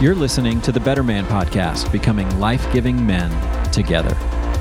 You're 0.00 0.14
listening 0.14 0.60
to 0.60 0.70
the 0.70 0.78
Better 0.78 1.02
Man 1.02 1.26
Podcast, 1.26 1.90
becoming 1.90 2.38
life 2.38 2.64
giving 2.72 3.04
men 3.04 3.32
together. 3.72 4.14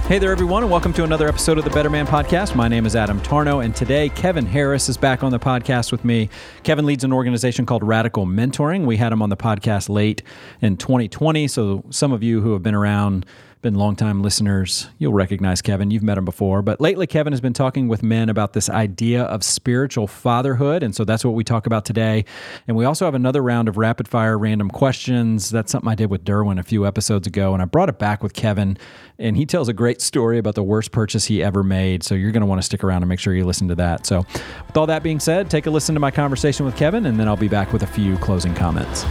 Hey 0.08 0.18
there, 0.18 0.32
everyone, 0.32 0.64
and 0.64 0.72
welcome 0.72 0.94
to 0.94 1.04
another 1.04 1.28
episode 1.28 1.60
of 1.60 1.64
the 1.64 1.70
Better 1.70 1.92
Man 1.92 2.08
Podcast. 2.08 2.56
My 2.56 2.68
name 2.68 2.88
is 2.88 2.96
Adam 2.96 3.22
Tarnow, 3.22 3.64
and 3.64 3.76
today 3.76 4.10
Kevin 4.10 4.48
Harris 4.48 4.90
is 4.90 4.98
back 4.98 5.24
on 5.24 5.30
the 5.32 5.38
podcast 5.38 5.92
with 5.92 6.04
me. 6.04 6.32
Kevin 6.64 6.88
leads 6.88 7.04
an 7.04 7.14
organization 7.14 7.68
called 7.68 7.84
Radical 7.84 8.26
Mentoring. 8.26 8.88
We 8.88 8.98
had 8.98 9.12
him 9.12 9.22
on 9.22 9.30
the 9.30 9.38
podcast 9.38 9.90
late 9.90 10.24
in 10.60 10.76
2020, 10.76 11.48
so 11.48 11.84
some 11.92 12.12
of 12.12 12.24
you 12.24 12.42
who 12.42 12.54
have 12.54 12.64
been 12.64 12.74
around 12.74 13.24
been 13.62 13.76
longtime 13.76 14.22
listeners, 14.22 14.88
you'll 14.98 15.14
recognize 15.14 15.62
Kevin. 15.62 15.92
You've 15.92 16.04
met 16.04 16.18
him 16.18 16.26
before. 16.26 16.62
But 16.62 16.80
lately, 16.80 17.08
Kevin 17.08 17.34
has 17.34 17.42
been 17.42 17.54
talking 17.54 17.88
with 17.88 18.04
men 18.04 18.30
about 18.30 18.54
this 18.54 18.70
idea 18.70 19.24
of 19.24 19.44
spiritual 19.44 20.08
fatherhood. 20.08 20.84
And 20.84 20.96
so 20.96 21.04
that's 21.04 21.26
what 21.26 21.34
we 21.34 21.44
talk 21.44 21.66
about 21.66 21.84
today. 21.84 22.26
And 22.68 22.78
we 22.78 22.86
also 22.86 23.06
have 23.06 23.16
another 23.16 23.42
round 23.42 23.68
of 23.68 23.78
rapid 23.78 24.08
fire 24.08 24.38
random 24.38 24.70
questions. 24.70 25.50
That's 25.50 25.72
something 25.72 25.90
I 25.90 25.96
did 25.96 26.10
with 26.10 26.24
Derwin 26.24 26.60
a 26.60 26.64
few 26.64 26.86
episodes 26.86 27.28
ago. 27.28 27.54
And 27.54 27.62
I 27.62 27.66
brought 27.66 27.90
it 27.90 27.98
back 27.98 28.22
with 28.22 28.34
Kevin. 28.34 28.78
And 29.20 29.36
he 29.36 29.46
tells 29.46 29.68
a 29.68 29.74
great 29.74 30.02
story 30.02 30.38
about 30.38 30.56
the 30.56 30.64
worst 30.64 30.92
purchase 30.92 31.26
he 31.26 31.42
ever 31.42 31.64
made. 31.64 32.04
So 32.04 32.16
you're 32.16 32.32
going 32.32 32.42
to 32.42 32.48
want 32.48 32.60
to 32.60 32.66
stick 32.66 32.84
around 32.84 33.02
and 33.02 33.10
make 33.10 33.20
sure 33.20 33.34
you 33.34 33.46
listen 33.46 33.68
to 33.70 33.76
that. 33.76 34.06
So, 34.06 34.20
with 34.68 34.78
all 34.78 34.88
that 34.88 35.04
being 35.04 35.20
said, 35.20 35.50
take 35.50 35.66
a 35.66 35.72
listen 35.72 35.96
to 35.96 36.00
my 36.00 36.12
conversation 36.12 36.66
with 36.66 36.76
Kevin, 36.76 37.06
and 37.06 37.20
then 37.20 37.28
I'll 37.28 37.36
be 37.36 37.48
back 37.48 37.74
with 37.74 37.84
a 37.84 37.88
few 37.88 38.18
closing 38.18 38.54
comments. 38.54 39.06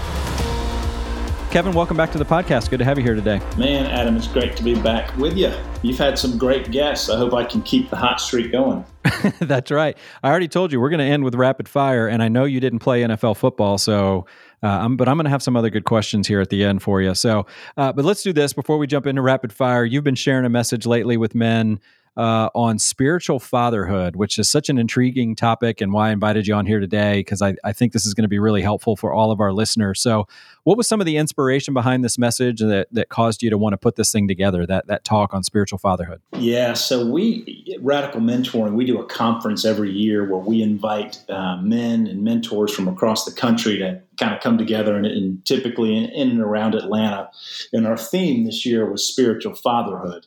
Kevin, 1.51 1.73
welcome 1.73 1.97
back 1.97 2.13
to 2.13 2.19
the 2.19 2.25
podcast. 2.25 2.69
Good 2.69 2.81
to 2.81 2.85
have 2.85 2.99
you 2.99 3.05
here 3.05 3.15
today. 3.15 3.41
Man, 3.57 3.87
Adam, 3.87 4.17
it's 4.17 4.27
great 4.27 4.57
to 4.57 4.63
be 4.63 4.75
back 4.75 5.17
with 5.17 5.37
you. 5.37 5.51
You've 5.81 5.97
had 5.97 6.19
some 6.19 6.37
great 6.37 6.71
guests. 6.71 7.09
I 7.09 7.17
hope 7.17 7.33
I 7.33 7.45
can 7.45 7.63
keep 7.63 7.89
the 7.89 7.97
hot 7.97 8.21
streak 8.21 8.53
going. 8.53 8.85
That's 9.41 9.71
right. 9.71 9.97
I 10.23 10.29
already 10.29 10.49
told 10.49 10.71
you 10.71 10.81
we're 10.81 10.91
going 10.91 10.99
to 10.99 11.07
end 11.07 11.25
with 11.25 11.35
rapid 11.35 11.69
fire, 11.69 12.09
and 12.09 12.23
I 12.23 12.29
know 12.29 12.45
you 12.45 12.61
didn't 12.61 12.81
play 12.81 13.03
NFL 13.03 13.37
football, 13.37 13.79
so 13.79 14.27
uh, 14.63 14.67
I'm, 14.67 14.97
but 14.97 15.09
I'm 15.09 15.17
going 15.17 15.25
to 15.25 15.31
have 15.31 15.43
some 15.43 15.57
other 15.57 15.71
good 15.71 15.85
questions 15.85 16.27
here 16.27 16.41
at 16.41 16.51
the 16.51 16.65
end 16.65 16.83
for 16.83 17.01
you. 17.01 17.15
So, 17.15 17.47
uh, 17.77 17.93
but 17.93 18.05
let's 18.05 18.23
do 18.23 18.33
this 18.33 18.53
before 18.53 18.77
we 18.77 18.87
jump 18.87 19.07
into 19.07 19.23
rapid 19.23 19.53
fire. 19.53 19.85
You've 19.85 20.05
been 20.05 20.15
sharing 20.15 20.45
a 20.45 20.51
message 20.51 20.85
lately 20.85 21.17
with 21.17 21.35
men 21.35 21.81
uh, 22.17 22.49
on 22.55 22.79
spiritual 22.79 23.39
fatherhood, 23.39 24.17
which 24.17 24.39
is 24.39 24.49
such 24.49 24.69
an 24.69 24.79
intriguing 24.79 25.37
topic, 25.37 25.81
and 25.81 25.93
why 25.93 26.09
I 26.09 26.13
invited 26.13 26.47
you 26.47 26.55
on 26.55 26.65
here 26.67 26.81
today 26.81 27.21
because 27.21 27.43
I, 27.43 27.57
I 27.63 27.73
think 27.73 27.93
this 27.93 28.07
is 28.07 28.15
going 28.15 28.23
to 28.23 28.29
be 28.29 28.39
really 28.39 28.63
helpful 28.63 28.97
for 28.97 29.13
all 29.13 29.31
of 29.31 29.41
our 29.41 29.53
listeners. 29.53 30.01
So, 30.01 30.27
what 30.65 30.77
was 30.77 30.89
some 30.89 31.01
of 31.01 31.07
the 31.07 31.17
inspiration 31.17 31.75
behind 31.75 32.05
this 32.05 32.19
message 32.19 32.61
that, 32.61 32.89
that 32.91 33.09
caused 33.09 33.43
you 33.43 33.51
to 33.51 33.59
want 33.59 33.75
to 33.75 33.77
put 33.77 33.97
this 33.97 34.11
thing 34.11 34.27
together, 34.27 34.67
that, 34.67 34.87
that 34.89 35.05
talk 35.05 35.33
on 35.33 35.45
spiritual 35.45 35.79
fatherhood? 35.79 36.21
Yeah, 36.33 36.73
so 36.73 37.09
we, 37.09 37.77
Radical 37.81 38.21
Mentoring, 38.21 38.73
we 38.73 38.85
do 38.85 39.01
a 39.01 39.07
conference 39.07 39.65
every 39.65 39.93
year 39.93 40.25
where 40.25 40.41
we 40.41 40.63
invite 40.63 41.23
uh, 41.29 41.57
men 41.59 42.07
and 42.07 42.25
mentors 42.25 42.75
from 42.75 42.89
across 42.89 43.25
the 43.25 43.33
country 43.33 43.79
to 43.79 44.01
kind 44.19 44.35
of 44.35 44.41
come 44.41 44.59
together 44.59 44.97
and, 44.97 45.07
and 45.07 45.45
typically 45.45 45.97
in, 45.97 46.05
in 46.11 46.31
and 46.31 46.41
around 46.41 46.75
Atlanta. 46.75 47.31
And 47.73 47.87
our 47.87 47.97
theme 47.97 48.45
this 48.45 48.65
year 48.67 48.91
was 48.91 49.07
spiritual 49.07 49.55
fatherhood. 49.55 50.27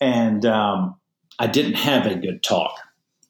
And 0.00 0.44
um, 0.44 0.96
I 1.38 1.46
didn't 1.46 1.74
have 1.74 2.06
a 2.06 2.14
good 2.14 2.42
talk. 2.42 2.78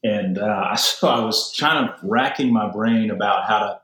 And 0.03 0.39
uh, 0.39 0.77
so 0.77 1.09
I 1.09 1.25
was 1.25 1.53
trying 1.53 1.89
of 1.89 1.95
racking 2.03 2.53
my 2.53 2.71
brain 2.71 3.11
about 3.11 3.47
how 3.47 3.59
to 3.61 3.81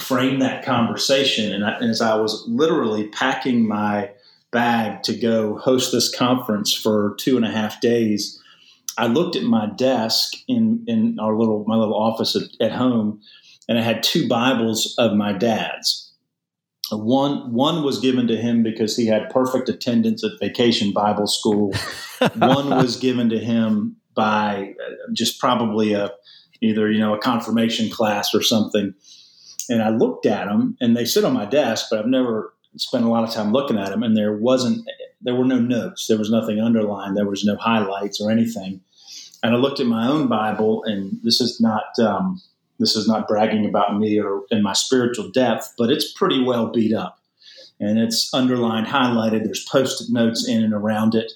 frame 0.00 0.38
that 0.40 0.64
conversation. 0.64 1.52
And 1.52 1.90
as 1.90 2.00
I 2.00 2.14
was 2.16 2.44
literally 2.46 3.08
packing 3.08 3.66
my 3.66 4.10
bag 4.50 5.02
to 5.02 5.14
go 5.14 5.58
host 5.58 5.92
this 5.92 6.14
conference 6.14 6.72
for 6.72 7.16
two 7.18 7.36
and 7.36 7.44
a 7.44 7.50
half 7.50 7.80
days, 7.80 8.40
I 8.96 9.06
looked 9.06 9.36
at 9.36 9.44
my 9.44 9.66
desk 9.76 10.34
in, 10.48 10.84
in 10.86 11.18
our 11.20 11.36
little 11.36 11.64
my 11.66 11.76
little 11.76 11.94
office 11.94 12.34
at, 12.34 12.42
at 12.60 12.72
home, 12.72 13.20
and 13.68 13.78
I 13.78 13.82
had 13.82 14.02
two 14.02 14.28
Bibles 14.28 14.94
of 14.98 15.14
my 15.14 15.32
dad's 15.32 16.07
one 16.96 17.52
one 17.52 17.82
was 17.82 17.98
given 17.98 18.26
to 18.28 18.36
him 18.36 18.62
because 18.62 18.96
he 18.96 19.06
had 19.06 19.30
perfect 19.30 19.68
attendance 19.68 20.24
at 20.24 20.32
vacation 20.40 20.92
Bible 20.92 21.26
school. 21.26 21.74
one 22.36 22.70
was 22.70 22.96
given 22.96 23.28
to 23.30 23.38
him 23.38 23.96
by 24.14 24.74
uh, 24.84 25.12
just 25.12 25.38
probably 25.38 25.92
a 25.92 26.10
either 26.60 26.90
you 26.90 26.98
know 26.98 27.14
a 27.14 27.18
confirmation 27.18 27.90
class 27.90 28.34
or 28.34 28.42
something. 28.42 28.94
And 29.70 29.82
I 29.82 29.90
looked 29.90 30.24
at 30.24 30.46
them, 30.46 30.76
and 30.80 30.96
they 30.96 31.04
sit 31.04 31.24
on 31.24 31.34
my 31.34 31.44
desk, 31.44 31.88
but 31.90 31.98
I've 31.98 32.06
never 32.06 32.54
spent 32.76 33.04
a 33.04 33.08
lot 33.08 33.24
of 33.24 33.34
time 33.34 33.52
looking 33.52 33.78
at 33.78 33.90
them. 33.90 34.02
And 34.02 34.16
there 34.16 34.36
wasn't 34.36 34.88
there 35.20 35.34
were 35.34 35.44
no 35.44 35.58
notes, 35.58 36.06
there 36.06 36.18
was 36.18 36.30
nothing 36.30 36.60
underlined, 36.60 37.16
there 37.16 37.28
was 37.28 37.44
no 37.44 37.56
highlights 37.56 38.20
or 38.20 38.30
anything. 38.30 38.80
And 39.42 39.54
I 39.54 39.58
looked 39.58 39.78
at 39.78 39.86
my 39.86 40.08
own 40.08 40.26
Bible, 40.28 40.82
and 40.84 41.18
this 41.22 41.40
is 41.40 41.60
not. 41.60 41.98
Um, 41.98 42.40
this 42.78 42.96
is 42.96 43.08
not 43.08 43.28
bragging 43.28 43.66
about 43.66 43.98
me 43.98 44.20
or 44.20 44.42
in 44.50 44.62
my 44.62 44.72
spiritual 44.72 45.30
depth, 45.30 45.74
but 45.76 45.90
it's 45.90 46.12
pretty 46.12 46.42
well 46.42 46.70
beat 46.70 46.94
up. 46.94 47.20
And 47.80 47.98
it's 47.98 48.32
underlined, 48.34 48.86
highlighted. 48.86 49.44
There's 49.44 49.64
post 49.64 50.00
it 50.00 50.12
notes 50.12 50.48
in 50.48 50.62
and 50.62 50.74
around 50.74 51.14
it. 51.14 51.32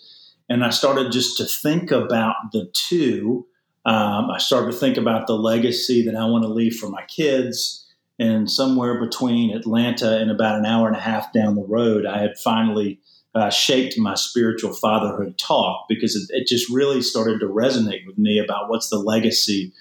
And 0.49 0.65
I 0.65 0.71
started 0.71 1.13
just 1.13 1.37
to 1.39 1.45
think 1.45 1.91
about 1.91 2.35
the 2.53 2.69
two. 2.73 3.47
Um, 3.85 4.31
I 4.31 4.39
started 4.39 4.73
to 4.73 4.79
think 4.79 4.97
about 4.97 5.27
the 5.27 5.37
legacy 5.37 6.05
that 6.05 6.17
I 6.17 6.25
want 6.25 6.45
to 6.45 6.49
leave 6.49 6.77
for 6.77 6.89
my 6.89 7.03
kids. 7.05 7.87
And 8.19 8.51
somewhere 8.51 9.01
between 9.01 9.57
Atlanta 9.57 10.19
and 10.19 10.31
about 10.31 10.59
an 10.59 10.67
hour 10.67 10.87
and 10.87 10.97
a 10.97 11.01
half 11.01 11.33
down 11.33 11.55
the 11.55 11.65
road, 11.65 12.07
I 12.07 12.19
had 12.19 12.39
finally 12.39 13.01
uh, 13.35 13.51
shaped 13.51 13.97
my 13.99 14.15
spiritual 14.15 14.73
fatherhood 14.75 15.39
talk 15.39 15.87
because 15.89 16.15
it, 16.15 16.29
it, 16.37 16.47
just 16.47 16.69
really 16.69 17.01
started 17.01 17.41
to 17.41 17.47
resonate 17.47 18.07
with 18.07 18.19
me 18.19 18.39
about 18.39 18.69
what's 18.69 18.91
the 18.91 18.99
legacy 18.99 19.73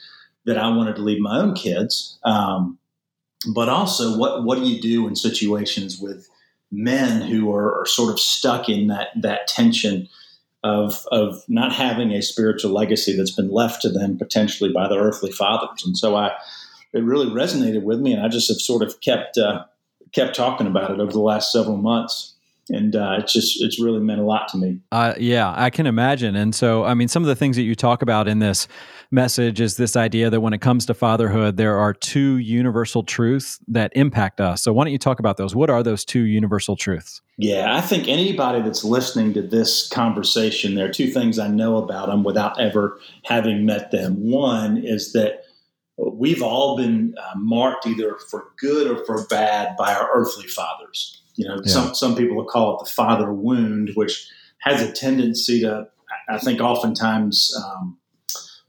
that 0.45 0.57
I 0.57 0.69
wanted 0.69 0.95
to 0.95 1.01
leave 1.01 1.19
my 1.19 1.39
own 1.39 1.53
kids. 1.53 2.19
Um, 2.23 2.77
but 3.53 3.69
also, 3.69 4.17
what 4.17 4.43
what 4.43 4.57
do 4.57 4.65
you 4.65 4.79
do 4.81 5.07
in 5.07 5.15
situations 5.15 5.99
with 5.99 6.29
men 6.71 7.21
who 7.21 7.53
are, 7.53 7.81
are, 7.81 7.85
sort 7.85 8.11
of 8.11 8.19
stuck 8.19 8.69
in 8.69 8.87
that 8.87 9.09
that 9.19 9.47
tension 9.47 10.07
of 10.63 11.05
of 11.11 11.43
not 11.47 11.73
having 11.73 12.11
a 12.11 12.21
spiritual 12.21 12.71
legacy 12.71 13.15
that's 13.17 13.31
been 13.31 13.49
left 13.49 13.81
to 13.81 13.89
them 13.89 14.17
potentially 14.17 14.71
by 14.71 14.87
their 14.87 15.01
earthly 15.01 15.31
fathers? 15.31 15.83
And 15.83 15.97
so 15.97 16.15
I, 16.15 16.31
it 16.93 17.03
really 17.03 17.27
resonated 17.27 17.83
with 17.83 17.99
me, 17.99 18.13
and 18.13 18.23
I 18.23 18.27
just 18.27 18.47
have 18.49 18.61
sort 18.61 18.83
of 18.83 19.01
kept 19.01 19.39
uh, 19.39 19.65
kept 20.11 20.35
talking 20.35 20.67
about 20.67 20.91
it 20.91 20.99
over 20.99 21.11
the 21.11 21.19
last 21.19 21.51
several 21.51 21.77
months 21.77 22.30
and 22.73 22.95
uh, 22.95 23.17
it's 23.19 23.33
just 23.33 23.61
it's 23.63 23.81
really 23.81 23.99
meant 23.99 24.19
a 24.19 24.23
lot 24.23 24.47
to 24.49 24.57
me. 24.57 24.79
Uh, 24.91 25.13
yeah, 25.17 25.53
I 25.55 25.69
can 25.69 25.85
imagine. 25.85 26.35
And 26.35 26.55
so, 26.55 26.83
I 26.83 26.93
mean, 26.93 27.07
some 27.07 27.23
of 27.23 27.27
the 27.27 27.35
things 27.35 27.55
that 27.55 27.63
you 27.63 27.75
talk 27.75 28.01
about 28.01 28.27
in 28.27 28.39
this 28.39 28.67
message 29.11 29.59
is 29.59 29.77
this 29.77 29.95
idea 29.95 30.29
that 30.29 30.41
when 30.41 30.53
it 30.53 30.61
comes 30.61 30.85
to 30.85 30.93
fatherhood, 30.93 31.57
there 31.57 31.77
are 31.77 31.93
two 31.93 32.37
universal 32.37 33.03
truths 33.03 33.59
that 33.67 33.91
impact 33.95 34.39
us. 34.39 34.63
So, 34.63 34.73
why 34.73 34.85
don't 34.85 34.93
you 34.93 34.99
talk 34.99 35.19
about 35.19 35.37
those? 35.37 35.55
What 35.55 35.69
are 35.69 35.83
those 35.83 36.05
two 36.05 36.21
universal 36.21 36.75
truths? 36.75 37.21
Yeah, 37.37 37.75
I 37.75 37.81
think 37.81 38.07
anybody 38.07 38.61
that's 38.61 38.83
listening 38.83 39.33
to 39.33 39.41
this 39.41 39.87
conversation, 39.89 40.75
there 40.75 40.85
are 40.85 40.91
two 40.91 41.07
things 41.09 41.39
I 41.39 41.47
know 41.47 41.77
about 41.77 42.07
them 42.07 42.23
without 42.23 42.59
ever 42.59 42.99
having 43.25 43.65
met 43.65 43.91
them. 43.91 44.15
One 44.29 44.77
is 44.77 45.13
that 45.13 45.43
we've 45.97 46.41
all 46.41 46.77
been 46.77 47.15
uh, 47.17 47.37
marked 47.37 47.85
either 47.85 48.17
for 48.29 48.51
good 48.57 48.89
or 48.89 49.05
for 49.05 49.25
bad 49.27 49.75
by 49.77 49.93
our 49.93 50.09
earthly 50.13 50.47
fathers 50.47 51.20
you 51.35 51.47
know, 51.47 51.59
yeah. 51.63 51.71
some 51.71 51.95
some 51.95 52.15
people 52.15 52.35
will 52.35 52.45
call 52.45 52.75
it 52.75 52.85
the 52.85 52.91
father 52.91 53.31
wound, 53.31 53.91
which 53.95 54.29
has 54.59 54.81
a 54.81 54.91
tendency 54.91 55.61
to, 55.61 55.87
I 56.29 56.37
think, 56.37 56.61
oftentimes 56.61 57.53
um, 57.63 57.97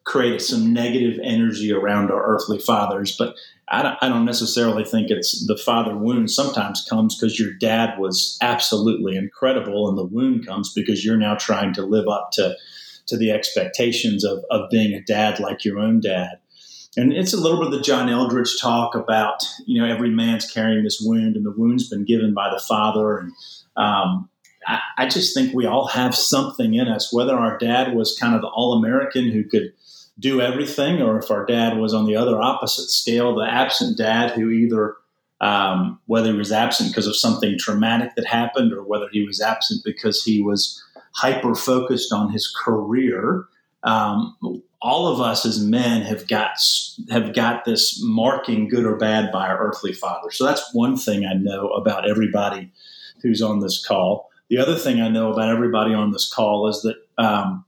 create 0.05 0.41
some 0.41 0.73
negative 0.73 1.19
energy 1.23 1.73
around 1.73 2.11
our 2.11 2.25
earthly 2.25 2.59
fathers. 2.59 3.17
But 3.17 3.35
I 3.69 3.83
don't, 3.83 3.97
I 4.01 4.09
don't 4.09 4.25
necessarily 4.25 4.85
think 4.85 5.11
it's 5.11 5.47
the 5.47 5.57
father 5.57 5.97
wound. 5.97 6.31
Sometimes 6.31 6.87
comes 6.89 7.17
because 7.17 7.39
your 7.39 7.53
dad 7.55 7.99
was 7.99 8.39
absolutely 8.41 9.17
incredible, 9.17 9.89
and 9.89 9.99
the 9.99 10.05
wound 10.05 10.47
comes 10.47 10.73
because 10.73 11.05
you're 11.05 11.17
now 11.17 11.35
trying 11.35 11.73
to 11.75 11.83
live 11.83 12.09
up 12.09 12.31
to 12.33 12.57
to 13.07 13.17
the 13.17 13.33
expectations 13.33 14.25
of, 14.25 14.45
of 14.51 14.71
being 14.71 14.95
a 14.95 15.03
dad 15.03 15.41
like 15.41 15.65
your 15.65 15.79
own 15.79 16.01
dad 16.01 16.39
and 16.97 17.13
it's 17.13 17.33
a 17.33 17.41
little 17.41 17.59
bit 17.59 17.69
of 17.69 17.73
the 17.73 17.81
John 17.81 18.09
Eldredge 18.09 18.61
talk 18.61 18.95
about 18.95 19.45
you 19.67 19.81
know 19.81 19.89
every 19.89 20.11
man's 20.11 20.51
carrying 20.51 20.85
this 20.85 21.01
wound, 21.01 21.37
and 21.37 21.47
the 21.47 21.55
wound's 21.57 21.89
been 21.89 22.05
given 22.05 22.35
by 22.35 22.51
the 22.51 22.61
Father. 22.61 23.19
And 23.19 23.33
um, 23.77 24.29
I, 24.67 24.81
I, 24.99 25.07
just 25.07 25.35
think 25.35 25.55
we 25.55 25.67
all 25.67 25.89
have 25.89 26.15
something 26.15 26.75
in 26.75 26.89
us, 26.89 27.13
whether 27.13 27.35
our 27.35 27.57
dad 27.57 27.95
was 27.95 28.19
kind 28.21 28.35
of 28.35 28.43
the 28.43 28.49
all 28.49 28.75
American 28.75 29.31
who 29.31 29.45
could 29.45 29.73
do 30.19 30.41
everything, 30.41 31.01
or 31.01 31.19
if 31.19 31.31
our 31.31 31.47
dad 31.47 31.79
was 31.79 31.95
on 31.95 32.05
the 32.05 32.17
other 32.17 32.41
opposite 32.41 32.91
scale, 32.91 33.35
the 33.35 33.51
absent 33.51 33.97
dad 33.97 34.33
who 34.33 34.51
either 34.51 34.97
um, 35.41 35.99
whether 36.07 36.31
he 36.31 36.39
was 36.39 36.53
absent 36.53 36.91
because 36.91 37.07
of 37.07 37.17
something 37.17 37.57
traumatic 37.59 38.15
that 38.17 38.27
happened, 38.27 38.73
or 38.73 38.83
whether 38.83 39.09
he 39.11 39.27
was 39.27 39.41
absent 39.41 39.83
because 39.85 40.23
he 40.23 40.43
was 40.43 40.83
hyper 41.15 41.55
focused 41.55 42.13
on 42.13 42.31
his 42.31 42.55
career. 42.65 43.47
Um, 43.83 44.37
all 44.83 45.07
of 45.07 45.21
us 45.21 45.47
as 45.47 45.65
men 45.65 46.03
have 46.03 46.27
got 46.27 46.59
have 47.11 47.35
got 47.35 47.65
this 47.65 48.03
marking 48.03 48.69
good 48.69 48.85
or 48.85 48.97
bad 48.97 49.31
by 49.31 49.47
our 49.47 49.59
earthly 49.59 49.93
father. 49.93 50.31
So 50.31 50.45
that's 50.45 50.75
one 50.75 50.97
thing 50.97 51.25
I 51.25 51.35
know 51.35 51.69
about 51.69 52.09
everybody 52.09 52.73
who's 53.23 53.41
on 53.41 53.61
this 53.61 53.85
call. 53.85 54.31
The 54.51 54.59
other 54.59 54.77
thing 54.77 55.01
I 55.01 55.09
know 55.09 55.33
about 55.33 55.49
everybody 55.49 55.95
on 55.95 56.11
this 56.11 56.31
call 56.31 56.69
is 56.69 56.83
that 56.83 56.97
um, 57.17 57.65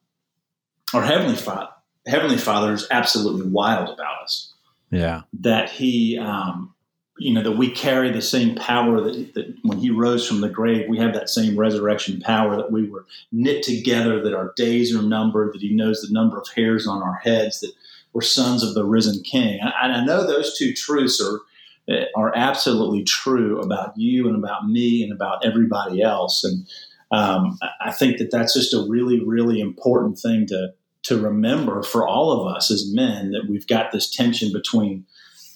our 0.93 1.03
heavenly 1.03 1.37
father, 1.37 1.71
heavenly 2.07 2.37
father, 2.37 2.73
is 2.73 2.87
absolutely 2.91 3.49
wild 3.49 3.89
about 3.89 4.23
us. 4.25 4.53
Yeah, 4.91 5.23
that 5.41 5.71
he 5.71 6.19
um, 6.19 6.74
you 7.19 7.33
know 7.33 7.43
that 7.43 7.57
we 7.57 7.71
carry 7.71 8.11
the 8.11 8.23
same 8.23 8.57
power 8.57 9.01
that, 9.01 9.35
that, 9.35 9.55
when 9.63 9.79
he 9.79 9.91
rose 9.91 10.27
from 10.27 10.41
the 10.41 10.49
grave 10.49 10.89
we 10.89 10.99
have 10.99 11.15
that 11.15 11.31
same 11.31 11.57
resurrection 11.57 12.21
power 12.21 12.57
that 12.57 12.73
we 12.73 12.89
were 12.89 13.07
knit 13.31 13.63
together 13.63 14.23
that 14.23 14.35
our 14.35 14.53
days 14.57 14.95
are 14.95 15.03
numbered 15.03 15.53
that 15.53 15.61
he 15.61 15.75
knows 15.75 16.01
the 16.01 16.13
number 16.13 16.39
of 16.39 16.49
hairs 16.55 16.87
on 16.87 17.03
our 17.03 17.21
heads 17.23 17.61
that 17.61 17.73
we're 18.15 18.23
sons 18.23 18.63
of 18.63 18.75
the 18.75 18.85
risen 18.85 19.23
king. 19.23 19.61
And 19.61 19.93
i 19.93 20.05
know 20.05 20.27
those 20.27 20.57
two 20.57 20.73
truths 20.73 21.21
are 21.21 21.41
are 22.17 22.35
absolutely 22.35 23.05
true 23.05 23.61
about 23.61 23.93
you 23.99 24.27
and 24.27 24.37
about 24.37 24.67
me 24.67 25.03
and 25.03 25.13
about 25.13 25.45
everybody 25.45 26.01
else. 26.01 26.43
And 26.43 26.67
um, 27.11 27.59
i 27.81 27.93
think 27.93 28.19
that 28.19 28.31
that's 28.31 28.55
just 28.55 28.73
a 28.73 28.87
really 28.89 29.23
really 29.23 29.61
important 29.61 30.19
thing 30.19 30.47
to 30.47 30.73
to 31.03 31.21
remember 31.21 31.83
for 31.83 32.09
all 32.09 32.33
of 32.33 32.57
us 32.57 32.71
as 32.71 32.91
men 32.91 33.33
that 33.33 33.47
we've 33.49 33.67
got 33.67 33.93
this 33.93 34.11
tension 34.11 34.51
between 34.53 35.05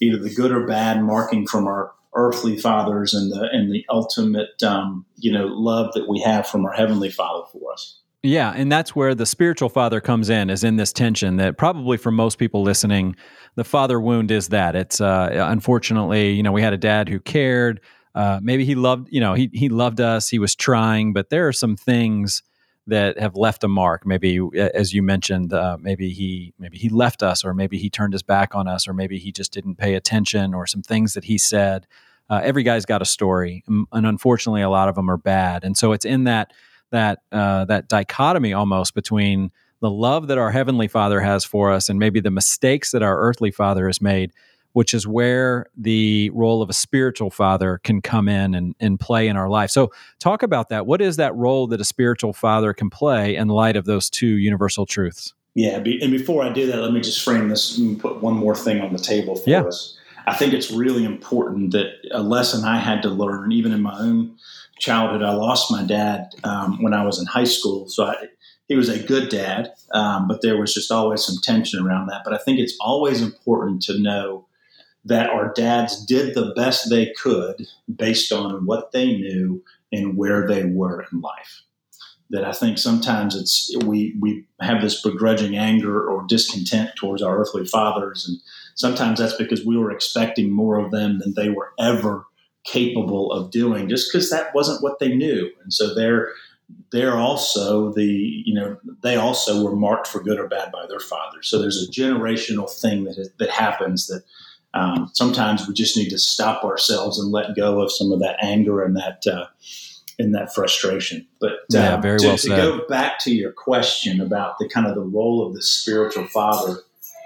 either 0.01 0.17
the 0.17 0.33
good 0.33 0.51
or 0.51 0.65
bad 0.65 1.01
marking 1.03 1.45
from 1.47 1.67
our 1.67 1.91
earthly 2.15 2.57
fathers 2.57 3.13
and 3.13 3.31
the 3.31 3.47
and 3.51 3.71
the 3.71 3.85
ultimate 3.89 4.61
um, 4.63 5.05
you 5.17 5.31
know 5.31 5.45
love 5.45 5.93
that 5.93 6.07
we 6.09 6.19
have 6.19 6.47
from 6.47 6.65
our 6.65 6.73
heavenly 6.73 7.09
father 7.09 7.45
for 7.51 7.71
us. 7.71 8.01
Yeah 8.23 8.51
and 8.55 8.71
that's 8.71 8.95
where 8.95 9.15
the 9.15 9.25
spiritual 9.25 9.69
father 9.69 10.01
comes 10.01 10.29
in 10.29 10.49
is 10.49 10.63
in 10.63 10.75
this 10.75 10.91
tension 10.91 11.37
that 11.37 11.57
probably 11.57 11.97
for 11.97 12.11
most 12.11 12.37
people 12.37 12.63
listening 12.63 13.15
the 13.55 13.63
father 13.63 13.99
wound 13.99 14.31
is 14.31 14.49
that. 14.49 14.75
It's 14.75 14.99
uh, 14.99 15.29
unfortunately 15.49 16.31
you 16.31 16.43
know 16.43 16.51
we 16.51 16.61
had 16.61 16.73
a 16.73 16.77
dad 16.77 17.09
who 17.09 17.19
cared 17.19 17.79
uh, 18.15 18.39
maybe 18.41 18.65
he 18.65 18.75
loved 18.75 19.07
you 19.11 19.21
know 19.21 19.35
he, 19.35 19.49
he 19.53 19.69
loved 19.69 20.01
us 20.01 20.27
he 20.27 20.39
was 20.39 20.55
trying 20.55 21.13
but 21.13 21.29
there 21.29 21.47
are 21.47 21.53
some 21.53 21.77
things 21.77 22.41
that 22.89 23.19
have 23.19 23.35
left 23.35 23.63
a 23.63 23.67
mark. 23.67 24.05
Maybe, 24.05 24.39
as 24.55 24.93
you 24.93 25.01
mentioned, 25.01 25.53
uh, 25.53 25.77
maybe 25.79 26.09
he 26.09 26.53
maybe 26.59 26.77
he 26.77 26.89
left 26.89 27.23
us, 27.23 27.45
or 27.45 27.53
maybe 27.53 27.77
he 27.77 27.89
turned 27.89 28.13
his 28.13 28.23
back 28.23 28.55
on 28.55 28.67
us, 28.67 28.87
or 28.87 28.93
maybe 28.93 29.17
he 29.17 29.31
just 29.31 29.51
didn't 29.51 29.75
pay 29.75 29.95
attention, 29.95 30.53
or 30.53 30.67
some 30.67 30.81
things 30.81 31.13
that 31.13 31.25
he 31.25 31.37
said. 31.37 31.87
Uh, 32.29 32.41
every 32.43 32.61
guy's 32.63 32.85
got 32.85 33.01
a 33.01 33.05
story, 33.05 33.63
and 33.67 34.05
unfortunately, 34.05 34.61
a 34.61 34.69
lot 34.69 34.89
of 34.89 34.95
them 34.95 35.09
are 35.09 35.17
bad. 35.17 35.63
And 35.63 35.75
so 35.77 35.93
it's 35.93 36.05
in 36.05 36.25
that 36.25 36.53
that 36.91 37.19
uh, 37.31 37.65
that 37.65 37.87
dichotomy 37.87 38.53
almost 38.53 38.93
between 38.93 39.51
the 39.81 39.89
love 39.89 40.27
that 40.27 40.37
our 40.37 40.51
heavenly 40.51 40.87
Father 40.87 41.21
has 41.21 41.45
for 41.45 41.71
us, 41.71 41.89
and 41.89 41.97
maybe 41.99 42.19
the 42.19 42.31
mistakes 42.31 42.91
that 42.91 43.01
our 43.01 43.17
earthly 43.19 43.51
Father 43.51 43.87
has 43.87 44.01
made 44.01 44.31
which 44.73 44.93
is 44.93 45.07
where 45.07 45.65
the 45.75 46.29
role 46.33 46.61
of 46.61 46.69
a 46.69 46.73
spiritual 46.73 47.29
father 47.29 47.79
can 47.83 48.01
come 48.01 48.27
in 48.27 48.53
and, 48.53 48.75
and 48.79 48.99
play 48.99 49.27
in 49.27 49.35
our 49.35 49.49
life. 49.49 49.69
So, 49.69 49.91
talk 50.19 50.43
about 50.43 50.69
that. 50.69 50.85
What 50.85 51.01
is 51.01 51.17
that 51.17 51.35
role 51.35 51.67
that 51.67 51.81
a 51.81 51.85
spiritual 51.85 52.33
father 52.33 52.73
can 52.73 52.89
play 52.89 53.35
in 53.35 53.47
light 53.47 53.75
of 53.75 53.85
those 53.85 54.09
two 54.09 54.37
universal 54.37 54.85
truths? 54.85 55.33
Yeah, 55.55 55.77
and 55.77 56.11
before 56.11 56.43
I 56.43 56.49
do 56.49 56.67
that, 56.67 56.77
let 56.77 56.93
me 56.93 57.01
just 57.01 57.23
frame 57.23 57.49
this 57.49 57.77
and 57.77 57.99
put 57.99 58.21
one 58.21 58.35
more 58.35 58.55
thing 58.55 58.81
on 58.81 58.93
the 58.93 58.99
table 58.99 59.35
for 59.35 59.49
yeah. 59.49 59.63
us. 59.63 59.97
I 60.27 60.35
think 60.35 60.53
it's 60.53 60.71
really 60.71 61.03
important 61.03 61.71
that 61.71 61.87
a 62.11 62.21
lesson 62.21 62.63
I 62.63 62.77
had 62.77 63.01
to 63.01 63.09
learn, 63.09 63.51
even 63.51 63.71
in 63.71 63.81
my 63.81 63.97
own 63.99 64.37
childhood, 64.77 65.23
I 65.23 65.33
lost 65.33 65.71
my 65.71 65.83
dad 65.83 66.33
um, 66.43 66.81
when 66.83 66.93
I 66.93 67.03
was 67.03 67.19
in 67.19 67.25
high 67.25 67.45
school. 67.45 67.89
So 67.89 68.05
I, 68.05 68.15
he 68.67 68.75
was 68.75 68.89
a 68.89 69.01
good 69.01 69.29
dad, 69.29 69.73
um, 69.93 70.27
but 70.27 70.41
there 70.43 70.57
was 70.57 70.73
just 70.73 70.91
always 70.91 71.25
some 71.25 71.37
tension 71.41 71.85
around 71.85 72.07
that. 72.07 72.21
But 72.23 72.33
I 72.33 72.37
think 72.37 72.59
it's 72.59 72.77
always 72.79 73.21
important 73.21 73.81
to 73.83 73.99
know 73.99 74.45
that 75.09 75.29
our 75.29 75.51
dads 75.53 76.05
did 76.05 76.33
the 76.33 76.53
best 76.55 76.89
they 76.89 77.11
could 77.13 77.67
based 77.93 78.31
on 78.31 78.65
what 78.65 78.91
they 78.91 79.07
knew 79.07 79.63
and 79.91 80.15
where 80.15 80.47
they 80.47 80.63
were 80.65 81.05
in 81.11 81.19
life. 81.21 81.63
That 82.29 82.45
I 82.45 82.53
think 82.53 82.77
sometimes 82.77 83.35
it's 83.35 83.75
we 83.85 84.15
we 84.19 84.45
have 84.61 84.81
this 84.81 85.01
begrudging 85.01 85.57
anger 85.57 86.07
or 86.07 86.25
discontent 86.27 86.91
towards 86.95 87.23
our 87.23 87.39
earthly 87.39 87.65
fathers, 87.65 88.27
and 88.27 88.37
sometimes 88.75 89.19
that's 89.19 89.35
because 89.35 89.65
we 89.65 89.77
were 89.77 89.91
expecting 89.91 90.51
more 90.51 90.77
of 90.77 90.91
them 90.91 91.17
than 91.17 91.33
they 91.35 91.49
were 91.49 91.73
ever 91.79 92.27
capable 92.63 93.31
of 93.31 93.49
doing, 93.49 93.89
just 93.89 94.11
because 94.11 94.29
that 94.29 94.53
wasn't 94.53 94.83
what 94.83 94.99
they 94.99 95.15
knew, 95.15 95.49
and 95.63 95.73
so 95.73 95.95
they're 95.95 96.29
they're 96.91 97.17
also 97.17 97.91
the 97.93 98.43
you 98.45 98.53
know 98.53 98.77
they 99.01 99.15
also 99.15 99.63
were 99.63 99.75
marked 99.75 100.05
for 100.05 100.21
good 100.21 100.39
or 100.39 100.47
bad 100.47 100.71
by 100.71 100.85
their 100.87 100.99
fathers. 100.99 101.47
So 101.49 101.59
there's 101.59 101.81
a 101.81 101.91
generational 101.91 102.69
thing 102.69 103.05
that 103.05 103.31
that 103.39 103.49
happens 103.49 104.05
that 104.05 104.23
um, 104.73 105.09
sometimes 105.13 105.67
we 105.67 105.73
just 105.73 105.97
need 105.97 106.09
to 106.09 106.19
stop 106.19 106.63
ourselves 106.63 107.19
and 107.19 107.31
let 107.31 107.55
go 107.55 107.81
of 107.81 107.91
some 107.91 108.11
of 108.11 108.19
that 108.19 108.37
anger 108.41 108.83
and 108.83 108.95
that 108.95 109.25
uh, 109.27 109.47
and 110.19 110.35
that 110.35 110.53
frustration. 110.53 111.25
But 111.39 111.53
yeah, 111.69 111.95
um, 111.95 112.01
very 112.01 112.19
to, 112.19 112.27
well 112.27 112.37
to 112.37 112.49
go 112.49 112.87
back 112.87 113.19
to 113.19 113.33
your 113.33 113.51
question 113.51 114.21
about 114.21 114.59
the 114.59 114.69
kind 114.69 114.85
of 114.85 114.95
the 114.95 115.01
role 115.01 115.45
of 115.45 115.53
the 115.53 115.61
spiritual 115.61 116.27
father, 116.27 116.81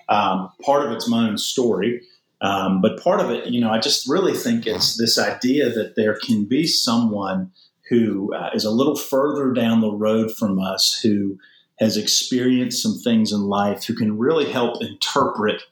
um, 0.10 0.50
part 0.62 0.86
of 0.86 0.92
it's 0.92 1.10
my 1.10 1.28
own 1.28 1.38
story. 1.38 2.02
Um, 2.42 2.82
but 2.82 3.02
part 3.02 3.22
of 3.22 3.30
it, 3.30 3.48
you 3.48 3.62
know, 3.62 3.72
I 3.72 3.80
just 3.80 4.08
really 4.08 4.34
think 4.34 4.68
it's 4.68 4.98
this 4.98 5.18
idea 5.18 5.70
that 5.70 5.96
there 5.96 6.18
can 6.22 6.44
be 6.44 6.68
someone 6.68 7.52
who 7.90 8.34
uh, 8.34 8.50
is 8.54 8.66
a 8.66 8.72
little 8.72 8.98
further 8.98 9.54
down 9.54 9.80
the 9.80 9.92
road 9.92 10.32
from 10.32 10.60
us 10.60 11.00
who 11.02 11.38
has 11.80 11.96
experienced 11.96 12.82
some 12.82 13.00
things 13.00 13.32
in 13.32 13.42
life 13.42 13.86
who 13.86 13.96
can 13.96 14.18
really 14.18 14.52
help 14.52 14.82
interpret 14.82 15.64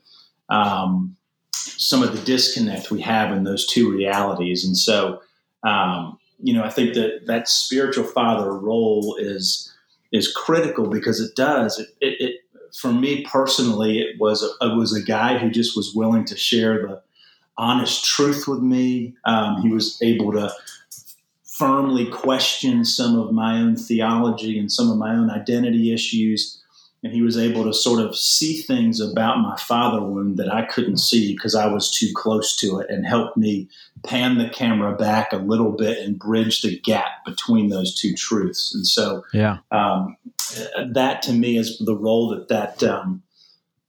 um, 0.49 1.15
some 1.53 2.03
of 2.03 2.15
the 2.15 2.23
disconnect 2.23 2.91
we 2.91 3.01
have 3.01 3.31
in 3.35 3.43
those 3.43 3.65
two 3.65 3.91
realities. 3.91 4.63
And 4.65 4.77
so, 4.77 5.21
um, 5.63 6.17
you 6.39 6.53
know, 6.53 6.63
I 6.63 6.69
think 6.69 6.93
that 6.95 7.27
that 7.27 7.47
spiritual 7.47 8.05
father 8.05 8.51
role 8.51 9.15
is 9.19 9.71
is 10.11 10.31
critical 10.31 10.87
because 10.87 11.21
it 11.21 11.35
does 11.35 11.79
it, 11.79 11.87
it, 12.01 12.21
it 12.21 12.35
for 12.75 12.91
me 12.91 13.23
personally, 13.23 13.99
it 13.99 14.19
was 14.19 14.43
a, 14.43 14.65
it 14.65 14.75
was 14.75 14.95
a 14.95 15.01
guy 15.01 15.37
who 15.37 15.49
just 15.49 15.75
was 15.75 15.93
willing 15.93 16.25
to 16.25 16.37
share 16.37 16.87
the 16.87 17.01
honest 17.57 18.05
truth 18.05 18.47
with 18.47 18.59
me. 18.59 19.13
Um, 19.25 19.61
he 19.61 19.69
was 19.69 20.01
able 20.01 20.31
to 20.33 20.51
firmly 21.43 22.09
question 22.09 22.85
some 22.85 23.19
of 23.19 23.31
my 23.31 23.59
own 23.59 23.75
theology 23.75 24.57
and 24.57 24.71
some 24.71 24.89
of 24.89 24.97
my 24.97 25.13
own 25.13 25.29
identity 25.29 25.93
issues 25.93 26.60
and 27.03 27.13
he 27.13 27.21
was 27.21 27.37
able 27.37 27.63
to 27.63 27.73
sort 27.73 27.99
of 27.99 28.15
see 28.15 28.61
things 28.61 28.99
about 28.99 29.39
my 29.39 29.55
father 29.57 30.01
wound 30.01 30.37
that 30.37 30.53
I 30.53 30.65
couldn't 30.65 30.97
see 30.97 31.33
because 31.33 31.55
I 31.55 31.65
was 31.65 31.89
too 31.89 32.11
close 32.15 32.55
to 32.57 32.79
it 32.79 32.89
and 32.89 33.05
helped 33.05 33.37
me 33.37 33.67
pan 34.03 34.37
the 34.37 34.49
camera 34.49 34.95
back 34.95 35.33
a 35.33 35.37
little 35.37 35.71
bit 35.71 35.97
and 35.97 36.19
bridge 36.19 36.61
the 36.61 36.79
gap 36.79 37.25
between 37.25 37.69
those 37.69 37.99
two 37.99 38.13
truths. 38.13 38.73
And 38.75 38.85
so, 38.85 39.23
yeah, 39.33 39.57
um, 39.71 40.15
that 40.91 41.21
to 41.23 41.33
me 41.33 41.57
is 41.57 41.79
the 41.79 41.95
role 41.95 42.29
that 42.29 42.49
that 42.49 42.83
um, 42.83 43.23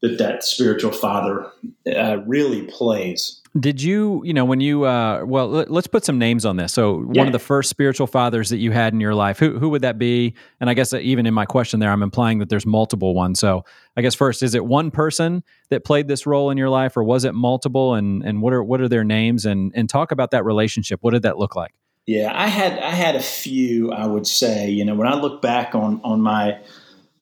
that 0.00 0.17
that 0.19 0.43
spiritual 0.44 0.93
father 0.93 1.50
uh, 1.94 2.19
really 2.26 2.62
plays. 2.62 3.42
Did 3.58 3.82
you, 3.82 4.22
you 4.25 4.32
know, 4.32 4.46
when 4.46 4.60
you, 4.60 4.84
uh, 4.84 5.25
well, 5.26 5.46
let, 5.46 5.70
us 5.70 5.87
put 5.87 6.06
some 6.06 6.19
names 6.19 6.46
on 6.46 6.56
this. 6.56 6.73
So, 6.73 7.00
yeah. 7.12 7.21
one 7.21 7.26
of 7.26 7.35
the 7.35 7.38
first 7.38 7.68
spiritual 7.68 8.06
fathers 8.06 8.49
that 8.49 8.56
you 8.56 8.71
had 8.71 8.94
in 8.94 9.00
your 9.00 9.14
life, 9.14 9.38
who, 9.38 9.59
who 9.59 9.68
would 9.68 9.82
that 9.82 9.99
be? 9.99 10.35
And 10.59 10.71
I 10.71 10.75
guess 10.75 10.94
even 10.94 11.26
in 11.26 11.35
my 11.35 11.44
question 11.44 11.78
there, 11.78 11.90
I'm 11.90 12.02
implying 12.02 12.38
that 12.38 12.49
there's 12.49 12.64
multiple 12.64 13.14
ones. 13.14 13.38
So, 13.40 13.66
I 13.94 14.00
guess 14.00 14.14
first, 14.14 14.42
is 14.42 14.54
it 14.54 14.64
one 14.64 14.90
person 14.90 15.44
that 15.68 15.85
played 15.85 16.09
this 16.09 16.26
role 16.26 16.49
in 16.49 16.56
your 16.56 16.71
life, 16.71 16.97
or 16.97 17.04
was 17.04 17.25
it 17.25 17.35
multiple? 17.35 17.94
And 17.94 18.23
and 18.23 18.40
what 18.40 18.54
are 18.54 18.64
what 18.64 18.80
are 18.80 18.88
their 18.88 19.04
names? 19.04 19.44
And 19.44 19.71
and 19.75 19.87
talk 19.87 20.12
about 20.12 20.30
that 20.30 20.47
relationship. 20.47 21.00
What 21.02 21.11
did 21.11 21.23
that 21.23 21.37
look 21.37 21.54
like? 21.54 21.75
Yeah, 22.06 22.32
I 22.35 22.49
had 22.49 22.78
I 22.78 22.90
had 22.90 23.16
a 23.16 23.23
few. 23.23 23.92
I 23.92 24.06
would 24.06 24.26
say, 24.26 24.71
you 24.71 24.85
know, 24.85 24.94
when 24.94 25.06
I 25.06 25.14
look 25.14 25.42
back 25.42 25.75
on 25.75 26.00
on 26.02 26.23
my 26.23 26.59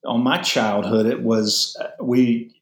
on 0.04 0.22
my 0.22 0.38
childhood, 0.38 1.06
it 1.06 1.22
was 1.22 1.76
uh, 1.80 1.88
we 2.00 2.54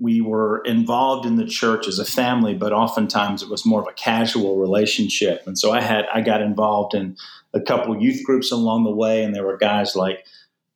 we 0.00 0.20
were 0.20 0.62
involved 0.64 1.26
in 1.26 1.36
the 1.36 1.46
church 1.46 1.86
as 1.86 1.98
a 1.98 2.04
family, 2.04 2.54
but 2.54 2.72
oftentimes 2.72 3.42
it 3.42 3.50
was 3.50 3.66
more 3.66 3.82
of 3.82 3.86
a 3.86 3.92
casual 3.92 4.56
relationship. 4.56 5.42
And 5.46 5.58
so 5.58 5.72
I 5.72 5.82
had 5.82 6.06
I 6.12 6.22
got 6.22 6.40
involved 6.40 6.94
in 6.94 7.16
a 7.52 7.60
couple 7.60 8.00
youth 8.00 8.24
groups 8.24 8.50
along 8.50 8.84
the 8.84 8.90
way, 8.90 9.22
and 9.22 9.34
there 9.34 9.44
were 9.44 9.58
guys 9.58 9.94
like 9.94 10.24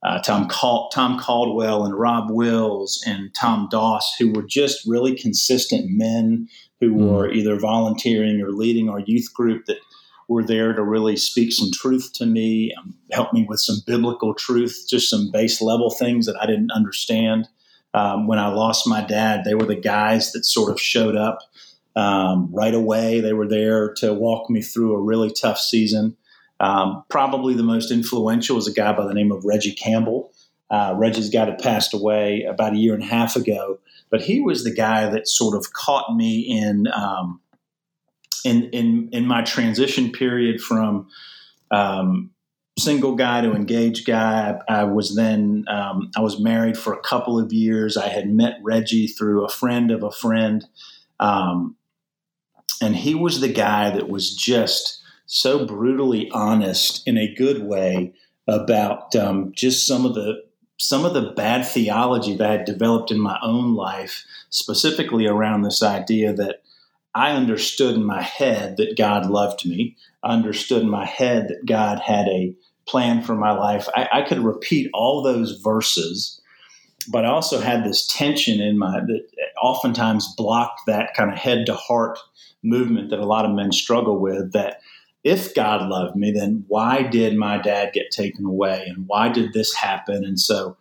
uh, 0.02 0.20
Tom 0.20 0.48
Cal- 0.48 0.90
Tom 0.90 1.18
Caldwell 1.18 1.84
and 1.84 1.98
Rob 1.98 2.30
Wills 2.30 3.02
and 3.06 3.34
Tom 3.34 3.68
Doss 3.70 4.14
who 4.18 4.30
were 4.32 4.42
just 4.42 4.86
really 4.86 5.16
consistent 5.16 5.86
men 5.88 6.48
who 6.80 6.90
mm. 6.90 7.10
were 7.10 7.32
either 7.32 7.58
volunteering 7.58 8.42
or 8.42 8.50
leading 8.50 8.90
our 8.90 9.00
youth 9.00 9.32
group 9.32 9.64
that 9.66 9.78
were 10.28 10.44
there 10.44 10.74
to 10.74 10.82
really 10.82 11.16
speak 11.16 11.52
some 11.52 11.70
truth 11.72 12.10
to 12.14 12.26
me, 12.26 12.72
um, 12.78 12.94
help 13.12 13.32
me 13.32 13.46
with 13.48 13.60
some 13.60 13.76
biblical 13.86 14.34
truth, 14.34 14.84
just 14.88 15.08
some 15.08 15.30
base 15.30 15.62
level 15.62 15.90
things 15.90 16.26
that 16.26 16.36
I 16.40 16.46
didn't 16.46 16.72
understand 16.72 17.48
um, 17.94 18.26
when 18.26 18.38
I 18.38 18.48
lost 18.48 18.88
my 18.88 19.02
dad, 19.02 19.44
they 19.44 19.54
were 19.54 19.66
the 19.66 19.76
guys 19.76 20.32
that 20.32 20.44
sort 20.44 20.70
of 20.70 20.80
showed 20.80 21.16
up 21.16 21.38
um, 21.96 22.50
right 22.52 22.74
away. 22.74 23.20
They 23.20 23.32
were 23.32 23.48
there 23.48 23.94
to 23.98 24.12
walk 24.12 24.50
me 24.50 24.62
through 24.62 24.94
a 24.94 25.00
really 25.00 25.30
tough 25.30 25.58
season. 25.58 26.16
Um, 26.58 27.04
probably 27.08 27.54
the 27.54 27.62
most 27.62 27.92
influential 27.92 28.56
was 28.56 28.66
a 28.66 28.72
guy 28.72 28.92
by 28.92 29.06
the 29.06 29.14
name 29.14 29.30
of 29.30 29.44
Reggie 29.44 29.74
Campbell. 29.74 30.32
Uh, 30.70 30.94
Reggie's 30.96 31.28
guy 31.28 31.44
had 31.44 31.58
passed 31.58 31.94
away 31.94 32.42
about 32.42 32.72
a 32.72 32.76
year 32.76 32.94
and 32.94 33.02
a 33.02 33.06
half 33.06 33.36
ago, 33.36 33.78
but 34.10 34.22
he 34.22 34.40
was 34.40 34.64
the 34.64 34.74
guy 34.74 35.08
that 35.10 35.28
sort 35.28 35.56
of 35.56 35.72
caught 35.72 36.16
me 36.16 36.40
in 36.40 36.88
um, 36.92 37.40
in, 38.44 38.64
in 38.70 39.08
in 39.12 39.26
my 39.26 39.42
transition 39.42 40.10
period 40.10 40.60
from 40.60 41.08
um, 41.70 42.30
single 42.78 43.14
guy 43.14 43.40
to 43.40 43.52
engaged 43.52 44.06
guy. 44.06 44.58
I, 44.68 44.80
I 44.80 44.84
was 44.84 45.14
then 45.14 45.64
um, 45.68 46.10
I 46.16 46.20
was 46.20 46.40
married 46.40 46.76
for 46.76 46.92
a 46.92 47.00
couple 47.00 47.38
of 47.38 47.52
years. 47.52 47.96
I 47.96 48.08
had 48.08 48.28
met 48.28 48.58
Reggie 48.62 49.06
through 49.06 49.44
a 49.44 49.50
friend 49.50 49.90
of 49.90 50.02
a 50.02 50.10
friend, 50.10 50.64
um, 51.20 51.76
and 52.80 52.96
he 52.96 53.14
was 53.14 53.40
the 53.40 53.52
guy 53.52 53.90
that 53.90 54.08
was 54.08 54.34
just 54.34 55.02
so 55.26 55.64
brutally 55.66 56.30
honest 56.30 57.06
in 57.06 57.16
a 57.16 57.34
good 57.34 57.62
way 57.62 58.12
about 58.46 59.14
um, 59.16 59.52
just 59.54 59.86
some 59.86 60.04
of 60.04 60.14
the 60.14 60.42
some 60.76 61.04
of 61.04 61.14
the 61.14 61.32
bad 61.36 61.64
theology 61.64 62.36
that 62.36 62.48
I 62.48 62.52
had 62.52 62.64
developed 62.64 63.12
in 63.12 63.20
my 63.20 63.38
own 63.42 63.74
life, 63.74 64.24
specifically 64.50 65.26
around 65.26 65.62
this 65.62 65.82
idea 65.82 66.32
that 66.34 66.62
I 67.14 67.30
understood 67.30 67.94
in 67.94 68.04
my 68.04 68.22
head 68.22 68.76
that 68.78 68.96
God 68.96 69.26
loved 69.26 69.64
me. 69.64 69.96
I 70.22 70.32
understood 70.32 70.82
in 70.82 70.90
my 70.90 71.06
head 71.06 71.48
that 71.48 71.64
God 71.64 72.00
had 72.00 72.26
a 72.26 72.56
plan 72.86 73.22
for 73.22 73.34
my 73.34 73.52
life. 73.52 73.88
I, 73.94 74.08
I 74.12 74.22
could 74.22 74.38
repeat 74.38 74.90
all 74.92 75.22
those 75.22 75.60
verses, 75.62 76.40
but 77.08 77.24
I 77.24 77.28
also 77.28 77.60
had 77.60 77.84
this 77.84 78.06
tension 78.06 78.60
in 78.60 78.78
my 78.78 79.00
that 79.00 79.26
oftentimes 79.62 80.34
blocked 80.36 80.82
that 80.86 81.14
kind 81.14 81.30
of 81.30 81.38
head 81.38 81.66
to 81.66 81.74
heart 81.74 82.18
movement 82.62 83.10
that 83.10 83.18
a 83.18 83.26
lot 83.26 83.44
of 83.44 83.54
men 83.54 83.72
struggle 83.72 84.18
with. 84.18 84.52
That 84.52 84.80
if 85.22 85.54
God 85.54 85.88
loved 85.88 86.16
me, 86.16 86.32
then 86.32 86.64
why 86.68 87.02
did 87.02 87.36
my 87.36 87.58
dad 87.58 87.92
get 87.92 88.10
taken 88.10 88.44
away? 88.44 88.84
And 88.86 89.06
why 89.06 89.30
did 89.30 89.52
this 89.52 89.74
happen? 89.74 90.24
And 90.24 90.38
so 90.38 90.76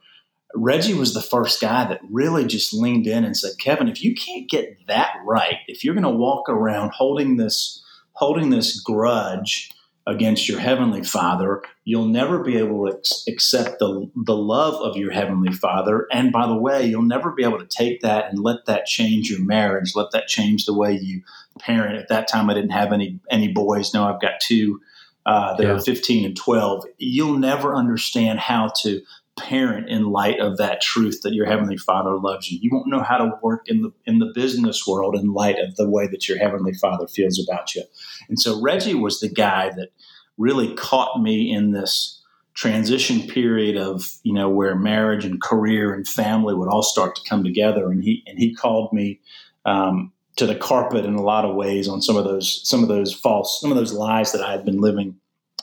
Reggie 0.55 0.93
was 0.93 1.13
the 1.13 1.21
first 1.21 1.61
guy 1.61 1.85
that 1.85 2.01
really 2.09 2.45
just 2.45 2.73
leaned 2.73 3.07
in 3.07 3.23
and 3.23 3.35
said, 3.35 3.57
Kevin, 3.57 3.87
if 3.87 4.03
you 4.03 4.13
can't 4.13 4.49
get 4.49 4.77
that 4.87 5.15
right, 5.25 5.57
if 5.67 5.83
you're 5.83 5.95
going 5.95 6.03
to 6.03 6.09
walk 6.09 6.47
around 6.49 6.91
holding 6.91 7.37
this, 7.37 7.81
holding 8.13 8.49
this 8.49 8.79
grudge 8.79 9.71
against 10.05 10.49
your 10.49 10.59
heavenly 10.59 11.03
father, 11.03 11.61
you'll 11.85 12.07
never 12.07 12.39
be 12.39 12.57
able 12.57 12.91
to 12.91 13.31
accept 13.31 13.79
the, 13.79 14.09
the 14.15 14.35
love 14.35 14.73
of 14.75 14.97
your 14.97 15.11
heavenly 15.11 15.51
father. 15.51 16.07
And 16.11 16.31
by 16.31 16.45
the 16.45 16.57
way, 16.57 16.85
you'll 16.85 17.03
never 17.03 17.31
be 17.31 17.43
able 17.43 17.59
to 17.59 17.65
take 17.65 18.01
that 18.01 18.29
and 18.29 18.39
let 18.39 18.65
that 18.65 18.85
change 18.85 19.29
your 19.29 19.39
marriage, 19.39 19.95
let 19.95 20.11
that 20.11 20.27
change 20.27 20.65
the 20.65 20.73
way 20.73 20.93
you 20.93 21.21
parent. 21.59 21.97
At 21.97 22.09
that 22.09 22.27
time, 22.27 22.49
I 22.49 22.53
didn't 22.53 22.71
have 22.71 22.91
any, 22.91 23.19
any 23.29 23.47
boys. 23.47 23.93
Now 23.93 24.13
I've 24.13 24.21
got 24.21 24.39
two. 24.41 24.81
Uh, 25.25 25.55
that 25.55 25.63
yeah. 25.63 25.69
are 25.69 25.79
15 25.79 26.25
and 26.25 26.35
12, 26.35 26.83
you'll 26.97 27.37
never 27.37 27.73
understand 27.73 28.39
how 28.39 28.69
to 28.81 29.01
parent 29.37 29.89
in 29.89 30.11
light 30.11 30.39
of 30.39 30.57
that 30.57 30.81
truth 30.81 31.21
that 31.23 31.33
your 31.33 31.45
heavenly 31.45 31.77
father 31.77 32.17
loves 32.17 32.51
you. 32.51 32.59
You 32.61 32.69
won't 32.71 32.87
know 32.87 33.01
how 33.01 33.17
to 33.17 33.39
work 33.41 33.67
in 33.67 33.81
the 33.81 33.91
in 34.05 34.19
the 34.19 34.31
business 34.33 34.85
world 34.85 35.15
in 35.15 35.33
light 35.33 35.57
of 35.59 35.75
the 35.75 35.89
way 35.89 36.07
that 36.07 36.27
your 36.27 36.37
heavenly 36.37 36.73
father 36.73 37.07
feels 37.07 37.43
about 37.43 37.73
you. 37.73 37.83
And 38.29 38.39
so 38.39 38.61
reggie 38.61 38.93
was 38.93 39.19
the 39.19 39.29
guy 39.29 39.69
that 39.75 39.89
really 40.37 40.73
caught 40.75 41.21
me 41.21 41.51
in 41.51 41.71
this 41.71 42.21
transition 42.55 43.27
period 43.27 43.75
of 43.75 44.13
you 44.21 44.33
know 44.33 44.49
where 44.49 44.75
marriage 44.75 45.25
and 45.25 45.41
career 45.41 45.93
and 45.93 46.07
family 46.07 46.53
would 46.53 46.69
all 46.69 46.83
start 46.83 47.15
to 47.15 47.27
come 47.27 47.43
together. 47.43 47.89
And 47.89 48.03
he 48.03 48.23
and 48.27 48.37
he 48.37 48.53
called 48.53 48.93
me 48.93 49.19
um, 49.65 50.11
to 50.35 50.45
the 50.45 50.55
carpet 50.55 51.05
in 51.05 51.15
a 51.15 51.21
lot 51.21 51.45
of 51.45 51.55
ways 51.55 51.87
on 51.87 52.01
some 52.01 52.17
of 52.17 52.23
those 52.23 52.67
some 52.67 52.83
of 52.83 52.89
those 52.89 53.13
false 53.13 53.59
some 53.59 53.71
of 53.71 53.77
those 53.77 53.93
lies 53.93 54.31
that 54.31 54.41
I 54.41 54.51
had 54.51 54.65
been 54.65 54.79
living 54.79 55.15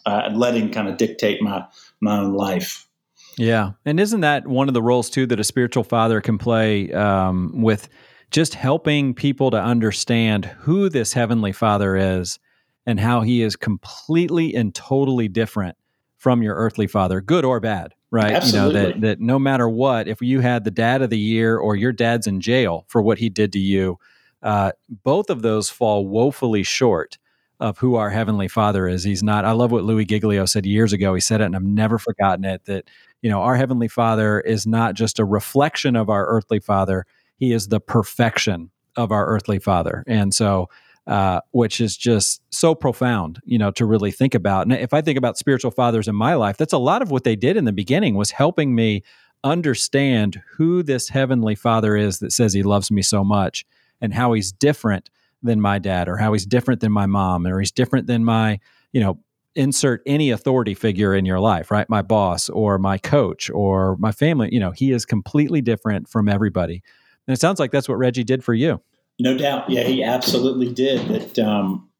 uh, 0.07 0.31
letting 0.33 0.73
kind 0.73 0.89
of 0.89 0.97
dictate 0.97 1.43
my 1.43 1.65
my 2.00 2.19
own 2.19 2.35
life 2.35 2.87
yeah. 3.40 3.73
And 3.85 3.99
isn't 3.99 4.20
that 4.20 4.47
one 4.47 4.68
of 4.68 4.75
the 4.75 4.82
roles, 4.82 5.09
too, 5.09 5.26
that 5.26 5.40
a 5.40 5.44
spiritual 5.44 5.85
father 5.85 6.20
can 6.20 6.37
play 6.37 6.92
um, 6.92 7.62
with 7.62 7.88
just 8.30 8.54
helping 8.54 9.14
people 9.14 9.50
to 9.50 9.61
understand 9.61 10.44
who 10.44 10.88
this 10.88 11.12
heavenly 11.12 11.52
father 11.52 11.97
is 11.97 12.38
and 12.87 13.00
how 13.00 13.23
he 13.23 13.42
is 13.42 13.56
completely 13.56 14.54
and 14.54 14.75
totally 14.75 15.26
different 15.26 15.76
from 16.16 16.42
your 16.42 16.54
earthly 16.54 16.87
father, 16.87 17.23
good 17.23 17.44
or 17.47 17.61
bad, 17.61 17.94
right? 18.11 18.32
Absolutely. 18.32 18.80
You 18.80 18.87
know, 18.87 18.92
that, 18.92 19.00
that 19.00 19.20
no 19.20 19.38
matter 19.38 19.68
what, 19.68 20.06
if 20.06 20.20
you 20.20 20.40
had 20.40 20.64
the 20.64 20.70
dad 20.70 21.00
of 21.00 21.09
the 21.09 21.18
year 21.18 21.56
or 21.56 21.76
your 21.76 21.92
dad's 21.92 22.26
in 22.26 22.42
jail 22.42 22.85
for 22.88 23.00
what 23.00 23.18
he 23.18 23.30
did 23.30 23.52
to 23.54 23.59
you, 23.59 23.99
uh, 24.42 24.73
both 25.02 25.30
of 25.30 25.40
those 25.40 25.70
fall 25.70 26.06
woefully 26.06 26.62
short 26.62 27.16
of 27.59 27.78
who 27.78 27.94
our 27.94 28.11
heavenly 28.11 28.49
father 28.49 28.88
is. 28.88 29.04
He's 29.04 29.23
not, 29.23 29.44
I 29.44 29.52
love 29.52 29.70
what 29.70 29.85
Louie 29.85 30.06
Giglio 30.06 30.47
said 30.47 30.64
years 30.64 30.92
ago. 30.92 31.14
He 31.14 31.20
said 31.20 31.40
it 31.40 31.44
and 31.44 31.56
I've 31.56 31.62
never 31.62 31.99
forgotten 31.99 32.44
it 32.44 32.64
that 32.64 32.88
you 33.23 33.31
know, 33.31 33.43
our 33.43 33.57
heavenly 33.57 33.89
Father 33.89 34.41
is 34.41 34.67
not 34.67 34.95
just 34.95 35.19
a 35.19 35.25
reflection 35.25 35.97
of 35.97 36.09
our 36.09 36.27
earthly 36.27 36.61
Father; 36.61 37.07
He 37.37 37.53
is 37.53 37.69
the 37.69 37.81
perfection 37.81 38.71
of 38.97 39.12
our 39.12 39.27
earthly 39.27 39.59
Father, 39.59 40.05
and 40.07 40.35
so. 40.35 40.69
Uh, 41.07 41.41
which 41.53 41.81
is 41.81 41.97
just 41.97 42.41
so 42.50 42.73
profound, 42.73 43.41
you 43.45 43.59
know, 43.59 43.73
to 43.73 43.85
really 43.85 44.12
think 44.12 44.33
about. 44.33 44.67
And 44.67 44.73
if 44.73 44.93
I 44.93 45.00
think 45.00 45.19
about 45.19 45.39
spiritual 45.39 45.73
fathers 45.73 46.07
in 46.07 46.15
my 46.15 46.35
life, 46.35 46.57
that's 46.57 46.75
a 46.75 46.79
lot 46.79 47.03
of 47.03 47.11
what 47.11 47.25
they 47.25 47.35
did 47.35 47.57
in 47.57 47.65
the 47.65 47.73
beginning 47.73 48.15
was 48.15 48.31
helping 48.31 48.77
me 48.77 49.03
understand 49.43 50.41
who 50.53 50.83
this 50.83 51.09
heavenly 51.09 51.55
Father 51.55 51.97
is 51.97 52.19
that 52.19 52.33
says 52.33 52.53
He 52.53 52.62
loves 52.62 52.91
me 52.91 53.03
so 53.03 53.25
much, 53.25 53.65
and 54.00 54.15
how 54.15 54.35
He's 54.35 54.53
different 54.53 55.11
than 55.43 55.61
my 55.61 55.79
dad, 55.79 56.09
or 56.09 56.19
how 56.19 56.33
He's 56.33 56.47
different 56.47 56.81
than 56.81 56.93
my 56.93 57.07
mom, 57.07 57.47
or 57.47 57.59
He's 57.59 57.73
different 57.73 58.07
than 58.07 58.25
my, 58.25 58.61
you 58.93 59.00
know, 59.00 59.19
insert 59.61 60.02
any 60.07 60.31
authority 60.31 60.73
figure 60.73 61.14
in 61.14 61.26
your 61.26 61.38
life, 61.38 61.71
right? 61.71 61.88
My 61.90 62.00
boss 62.00 62.49
or 62.49 62.79
my 62.79 62.97
coach 62.97 63.50
or 63.50 63.95
my 63.99 64.11
family, 64.11 64.49
you 64.50 64.59
know, 64.59 64.71
he 64.71 64.90
is 64.90 65.05
completely 65.05 65.61
different 65.61 66.09
from 66.09 66.31
everybody. 66.31 66.83
And 67.26 67.37
it 67.37 67.40
sounds 67.40 67.61
like 67.61 67.71
that's 67.71 67.87
what 67.87 67.99
Reggie 67.99 68.25
did 68.25 68.43
for 68.43 68.55
you. 68.55 68.81
No 69.19 69.37
doubt. 69.37 69.69
Yeah, 69.69 69.83
he 69.83 70.02
absolutely 70.02 70.73
did. 70.73 71.09
That 71.09 71.38
um, 71.38 71.90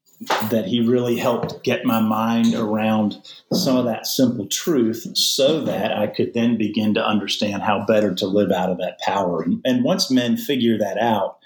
that 0.51 0.65
he 0.65 0.81
really 0.81 1.19
helped 1.19 1.63
get 1.63 1.85
my 1.85 2.01
mind 2.01 2.55
around 2.55 3.17
some 3.53 3.77
of 3.77 3.85
that 3.85 4.07
simple 4.07 4.47
truth 4.47 5.07
so 5.15 5.61
that 5.63 5.97
I 5.97 6.07
could 6.07 6.33
then 6.33 6.57
begin 6.57 6.95
to 6.95 7.05
understand 7.05 7.63
how 7.63 7.85
better 7.85 8.15
to 8.15 8.27
live 8.27 8.51
out 8.51 8.71
of 8.71 8.79
that 8.79 8.99
power. 9.01 9.43
And, 9.43 9.61
and 9.67 9.85
once 9.85 10.11
men 10.11 10.39
figure 10.39 10.79
that 10.79 10.97
out, 10.97 11.39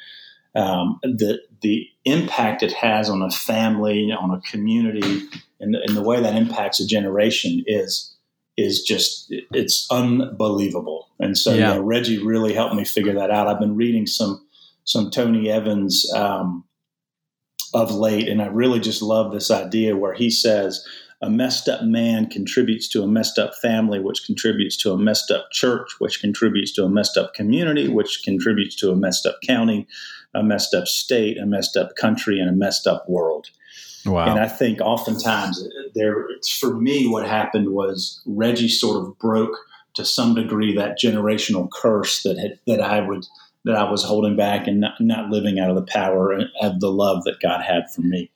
um, 0.55 1.01
the 1.03 1.41
the 1.63 1.89
impact 2.05 2.63
it 2.63 2.73
has 2.73 3.11
on 3.11 3.23
a 3.23 3.31
family, 3.31 4.13
on 4.13 4.31
a 4.31 4.41
community, 4.43 5.23
and 5.65 5.75
the, 5.75 5.81
and 5.81 5.97
the 5.97 6.03
way 6.03 6.21
that 6.21 6.37
impacts 6.37 6.79
a 6.81 6.87
generation 6.87 7.65
is 7.67 8.15
is 8.57 8.83
just 8.83 9.27
it's 9.53 9.87
unbelievable. 9.91 11.09
And 11.19 11.37
so 11.37 11.53
yeah. 11.53 11.75
Yeah, 11.75 11.81
Reggie 11.83 12.19
really 12.19 12.55
helped 12.55 12.75
me 12.75 12.85
figure 12.85 13.15
that 13.15 13.31
out. 13.31 13.49
I've 13.49 13.59
been 13.59 13.77
reading 13.77 14.07
some 14.07 14.47
some 14.85 15.11
Tony 15.11 15.51
Evans 15.51 16.11
um, 16.15 16.65
of 17.73 17.91
late, 17.91 18.29
and 18.29 18.43
I 18.43 18.47
really 18.47 18.81
just 18.81 19.03
love 19.03 19.33
this 19.33 19.51
idea 19.51 19.97
where 19.97 20.15
he 20.15 20.31
says 20.31 20.87
a 21.23 21.31
messed 21.31 21.69
up 21.69 21.83
man 21.83 22.29
contributes 22.29 22.87
to 22.89 23.03
a 23.03 23.07
messed 23.07 23.39
up 23.39 23.55
family, 23.55 23.99
which 23.99 24.27
contributes 24.27 24.77
to 24.79 24.93
a 24.93 24.99
messed 24.99 25.31
up 25.31 25.51
church, 25.51 25.89
which 25.99 26.21
contributes 26.21 26.73
to 26.75 26.85
a 26.85 26.89
messed 26.89 27.17
up 27.17 27.33
community, 27.33 27.89
which 27.89 28.21
contributes 28.23 28.77
to 28.77 28.91
a 28.91 28.97
messed 28.97 29.25
up 29.25 29.41
county, 29.43 29.87
a 30.35 30.43
messed 30.43 30.75
up 30.75 30.87
state, 30.87 31.39
a 31.39 31.47
messed 31.47 31.77
up 31.77 31.97
country, 31.97 32.39
and 32.39 32.51
a 32.51 32.53
messed 32.53 32.87
up 32.87 33.09
world. 33.09 33.49
Wow. 34.07 34.31
And 34.31 34.39
I 34.39 34.49
think 34.49 34.81
oftentimes 34.81 35.67
there, 35.95 36.27
for 36.59 36.75
me, 36.75 37.07
what 37.07 37.27
happened 37.27 37.71
was 37.71 38.21
Reggie 38.27 38.69
sort 38.69 39.03
of 39.03 39.19
broke 39.19 39.57
to 39.95 40.05
some 40.05 40.35
degree 40.35 40.75
that 40.75 40.99
generational 40.99 41.71
curse 41.71 42.23
that 42.23 42.39
had, 42.39 42.59
that 42.67 42.81
I 42.81 43.01
would 43.01 43.27
that 43.65 43.77
I 43.77 43.91
was 43.91 44.05
holding 44.05 44.37
back 44.37 44.67
and 44.67 44.81
not, 44.81 45.01
not 45.01 45.31
living 45.31 45.59
out 45.59 45.71
of 45.71 45.77
the 45.77 45.87
power 45.91 46.39
of 46.61 46.81
the 46.81 46.91
love 46.91 47.25
that 47.25 47.41
God 47.41 47.63
had 47.63 47.91
for 47.91 48.03
me. 48.03 48.31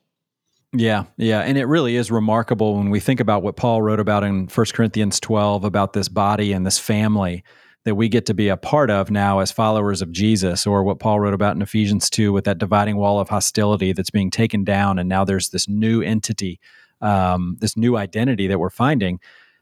Yeah, 0.72 1.04
yeah, 1.16 1.40
and 1.40 1.56
it 1.56 1.64
really 1.64 1.96
is 1.96 2.10
remarkable 2.10 2.76
when 2.76 2.90
we 2.90 3.00
think 3.00 3.20
about 3.20 3.42
what 3.42 3.56
Paul 3.56 3.82
wrote 3.82 4.00
about 4.00 4.24
in 4.24 4.48
1 4.48 4.66
Corinthians 4.72 5.20
12 5.20 5.64
about 5.64 5.92
this 5.92 6.08
body 6.08 6.52
and 6.52 6.66
this 6.66 6.78
family 6.78 7.42
that 7.84 7.94
we 7.94 8.08
get 8.08 8.26
to 8.26 8.34
be 8.34 8.48
a 8.48 8.56
part 8.56 8.90
of 8.90 9.10
now 9.10 9.38
as 9.38 9.52
followers 9.52 10.02
of 10.02 10.12
Jesus, 10.12 10.66
or 10.66 10.82
what 10.82 10.98
Paul 10.98 11.20
wrote 11.20 11.34
about 11.34 11.56
in 11.56 11.62
Ephesians 11.62 12.10
2 12.10 12.32
with 12.32 12.44
that 12.44 12.58
dividing 12.58 12.96
wall 12.96 13.20
of 13.20 13.28
hostility 13.28 13.92
that's 13.92 14.10
being 14.10 14.30
taken 14.30 14.64
down. 14.64 14.98
And 14.98 15.08
now 15.08 15.24
there's 15.24 15.50
this 15.50 15.68
new 15.68 16.02
entity, 16.02 16.60
um, 17.00 17.56
this 17.60 17.76
new 17.76 17.96
identity 17.96 18.46
that 18.48 18.58
we're 18.58 18.70
finding. 18.70 19.20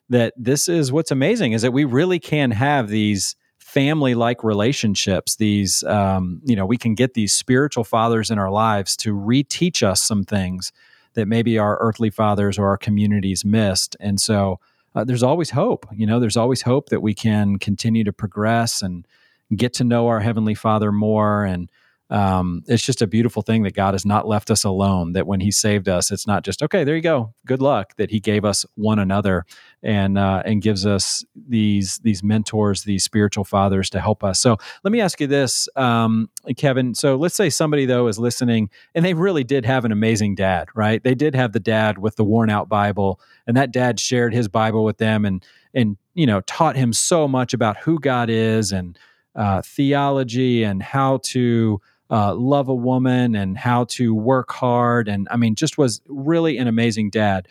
That 0.08 0.34
this 0.36 0.68
is 0.68 0.92
what's 0.92 1.10
amazing 1.10 1.52
is 1.52 1.62
that 1.62 1.72
we 1.72 1.84
really 1.84 2.18
can 2.18 2.52
have 2.52 2.88
these 2.88 3.34
family 3.66 4.14
like 4.14 4.44
relationships 4.44 5.34
these 5.36 5.82
um, 5.82 6.40
you 6.44 6.54
know 6.54 6.64
we 6.64 6.76
can 6.76 6.94
get 6.94 7.14
these 7.14 7.32
spiritual 7.32 7.82
fathers 7.82 8.30
in 8.30 8.38
our 8.38 8.50
lives 8.50 8.96
to 8.96 9.12
reteach 9.12 9.82
us 9.82 10.00
some 10.00 10.22
things 10.22 10.72
that 11.14 11.26
maybe 11.26 11.58
our 11.58 11.76
earthly 11.80 12.08
fathers 12.08 12.58
or 12.58 12.68
our 12.68 12.76
communities 12.76 13.44
missed 13.44 13.96
and 13.98 14.20
so 14.20 14.60
uh, 14.96 15.04
there's 15.04 15.22
always 15.22 15.50
hope. 15.50 15.86
You 15.92 16.06
know, 16.06 16.18
there's 16.18 16.38
always 16.38 16.62
hope 16.62 16.88
that 16.88 17.02
we 17.02 17.14
can 17.14 17.58
continue 17.58 18.02
to 18.04 18.12
progress 18.12 18.80
and 18.80 19.06
get 19.54 19.74
to 19.74 19.84
know 19.84 20.08
our 20.08 20.20
Heavenly 20.20 20.54
Father 20.54 20.90
more. 20.90 21.44
And 21.44 21.70
um, 22.08 22.62
it's 22.68 22.84
just 22.84 23.02
a 23.02 23.06
beautiful 23.06 23.42
thing 23.42 23.64
that 23.64 23.74
God 23.74 23.94
has 23.94 24.06
not 24.06 24.28
left 24.28 24.50
us 24.50 24.62
alone. 24.62 25.12
That 25.12 25.26
when 25.26 25.40
He 25.40 25.50
saved 25.50 25.88
us, 25.88 26.12
it's 26.12 26.26
not 26.26 26.44
just 26.44 26.62
okay. 26.62 26.84
There 26.84 26.94
you 26.94 27.02
go. 27.02 27.34
Good 27.44 27.60
luck. 27.60 27.96
That 27.96 28.10
He 28.10 28.20
gave 28.20 28.44
us 28.44 28.64
one 28.76 28.98
another 29.00 29.44
and 29.82 30.16
uh, 30.16 30.42
and 30.44 30.62
gives 30.62 30.86
us 30.86 31.24
these 31.34 31.98
these 31.98 32.22
mentors, 32.22 32.84
these 32.84 33.02
spiritual 33.02 33.44
fathers 33.44 33.90
to 33.90 34.00
help 34.00 34.22
us. 34.22 34.38
So 34.38 34.56
let 34.84 34.92
me 34.92 35.00
ask 35.00 35.20
you 35.20 35.26
this, 35.26 35.68
um, 35.74 36.30
Kevin. 36.56 36.94
So 36.94 37.16
let's 37.16 37.34
say 37.34 37.50
somebody 37.50 37.86
though 37.86 38.06
is 38.06 38.18
listening 38.20 38.70
and 38.94 39.04
they 39.04 39.14
really 39.14 39.44
did 39.44 39.66
have 39.66 39.84
an 39.84 39.90
amazing 39.90 40.36
dad, 40.36 40.68
right? 40.76 41.02
They 41.02 41.14
did 41.16 41.34
have 41.34 41.52
the 41.52 41.60
dad 41.60 41.98
with 41.98 42.14
the 42.16 42.24
worn 42.24 42.50
out 42.50 42.68
Bible, 42.68 43.20
and 43.48 43.56
that 43.56 43.72
dad 43.72 43.98
shared 43.98 44.32
his 44.32 44.46
Bible 44.46 44.84
with 44.84 44.98
them 44.98 45.24
and 45.24 45.44
and 45.74 45.96
you 46.14 46.26
know 46.26 46.40
taught 46.42 46.76
him 46.76 46.92
so 46.92 47.26
much 47.26 47.52
about 47.52 47.78
who 47.78 47.98
God 47.98 48.30
is 48.30 48.70
and 48.70 48.96
uh, 49.34 49.60
theology 49.62 50.62
and 50.62 50.82
how 50.82 51.18
to 51.18 51.80
uh, 52.10 52.34
love 52.34 52.68
a 52.68 52.74
woman 52.74 53.34
and 53.34 53.58
how 53.58 53.84
to 53.84 54.14
work 54.14 54.52
hard. 54.52 55.08
And 55.08 55.28
I 55.30 55.36
mean, 55.36 55.54
just 55.54 55.78
was 55.78 56.00
really 56.06 56.58
an 56.58 56.68
amazing 56.68 57.10
dad. 57.10 57.48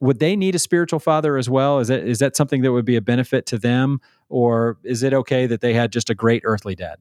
Would 0.00 0.18
they 0.18 0.36
need 0.36 0.54
a 0.54 0.58
spiritual 0.58 1.00
father 1.00 1.36
as 1.36 1.48
well? 1.48 1.78
Is 1.78 1.88
that 1.88 2.04
is 2.04 2.18
that 2.18 2.36
something 2.36 2.62
that 2.62 2.72
would 2.72 2.84
be 2.84 2.96
a 2.96 3.00
benefit 3.00 3.46
to 3.46 3.58
them, 3.58 4.00
or 4.28 4.76
is 4.84 5.02
it 5.02 5.14
okay 5.14 5.46
that 5.46 5.60
they 5.60 5.72
had 5.72 5.90
just 5.90 6.10
a 6.10 6.14
great 6.14 6.42
earthly 6.44 6.74
dad? 6.74 6.98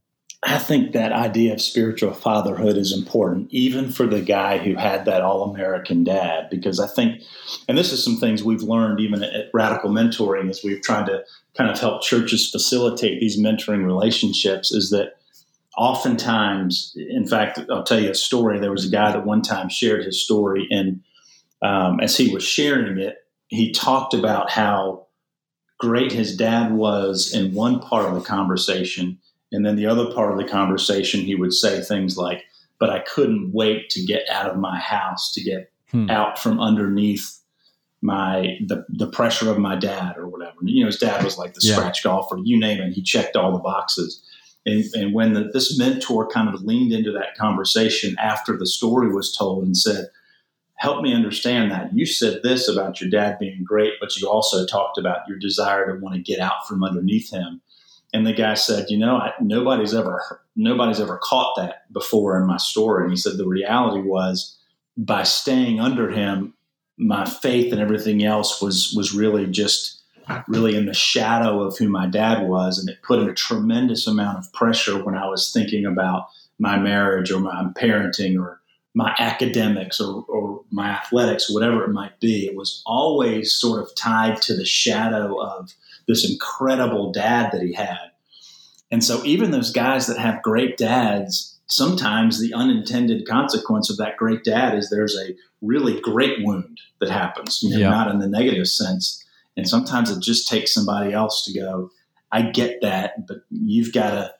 I 0.47 0.59
think 0.59 0.91
that 0.91 1.11
idea 1.11 1.53
of 1.53 1.61
spiritual 1.61 2.13
fatherhood 2.13 2.77
is 2.77 2.93
important, 2.95 3.47
even 3.51 3.91
for 3.91 4.05
the 4.05 4.21
guy 4.21 4.59
who 4.59 4.75
had 4.75 5.05
that 5.05 5.21
all 5.21 5.49
American 5.49 6.03
dad, 6.03 6.49
because 6.51 6.79
I 6.79 6.87
think, 6.87 7.23
and 7.67 7.75
this 7.75 7.91
is 7.91 8.03
some 8.03 8.17
things 8.17 8.43
we've 8.43 8.61
learned 8.61 8.99
even 8.99 9.23
at 9.23 9.49
Radical 9.53 9.89
Mentoring 9.89 10.49
as 10.49 10.61
we've 10.63 10.81
tried 10.81 11.07
to 11.07 11.23
kind 11.57 11.71
of 11.71 11.79
help 11.79 12.03
churches 12.03 12.51
facilitate 12.51 13.19
these 13.19 13.39
mentoring 13.39 13.85
relationships, 13.85 14.71
is 14.71 14.91
that 14.91 15.15
oftentimes, 15.77 16.95
in 16.95 17.27
fact, 17.27 17.59
I'll 17.69 17.83
tell 17.83 17.99
you 17.99 18.11
a 18.11 18.15
story. 18.15 18.59
There 18.59 18.71
was 18.71 18.85
a 18.85 18.91
guy 18.91 19.11
that 19.11 19.25
one 19.25 19.41
time 19.41 19.69
shared 19.69 20.03
his 20.03 20.23
story, 20.23 20.67
and 20.71 21.01
um, 21.61 21.99
as 21.99 22.17
he 22.17 22.33
was 22.33 22.43
sharing 22.43 22.99
it, 22.99 23.17
he 23.47 23.71
talked 23.71 24.13
about 24.13 24.49
how 24.49 25.07
great 25.79 26.11
his 26.11 26.35
dad 26.35 26.73
was 26.73 27.33
in 27.33 27.53
one 27.53 27.79
part 27.79 28.05
of 28.05 28.15
the 28.15 28.21
conversation 28.21 29.19
and 29.55 29.65
then 29.65 29.75
the 29.75 29.85
other 29.85 30.11
part 30.11 30.31
of 30.31 30.37
the 30.37 30.43
conversation, 30.43 31.21
he 31.21 31.35
would 31.35 31.53
say 31.53 31.81
things 31.81 32.17
like, 32.17 32.43
but 32.79 32.89
I 32.89 32.99
couldn't 32.99 33.53
wait 33.53 33.89
to 33.91 34.03
get 34.03 34.27
out 34.29 34.49
of 34.49 34.57
my 34.57 34.77
house, 34.77 35.31
to 35.33 35.41
get 35.41 35.71
hmm. 35.91 36.09
out 36.09 36.37
from 36.37 36.59
underneath 36.59 37.39
my 38.01 38.57
the, 38.67 38.85
the 38.89 39.07
pressure 39.07 39.49
of 39.49 39.57
my 39.57 39.75
dad 39.75 40.17
or 40.17 40.27
whatever. 40.27 40.57
You 40.63 40.81
know, 40.81 40.87
his 40.87 40.99
dad 40.99 41.23
was 41.23 41.37
like 41.37 41.53
the 41.53 41.61
yeah. 41.63 41.75
scratch 41.75 42.03
golfer, 42.03 42.37
you 42.43 42.59
name 42.59 42.81
it, 42.81 42.93
he 42.93 43.01
checked 43.01 43.35
all 43.35 43.53
the 43.53 43.59
boxes. 43.59 44.21
And, 44.65 44.83
and 44.93 45.13
when 45.13 45.33
the, 45.33 45.49
this 45.53 45.77
mentor 45.77 46.27
kind 46.27 46.53
of 46.53 46.63
leaned 46.63 46.91
into 46.91 47.11
that 47.11 47.37
conversation 47.37 48.15
after 48.19 48.57
the 48.57 48.65
story 48.65 49.13
was 49.13 49.35
told 49.35 49.63
and 49.63 49.77
said, 49.77 50.07
help 50.77 51.01
me 51.01 51.13
understand 51.13 51.71
that. 51.71 51.95
You 51.95 52.05
said 52.05 52.41
this 52.43 52.67
about 52.67 52.99
your 52.99 53.09
dad 53.09 53.39
being 53.39 53.63
great, 53.63 53.93
but 53.99 54.15
you 54.17 54.27
also 54.27 54.65
talked 54.65 54.97
about 54.97 55.27
your 55.27 55.37
desire 55.37 55.85
to 55.93 56.01
want 56.01 56.15
to 56.15 56.21
get 56.21 56.39
out 56.39 56.67
from 56.67 56.83
underneath 56.83 57.31
him. 57.31 57.61
And 58.13 58.25
the 58.25 58.33
guy 58.33 58.53
said, 58.53 58.89
you 58.89 58.97
know, 58.97 59.17
I, 59.17 59.33
nobody's 59.41 59.93
ever 59.93 60.41
nobody's 60.55 61.01
ever 61.01 61.19
caught 61.21 61.57
that 61.57 61.91
before 61.91 62.39
in 62.39 62.47
my 62.47 62.57
story. 62.57 63.03
And 63.03 63.11
he 63.11 63.17
said 63.17 63.37
the 63.37 63.47
reality 63.47 64.07
was 64.07 64.57
by 64.95 65.23
staying 65.23 65.81
under 65.81 66.09
him, 66.09 66.53
my 66.97 67.25
faith 67.25 67.73
and 67.73 67.81
everything 67.81 68.23
else 68.23 68.61
was 68.61 68.93
was 68.95 69.13
really 69.13 69.47
just 69.47 70.01
really 70.47 70.75
in 70.75 70.85
the 70.85 70.93
shadow 70.93 71.61
of 71.61 71.77
who 71.77 71.89
my 71.89 72.07
dad 72.07 72.47
was, 72.47 72.79
and 72.79 72.89
it 72.89 73.01
put 73.03 73.19
in 73.19 73.29
a 73.29 73.33
tremendous 73.33 74.07
amount 74.07 74.39
of 74.39 74.51
pressure 74.53 75.03
when 75.03 75.15
I 75.15 75.27
was 75.27 75.51
thinking 75.51 75.85
about 75.85 76.27
my 76.59 76.77
marriage 76.77 77.31
or 77.31 77.39
my 77.39 77.69
parenting 77.75 78.39
or 78.39 78.61
my 78.93 79.13
academics 79.19 79.99
or, 79.99 80.23
or 80.29 80.63
my 80.71 80.89
athletics, 80.89 81.51
whatever 81.51 81.83
it 81.83 81.91
might 81.91 82.19
be. 82.21 82.45
It 82.45 82.55
was 82.55 82.81
always 82.85 83.53
sort 83.53 83.81
of 83.81 83.93
tied 83.95 84.41
to 84.43 84.55
the 84.55 84.65
shadow 84.65 85.37
of 85.39 85.73
this 86.07 86.29
incredible 86.29 87.11
dad 87.11 87.51
that 87.51 87.61
he 87.61 87.73
had. 87.73 88.11
And 88.91 89.03
so 89.03 89.23
even 89.25 89.51
those 89.51 89.71
guys 89.71 90.07
that 90.07 90.17
have 90.17 90.41
great 90.41 90.77
dads, 90.77 91.59
sometimes 91.67 92.39
the 92.39 92.53
unintended 92.53 93.27
consequence 93.27 93.89
of 93.89 93.97
that 93.97 94.15
great 94.15 94.43
dad 94.45 94.77
is 94.77 94.89
there's 94.89 95.17
a 95.17 95.35
really 95.61 95.99
great 95.99 96.45
wound 96.45 96.79
that 97.01 97.09
happens, 97.09 97.61
you 97.61 97.71
know, 97.71 97.79
yeah. 97.79 97.89
not 97.89 98.09
in 98.09 98.19
the 98.19 98.27
negative 98.27 98.67
sense. 98.67 99.24
And 99.57 99.67
sometimes 99.67 100.09
it 100.09 100.21
just 100.21 100.47
takes 100.47 100.73
somebody 100.73 101.13
else 101.13 101.45
to 101.45 101.53
go, 101.53 101.91
I 102.31 102.43
get 102.43 102.81
that, 102.81 103.27
but 103.27 103.37
you've 103.49 103.93
got 103.93 104.11
to, 104.11 104.33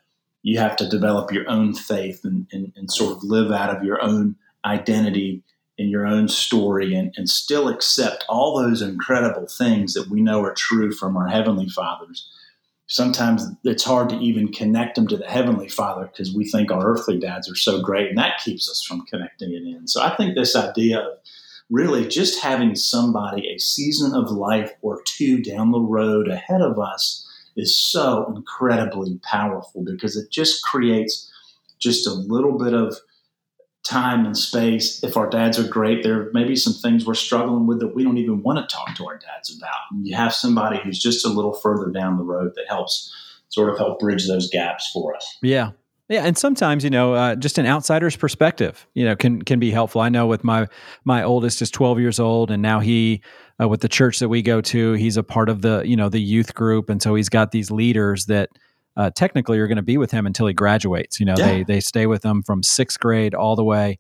you 0.44 0.60
have 0.60 0.76
to 0.78 0.90
develop 0.90 1.32
your 1.32 1.50
own 1.50 1.74
faith 1.74 2.22
and, 2.24 2.48
and, 2.52 2.72
and 2.76 2.92
sort 2.92 3.16
of 3.16 3.24
live 3.24 3.52
out 3.52 3.76
of 3.76 3.84
your 3.84 4.02
own 4.02 4.36
identity 4.66 5.44
in 5.78 5.90
your 5.90 6.06
own 6.06 6.28
story 6.28 6.94
and, 6.94 7.14
and 7.18 7.30
still 7.30 7.68
accept 7.68 8.26
all 8.30 8.58
those 8.58 8.82
incredible 8.82 9.48
things 9.48 9.94
that 9.94 10.10
we 10.10 10.22
know 10.22 10.42
are 10.44 10.54
true 10.54 10.92
from 10.92 11.18
our 11.18 11.28
heavenly 11.28 11.68
fathers. 11.68 12.30
Sometimes 12.88 13.44
it's 13.64 13.84
hard 13.84 14.10
to 14.10 14.18
even 14.18 14.52
connect 14.52 14.96
them 14.96 15.08
to 15.08 15.18
the 15.18 15.28
heavenly 15.28 15.68
father 15.68 16.06
because 16.06 16.34
we 16.34 16.46
think 16.46 16.72
our 16.72 16.86
earthly 16.86 17.20
dads 17.20 17.50
are 17.50 17.56
so 17.56 17.82
great, 17.82 18.10
and 18.10 18.18
that 18.18 18.40
keeps 18.44 18.70
us 18.70 18.84
from 18.84 19.06
connecting 19.08 19.52
it 19.54 19.64
in. 19.64 19.88
So 19.88 20.02
I 20.02 20.16
think 20.16 20.36
this 20.36 20.56
idea 20.56 21.00
of 21.00 21.18
really 21.70 22.08
just 22.08 22.44
having 22.44 22.76
somebody 22.76 23.48
a 23.48 23.58
season 23.58 24.14
of 24.14 24.32
life 24.32 24.72
or 24.82 25.02
two 25.06 25.42
down 25.42 25.72
the 25.72 25.80
road 25.80 26.28
ahead 26.28 26.62
of 26.62 26.80
us 26.80 27.28
is 27.56 27.78
so 27.78 28.32
incredibly 28.36 29.20
powerful 29.24 29.84
because 29.84 30.16
it 30.16 30.30
just 30.30 30.64
creates 30.64 31.32
just 31.80 32.08
a 32.08 32.14
little 32.14 32.58
bit 32.58 32.74
of 32.74 32.98
time 33.84 34.26
and 34.26 34.38
space. 34.38 35.04
If 35.04 35.16
our 35.16 35.30
dads 35.30 35.60
are 35.60 35.68
great, 35.68 36.04
there 36.04 36.32
may 36.34 36.44
be 36.44 36.56
some 36.56 36.74
things 36.74 37.06
we're 37.06 37.14
struggling 37.14 37.68
with 37.68 37.80
that 37.80 37.96
we 37.96 38.04
don't 38.04 38.18
even 38.18 38.42
want 38.42 38.58
to 38.58 38.76
talk 38.76 38.96
to 38.96 39.06
our 39.06 39.18
dads 39.18 39.56
about. 39.56 39.78
And 39.92 40.06
you 40.06 40.16
have 40.16 40.34
somebody 40.34 40.80
who's 40.84 41.00
just 41.00 41.26
a 41.26 41.30
little 41.30 41.54
further 41.54 41.92
down 41.92 42.18
the 42.18 42.24
road 42.24 42.54
that 42.56 42.68
helps 42.68 43.14
sort 43.50 43.70
of 43.70 43.78
help 43.78 44.00
bridge 44.00 44.28
those 44.28 44.50
gaps 44.50 44.90
for 44.92 45.16
us. 45.16 45.38
Yeah. 45.42 45.72
Yeah, 46.08 46.24
and 46.24 46.38
sometimes 46.38 46.84
you 46.84 46.92
know, 46.92 47.16
uh, 47.16 47.36
just 47.36 47.58
an 47.58 47.66
outsider's 47.66 48.16
perspective, 48.16 48.88
you 48.94 49.06
know, 49.06 49.16
can 49.16 49.42
can 49.42 49.60
be 49.60 49.72
helpful. 49.72 50.02
I 50.02 50.10
know 50.10 50.28
with 50.28 50.44
my 50.44 50.68
my 51.04 51.24
oldest 51.24 51.62
is 51.64 51.72
twelve 51.72 52.00
years 52.00 52.20
old, 52.20 52.52
and 52.52 52.62
now 52.62 52.80
he, 52.80 53.22
uh, 53.60 53.68
with 53.68 53.82
the 53.82 53.90
church 53.90 54.20
that 54.20 54.30
we 54.30 54.44
go 54.44 54.62
to, 54.62 54.94
he's 54.94 55.18
a 55.18 55.24
part 55.24 55.50
of 55.50 55.64
the 55.64 55.82
you 55.84 55.96
know 55.96 56.10
the 56.10 56.22
youth 56.22 56.54
group, 56.54 56.90
and 56.90 57.02
so 57.02 57.16
he's 57.16 57.30
got 57.30 57.52
these 57.52 57.72
leaders 57.72 58.28
that 58.28 58.50
uh, 58.96 59.10
technically 59.16 59.58
are 59.58 59.68
going 59.68 59.78
to 59.78 59.82
be 59.82 59.98
with 59.98 60.12
him 60.12 60.28
until 60.28 60.46
he 60.46 60.54
graduates. 60.54 61.20
You 61.20 61.26
know, 61.26 61.36
yeah. 61.38 61.48
they 61.48 61.64
they 61.64 61.80
stay 61.80 62.06
with 62.06 62.24
him 62.24 62.44
from 62.44 62.62
sixth 62.62 63.00
grade 63.00 63.34
all 63.34 63.56
the 63.56 63.64
way. 63.64 63.98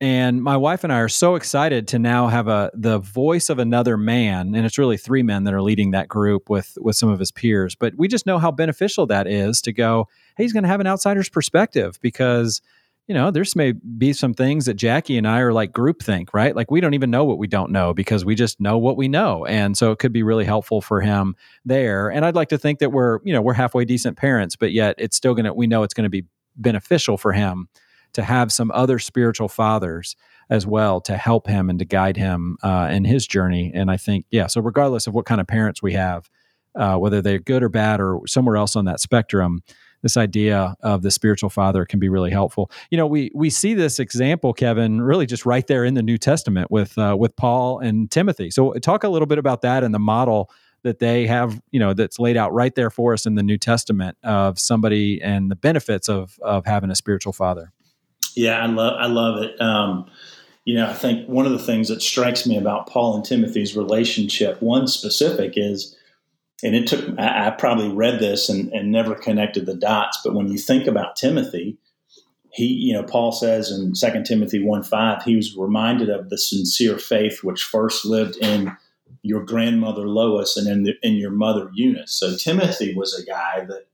And 0.00 0.42
my 0.42 0.56
wife 0.56 0.84
and 0.84 0.92
I 0.92 0.98
are 0.98 1.08
so 1.08 1.36
excited 1.36 1.88
to 1.88 1.98
now 1.98 2.26
have 2.26 2.48
a 2.48 2.70
the 2.74 2.98
voice 2.98 3.48
of 3.48 3.58
another 3.58 3.96
man, 3.96 4.54
and 4.54 4.66
it's 4.66 4.76
really 4.76 4.96
three 4.96 5.22
men 5.22 5.44
that 5.44 5.54
are 5.54 5.62
leading 5.62 5.92
that 5.92 6.08
group 6.08 6.50
with 6.50 6.76
with 6.80 6.96
some 6.96 7.08
of 7.08 7.20
his 7.20 7.30
peers. 7.30 7.74
But 7.74 7.94
we 7.96 8.08
just 8.08 8.26
know 8.26 8.38
how 8.38 8.50
beneficial 8.50 9.06
that 9.06 9.26
is 9.26 9.62
to 9.62 9.72
go. 9.72 10.08
Hey, 10.36 10.44
he's 10.44 10.52
going 10.52 10.64
to 10.64 10.68
have 10.68 10.80
an 10.80 10.86
outsider's 10.86 11.28
perspective 11.28 11.98
because 12.02 12.60
you 13.06 13.14
know, 13.14 13.30
there's 13.30 13.54
may 13.54 13.72
be 13.72 14.14
some 14.14 14.32
things 14.32 14.64
that 14.64 14.74
Jackie 14.74 15.18
and 15.18 15.28
I 15.28 15.40
are 15.40 15.52
like 15.52 15.72
groupthink, 15.72 16.28
right? 16.32 16.56
Like 16.56 16.70
we 16.70 16.80
don't 16.80 16.94
even 16.94 17.10
know 17.10 17.24
what 17.24 17.36
we 17.36 17.46
don't 17.46 17.70
know 17.70 17.92
because 17.92 18.24
we 18.24 18.34
just 18.34 18.60
know 18.60 18.78
what 18.78 18.96
we 18.96 19.08
know. 19.08 19.44
And 19.44 19.76
so 19.76 19.92
it 19.92 19.98
could 19.98 20.12
be 20.12 20.22
really 20.22 20.46
helpful 20.46 20.80
for 20.80 21.02
him 21.02 21.36
there. 21.66 22.08
And 22.08 22.24
I'd 22.24 22.34
like 22.34 22.48
to 22.48 22.58
think 22.58 22.78
that 22.78 22.92
we're, 22.92 23.18
you 23.22 23.34
know, 23.34 23.42
we're 23.42 23.52
halfway 23.52 23.84
decent 23.84 24.16
parents, 24.16 24.56
but 24.56 24.72
yet 24.72 24.94
it's 24.96 25.16
still 25.18 25.34
going 25.34 25.44
to, 25.44 25.52
we 25.52 25.66
know 25.66 25.82
it's 25.82 25.92
going 25.92 26.04
to 26.04 26.10
be 26.10 26.24
beneficial 26.56 27.18
for 27.18 27.32
him 27.32 27.68
to 28.14 28.22
have 28.22 28.50
some 28.50 28.70
other 28.72 28.98
spiritual 28.98 29.48
fathers 29.48 30.16
as 30.50 30.66
well 30.66 31.00
to 31.00 31.16
help 31.16 31.46
him 31.46 31.70
and 31.70 31.78
to 31.78 31.84
guide 31.84 32.16
him 32.16 32.56
uh, 32.62 32.88
in 32.90 33.04
his 33.04 33.26
journey. 33.26 33.70
And 33.74 33.90
I 33.90 33.96
think, 33.96 34.26
yeah, 34.30 34.46
so 34.46 34.60
regardless 34.60 35.06
of 35.06 35.14
what 35.14 35.26
kind 35.26 35.40
of 35.40 35.46
parents 35.46 35.82
we 35.82 35.94
have, 35.94 36.28
uh, 36.74 36.96
whether 36.96 37.22
they're 37.22 37.38
good 37.38 37.62
or 37.62 37.68
bad 37.68 38.00
or 38.00 38.20
somewhere 38.26 38.56
else 38.56 38.76
on 38.76 38.84
that 38.86 39.00
spectrum, 39.00 39.62
this 40.02 40.16
idea 40.18 40.76
of 40.80 41.00
the 41.00 41.10
spiritual 41.10 41.48
father 41.48 41.86
can 41.86 41.98
be 41.98 42.10
really 42.10 42.30
helpful. 42.30 42.70
You 42.90 42.98
know, 42.98 43.06
we 43.06 43.30
we 43.34 43.48
see 43.48 43.72
this 43.72 43.98
example, 43.98 44.52
Kevin, 44.52 45.00
really 45.00 45.24
just 45.24 45.46
right 45.46 45.66
there 45.66 45.82
in 45.82 45.94
the 45.94 46.02
New 46.02 46.18
Testament 46.18 46.70
with 46.70 46.98
uh, 46.98 47.16
with 47.18 47.34
Paul 47.36 47.78
and 47.78 48.10
Timothy. 48.10 48.50
So 48.50 48.74
talk 48.74 49.02
a 49.02 49.08
little 49.08 49.26
bit 49.26 49.38
about 49.38 49.62
that 49.62 49.82
and 49.82 49.94
the 49.94 49.98
model 49.98 50.50
that 50.82 50.98
they 50.98 51.26
have, 51.26 51.58
you 51.70 51.80
know, 51.80 51.94
that's 51.94 52.18
laid 52.18 52.36
out 52.36 52.52
right 52.52 52.74
there 52.74 52.90
for 52.90 53.14
us 53.14 53.24
in 53.24 53.34
the 53.34 53.42
New 53.42 53.56
Testament 53.56 54.18
of 54.22 54.58
somebody 54.58 55.22
and 55.22 55.50
the 55.50 55.56
benefits 55.56 56.10
of 56.10 56.38
of 56.42 56.66
having 56.66 56.90
a 56.90 56.94
spiritual 56.94 57.32
father. 57.32 57.72
Yeah, 58.34 58.60
I 58.60 58.66
love 58.66 58.96
I 58.98 59.06
love 59.06 59.42
it. 59.42 59.60
Um, 59.60 60.10
you 60.64 60.74
know, 60.76 60.88
I 60.88 60.94
think 60.94 61.28
one 61.28 61.46
of 61.46 61.52
the 61.52 61.58
things 61.58 61.88
that 61.88 62.02
strikes 62.02 62.46
me 62.46 62.56
about 62.56 62.88
Paul 62.88 63.16
and 63.16 63.24
Timothy's 63.24 63.76
relationship, 63.76 64.62
one 64.62 64.86
specific, 64.86 65.54
is 65.56 65.94
and 66.64 66.74
it 66.74 66.86
took 66.86 67.18
I, 67.18 67.48
I 67.48 67.50
probably 67.50 67.88
read 67.88 68.18
this 68.18 68.48
and, 68.48 68.72
and 68.72 68.90
never 68.90 69.14
connected 69.14 69.66
the 69.66 69.74
dots 69.74 70.18
but 70.24 70.34
when 70.34 70.48
you 70.48 70.58
think 70.58 70.86
about 70.86 71.16
timothy 71.16 71.78
he 72.50 72.66
you 72.66 72.92
know 72.94 73.02
paul 73.02 73.32
says 73.32 73.70
in 73.70 73.92
2 73.92 74.22
timothy 74.24 74.62
1 74.62 74.82
5 74.82 75.22
he 75.22 75.36
was 75.36 75.56
reminded 75.56 76.10
of 76.10 76.30
the 76.30 76.38
sincere 76.38 76.98
faith 76.98 77.44
which 77.44 77.62
first 77.62 78.04
lived 78.04 78.36
in 78.36 78.76
your 79.22 79.42
grandmother 79.42 80.08
lois 80.08 80.56
and 80.56 80.68
in, 80.68 80.82
the, 80.84 80.94
in 81.02 81.14
your 81.14 81.30
mother 81.30 81.70
eunice 81.74 82.12
so 82.12 82.36
timothy 82.36 82.94
was 82.94 83.18
a 83.18 83.24
guy 83.24 83.64
that 83.64 83.86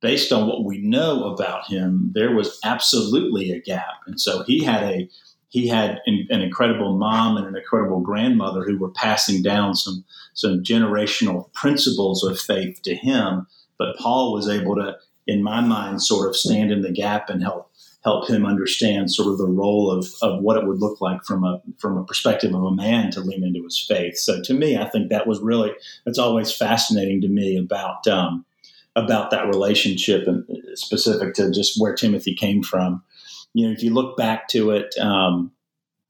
based 0.00 0.32
on 0.32 0.46
what 0.46 0.64
we 0.64 0.78
know 0.78 1.24
about 1.24 1.66
him 1.66 2.10
there 2.14 2.34
was 2.34 2.58
absolutely 2.64 3.50
a 3.50 3.60
gap 3.60 4.00
and 4.06 4.20
so 4.20 4.42
he 4.44 4.64
had 4.64 4.82
a 4.82 5.08
he 5.50 5.66
had 5.66 6.00
an, 6.06 6.26
an, 6.30 6.42
incredible 6.42 6.98
mom 6.98 7.36
and 7.36 7.46
an 7.46 7.56
incredible 7.56 8.00
grandmother 8.00 8.64
who 8.64 8.78
were 8.78 8.90
passing 8.90 9.42
down 9.42 9.74
some 9.74 10.04
some 10.34 10.62
generational 10.62 11.52
principles 11.52 12.22
of 12.22 12.38
faith 12.38 12.80
to 12.82 12.94
him. 12.94 13.46
But 13.78 13.96
Paul 13.96 14.32
was 14.32 14.48
able 14.48 14.76
to, 14.76 14.96
in 15.26 15.42
my 15.42 15.60
mind, 15.60 16.02
sort 16.02 16.28
of 16.28 16.36
stand 16.36 16.70
in 16.70 16.82
the 16.82 16.92
gap 16.92 17.28
and 17.30 17.42
help 17.42 17.70
help 18.04 18.28
him 18.28 18.46
understand 18.46 19.10
sort 19.10 19.28
of 19.28 19.38
the 19.38 19.46
role 19.46 19.90
of, 19.90 20.06
of 20.22 20.40
what 20.40 20.56
it 20.56 20.66
would 20.66 20.78
look 20.78 21.00
like 21.00 21.24
from 21.24 21.44
a 21.44 21.60
from 21.78 21.96
a 21.96 22.04
perspective 22.04 22.54
of 22.54 22.62
a 22.62 22.74
man 22.74 23.10
to 23.12 23.20
lean 23.20 23.44
into 23.44 23.64
his 23.64 23.78
faith. 23.78 24.16
So 24.18 24.40
to 24.42 24.54
me, 24.54 24.76
I 24.76 24.88
think 24.88 25.08
that 25.08 25.26
was 25.26 25.40
really 25.40 25.72
that's 26.04 26.18
always 26.18 26.52
fascinating 26.52 27.20
to 27.22 27.28
me 27.28 27.56
about 27.56 28.06
um, 28.06 28.44
about 29.04 29.30
that 29.30 29.46
relationship 29.46 30.26
and 30.26 30.44
specific 30.74 31.34
to 31.34 31.50
just 31.50 31.80
where 31.80 31.94
Timothy 31.94 32.34
came 32.34 32.62
from 32.62 33.02
you 33.54 33.66
know, 33.66 33.72
if 33.72 33.82
you 33.82 33.92
look 33.92 34.16
back 34.16 34.48
to 34.48 34.70
it, 34.70 34.94
um, 35.00 35.52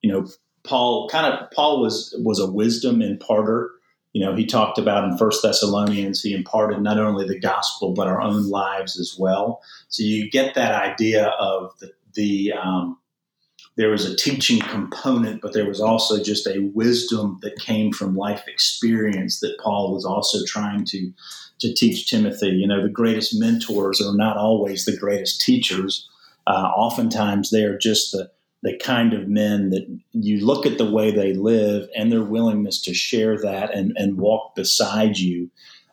you 0.02 0.10
know, 0.10 0.26
Paul 0.64 1.08
kind 1.08 1.32
of 1.32 1.50
Paul 1.50 1.80
was 1.80 2.14
was 2.18 2.38
a 2.38 2.50
wisdom 2.50 3.00
imparter. 3.00 3.70
You 4.12 4.24
know, 4.24 4.34
he 4.34 4.44
talked 4.44 4.78
about 4.78 5.04
in 5.04 5.16
First 5.16 5.42
Thessalonians, 5.42 6.22
he 6.22 6.34
imparted 6.34 6.80
not 6.82 6.98
only 6.98 7.26
the 7.26 7.38
gospel 7.38 7.92
but 7.92 8.06
our 8.06 8.20
own 8.20 8.48
lives 8.48 8.98
as 8.98 9.16
well. 9.18 9.62
So 9.88 10.02
you 10.02 10.30
get 10.30 10.54
that 10.54 10.74
idea 10.74 11.28
of 11.38 11.72
the 11.78 11.92
the 12.14 12.52
um, 12.52 12.98
there 13.78 13.90
was 13.90 14.04
a 14.04 14.16
teaching 14.16 14.58
component, 14.58 15.40
but 15.40 15.52
there 15.52 15.68
was 15.68 15.80
also 15.80 16.20
just 16.20 16.48
a 16.48 16.68
wisdom 16.74 17.38
that 17.42 17.60
came 17.60 17.92
from 17.92 18.16
life 18.16 18.42
experience 18.48 19.38
that 19.38 19.56
Paul 19.62 19.94
was 19.94 20.04
also 20.04 20.44
trying 20.44 20.84
to 20.86 21.12
to 21.60 21.72
teach 21.72 22.10
Timothy. 22.10 22.48
You 22.48 22.66
know, 22.66 22.82
the 22.82 22.88
greatest 22.88 23.38
mentors 23.38 24.00
are 24.00 24.16
not 24.16 24.36
always 24.36 24.84
the 24.84 24.96
greatest 24.96 25.40
teachers. 25.40 26.08
Uh, 26.46 26.70
oftentimes, 26.76 27.50
they 27.50 27.62
are 27.62 27.78
just 27.78 28.10
the 28.10 28.30
the 28.62 28.76
kind 28.78 29.14
of 29.14 29.28
men 29.28 29.70
that 29.70 29.86
you 30.10 30.44
look 30.44 30.66
at 30.66 30.78
the 30.78 30.90
way 30.90 31.12
they 31.12 31.32
live 31.32 31.88
and 31.94 32.10
their 32.10 32.24
willingness 32.24 32.82
to 32.82 32.92
share 32.92 33.38
that 33.38 33.72
and, 33.72 33.92
and 33.96 34.18
walk 34.18 34.56
beside 34.56 35.16
you. 35.16 35.48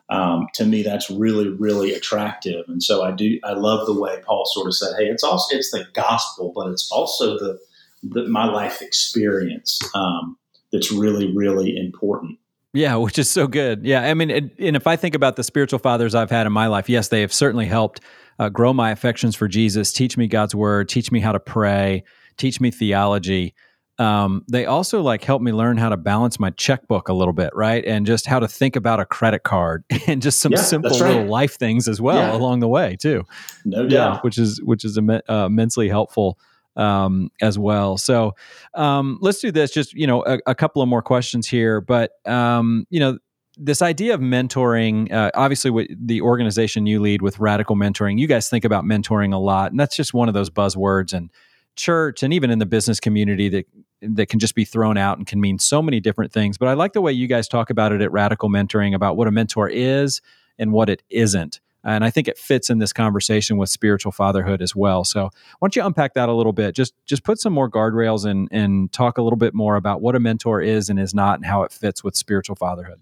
Um, 0.10 0.48
to 0.56 0.65
me, 0.65 0.82
that's 0.82 1.12
really, 1.12 1.50
really 1.50 1.93
attractive. 1.93 2.65
And 2.67 2.82
so 2.82 3.04
I 3.04 3.12
do, 3.12 3.39
I 3.43 3.54
love 3.54 3.86
the 3.86 4.00
way 4.00 4.19
Paul 4.26 4.45
sort 4.48 4.65
of 4.65 4.76
said, 4.76 4.95
Hey, 4.98 5.06
it's 5.06 5.24
also, 5.24 5.56
it's 5.56 5.69
the 5.69 5.86
gospel, 5.93 6.52
but 6.56 6.71
it's 6.71 6.91
also 6.91 7.38
the, 7.38 7.60
the 8.03 8.27
my 8.27 8.45
life 8.45 8.81
experience 8.81 9.79
um, 9.95 10.38
that's 10.71 10.91
really, 10.91 11.34
really 11.34 11.77
important. 11.77 12.38
Yeah, 12.73 12.97
which 12.97 13.17
is 13.17 13.29
so 13.29 13.47
good. 13.47 13.86
Yeah, 13.86 14.01
I 14.01 14.13
mean, 14.13 14.29
and, 14.29 14.51
and 14.60 14.75
if 14.75 14.86
I 14.86 14.97
think 14.97 15.15
about 15.15 15.38
the 15.38 15.43
spiritual 15.43 15.79
fathers 15.79 16.13
I've 16.13 16.29
had 16.29 16.45
in 16.45 16.51
my 16.51 16.67
life, 16.67 16.89
yes, 16.89 17.08
they 17.08 17.21
have 17.21 17.31
certainly 17.31 17.65
helped 17.65 18.01
uh, 18.38 18.49
grow 18.49 18.73
my 18.73 18.91
affections 18.91 19.34
for 19.34 19.47
Jesus, 19.47 19.93
teach 19.93 20.17
me 20.17 20.27
God's 20.27 20.53
word, 20.53 20.89
teach 20.89 21.10
me 21.10 21.21
how 21.21 21.31
to 21.31 21.39
pray, 21.39 22.03
teach 22.36 22.60
me 22.60 22.71
theology. 22.71 23.55
Um, 23.97 24.43
they 24.49 24.65
also 24.65 25.01
like 25.01 25.23
help 25.23 25.41
me 25.41 25.53
learn 25.53 25.77
how 25.77 25.88
to 25.88 25.95
balance 25.95 26.38
my 26.38 26.49
checkbook 26.49 27.08
a 27.08 27.13
little 27.13 27.34
bit, 27.34 27.51
right? 27.55 27.81
And 27.86 28.05
just 28.05 28.25
how 28.25 28.39
to 28.39 28.47
think 28.47 28.75
about 28.75 28.99
a 28.99 29.05
credit 29.05 29.43
card 29.43 29.86
and 30.08 30.21
just 30.21 30.41
some 30.41 30.51
yeah, 30.51 30.58
simple 30.58 30.91
right. 30.99 31.13
little 31.13 31.27
life 31.27 31.58
things 31.58 31.88
as 31.88 32.01
well 32.01 32.17
yeah. 32.17 32.36
along 32.36 32.60
the 32.60 32.67
way 32.67 32.97
too. 32.97 33.23
No 33.63 33.84
doubt, 33.84 33.91
yeah, 33.91 34.19
which 34.19 34.38
is 34.38 34.62
which 34.62 34.84
is 34.84 34.97
Im- 34.97 35.10
uh, 35.10 35.45
immensely 35.45 35.88
helpful 35.88 36.38
um, 36.75 37.31
as 37.41 37.57
well. 37.57 37.97
So 37.97 38.35
um, 38.73 39.17
let's 39.21 39.39
do 39.39 39.51
this. 39.51 39.71
Just 39.71 39.93
you 39.93 40.07
know, 40.07 40.23
a, 40.25 40.39
a 40.47 40.55
couple 40.55 40.81
of 40.81 40.89
more 40.89 41.01
questions 41.01 41.47
here, 41.47 41.81
but 41.81 42.11
um, 42.25 42.85
you 42.89 42.99
know, 42.99 43.17
this 43.57 43.81
idea 43.81 44.13
of 44.13 44.19
mentoring, 44.19 45.11
uh, 45.11 45.31
obviously, 45.33 45.71
what 45.71 45.88
the 45.89 46.21
organization 46.21 46.85
you 46.85 46.99
lead 46.99 47.21
with 47.21 47.39
radical 47.39 47.75
mentoring, 47.75 48.19
you 48.19 48.27
guys 48.27 48.49
think 48.49 48.65
about 48.65 48.83
mentoring 48.83 49.33
a 49.33 49.38
lot, 49.38 49.71
and 49.71 49.79
that's 49.79 49.95
just 49.95 50.13
one 50.13 50.27
of 50.27 50.33
those 50.33 50.49
buzzwords 50.49 51.13
and 51.13 51.29
church 51.75 52.23
and 52.23 52.33
even 52.33 52.49
in 52.49 52.59
the 52.59 52.65
business 52.65 52.99
community 52.99 53.49
that 53.49 53.65
that 54.01 54.27
can 54.27 54.39
just 54.39 54.55
be 54.55 54.65
thrown 54.65 54.97
out 54.97 55.17
and 55.17 55.27
can 55.27 55.41
mean 55.41 55.59
so 55.59 55.81
many 55.81 55.99
different 55.99 56.31
things. 56.31 56.57
But 56.57 56.67
I 56.67 56.73
like 56.73 56.93
the 56.93 57.01
way 57.01 57.11
you 57.11 57.27
guys 57.27 57.47
talk 57.47 57.69
about 57.69 57.91
it 57.91 58.01
at 58.01 58.11
Radical 58.11 58.49
Mentoring 58.49 58.93
about 58.93 59.17
what 59.17 59.27
a 59.27 59.31
mentor 59.31 59.69
is 59.69 60.21
and 60.59 60.71
what 60.71 60.89
it 60.89 61.01
isn't. 61.09 61.59
And 61.86 62.04
I 62.04 62.10
think 62.10 62.28
it 62.28 62.38
fits 62.38 62.69
in 62.69 62.80
this 62.80 62.91
conversation 62.91 63.58
with 63.58 63.69
spiritual 63.69 64.12
fatherhood 64.12 64.62
as 64.62 64.76
well. 64.76 65.04
So 65.04 65.26
why 65.26 65.32
don't 65.67 65.76
you 65.76 65.86
unpack 65.86 66.15
that 66.15 66.28
a 66.28 66.34
little 66.34 66.52
bit? 66.52 66.76
Just 66.76 66.93
just 67.06 67.24
put 67.24 67.39
some 67.39 67.54
more 67.54 67.69
guardrails 67.69 68.26
and 68.26 68.50
and 68.52 68.91
talk 68.91 69.17
a 69.17 69.21
little 69.21 69.38
bit 69.38 69.54
more 69.54 69.76
about 69.76 70.02
what 70.02 70.15
a 70.15 70.19
mentor 70.19 70.62
is 70.62 70.89
and 70.89 71.00
is 71.00 71.13
not 71.13 71.38
and 71.38 71.45
how 71.45 71.63
it 71.63 71.71
fits 71.71 72.04
with 72.04 72.15
spiritual 72.15 72.56
fatherhood. 72.56 73.00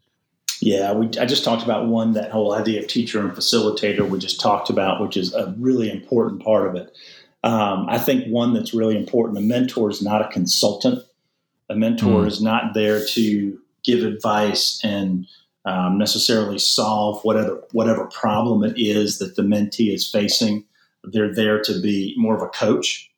Yeah, 0.62 0.94
we, 0.94 1.08
I 1.20 1.26
just 1.26 1.44
talked 1.44 1.64
about 1.64 1.88
one, 1.88 2.14
that 2.14 2.32
whole 2.32 2.54
idea 2.54 2.80
of 2.80 2.88
teacher 2.88 3.20
and 3.20 3.32
facilitator 3.32 4.08
we 4.08 4.18
just 4.18 4.40
talked 4.40 4.70
about, 4.70 5.02
which 5.02 5.18
is 5.18 5.34
a 5.34 5.54
really 5.58 5.92
important 5.92 6.42
part 6.42 6.68
of 6.68 6.76
it. 6.76 6.96
Um, 7.44 7.88
I 7.90 7.98
think 7.98 8.28
one 8.28 8.54
that's 8.54 8.74
really 8.74 8.96
important 8.96 9.38
a 9.38 9.42
mentor 9.42 9.90
is 9.90 10.02
not 10.02 10.22
a 10.22 10.30
consultant. 10.30 11.04
A 11.70 11.76
mentor 11.76 12.24
mm. 12.24 12.28
is 12.28 12.42
not 12.42 12.74
there 12.74 13.06
to 13.08 13.60
give 13.84 14.06
advice 14.06 14.80
and 14.84 15.28
um, 15.66 15.98
necessarily 15.98 16.60
solve 16.60 17.24
whatever 17.24 17.64
whatever 17.72 18.06
problem 18.08 18.64
it 18.64 18.78
is 18.78 19.20
that 19.20 19.36
the 19.36 19.42
mentee 19.42 19.94
is 19.94 20.10
facing. 20.10 20.66
They're 21.04 21.34
there 21.34 21.62
to 21.62 21.82
be 21.82 22.14
more 22.18 22.36
of 22.36 22.42
a 22.42 22.48
coach. 22.48 23.10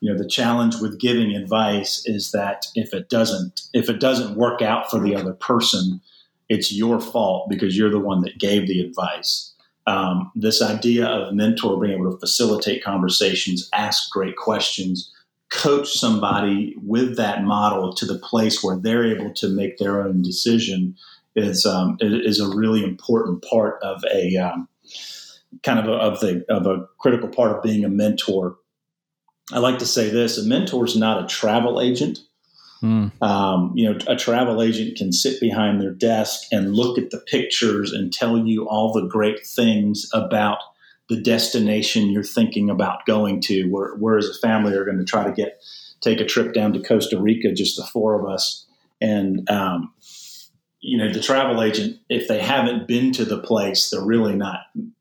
You 0.00 0.12
know, 0.12 0.18
the 0.18 0.28
challenge 0.28 0.76
with 0.76 1.00
giving 1.00 1.34
advice 1.34 2.02
is 2.06 2.32
that 2.32 2.66
if 2.74 2.92
it 2.92 3.08
doesn't 3.08 3.62
if 3.72 3.88
it 3.88 3.98
doesn't 3.98 4.36
work 4.36 4.60
out 4.60 4.90
for 4.90 5.00
the 5.00 5.14
other 5.14 5.32
person, 5.32 6.00
it's 6.48 6.72
your 6.72 7.00
fault 7.00 7.48
because 7.48 7.76
you're 7.76 7.90
the 7.90 7.98
one 7.98 8.22
that 8.22 8.38
gave 8.38 8.66
the 8.66 8.80
advice. 8.80 9.54
Um, 9.86 10.32
this 10.34 10.60
idea 10.60 11.06
of 11.06 11.32
mentor 11.32 11.80
being 11.80 11.94
able 11.94 12.10
to 12.10 12.18
facilitate 12.18 12.82
conversations, 12.82 13.68
ask 13.72 14.10
great 14.10 14.36
questions, 14.36 15.12
coach 15.50 15.92
somebody 15.92 16.74
with 16.82 17.16
that 17.16 17.44
model 17.44 17.92
to 17.94 18.04
the 18.04 18.18
place 18.18 18.62
where 18.62 18.76
they're 18.76 19.04
able 19.04 19.32
to 19.34 19.48
make 19.48 19.78
their 19.78 20.02
own 20.02 20.22
decision 20.22 20.96
is 21.36 21.66
um, 21.66 21.98
is 22.00 22.40
a 22.40 22.56
really 22.56 22.82
important 22.82 23.44
part 23.44 23.80
of 23.82 24.02
a 24.12 24.36
um, 24.36 24.68
kind 25.62 25.78
of 25.78 25.86
a, 25.86 25.92
of 25.92 26.20
the 26.20 26.44
of 26.48 26.66
a 26.66 26.86
critical 26.98 27.28
part 27.28 27.56
of 27.56 27.62
being 27.62 27.84
a 27.84 27.88
mentor. 27.88 28.56
I 29.52 29.58
like 29.58 29.78
to 29.78 29.86
say 29.86 30.10
this: 30.10 30.38
a 30.38 30.44
mentor 30.44 30.84
is 30.84 30.96
not 30.96 31.22
a 31.22 31.26
travel 31.26 31.80
agent. 31.80 32.18
Mm. 32.82 33.22
Um, 33.22 33.72
you 33.74 33.90
know, 33.90 33.98
a 34.06 34.16
travel 34.16 34.62
agent 34.62 34.98
can 34.98 35.12
sit 35.12 35.40
behind 35.40 35.80
their 35.80 35.92
desk 35.92 36.42
and 36.52 36.74
look 36.74 36.98
at 36.98 37.10
the 37.10 37.18
pictures 37.18 37.92
and 37.92 38.12
tell 38.12 38.38
you 38.38 38.68
all 38.68 38.92
the 38.92 39.06
great 39.06 39.46
things 39.46 40.08
about 40.12 40.58
the 41.08 41.20
destination 41.20 42.10
you're 42.10 42.22
thinking 42.22 42.68
about 42.68 43.06
going 43.06 43.40
to. 43.42 43.64
Where, 43.70 43.94
where 43.96 44.18
as 44.18 44.28
a 44.28 44.34
family 44.34 44.74
are 44.74 44.84
going 44.84 44.98
to 44.98 45.04
try 45.04 45.24
to 45.24 45.32
get 45.32 45.62
take 46.00 46.20
a 46.20 46.24
trip 46.24 46.52
down 46.52 46.72
to 46.72 46.82
Costa 46.82 47.18
Rica, 47.18 47.52
just 47.52 47.76
the 47.76 47.84
four 47.84 48.18
of 48.18 48.30
us, 48.30 48.66
and 49.00 49.48
um, 49.50 49.92
you 50.86 50.96
know, 50.96 51.12
the 51.12 51.20
travel 51.20 51.62
agent, 51.64 51.98
if 52.08 52.28
they 52.28 52.38
haven't 52.38 52.86
been 52.86 53.10
to 53.10 53.24
the 53.24 53.38
place, 53.38 53.90
they're 53.90 54.00
really 54.00 54.36
not, 54.36 54.60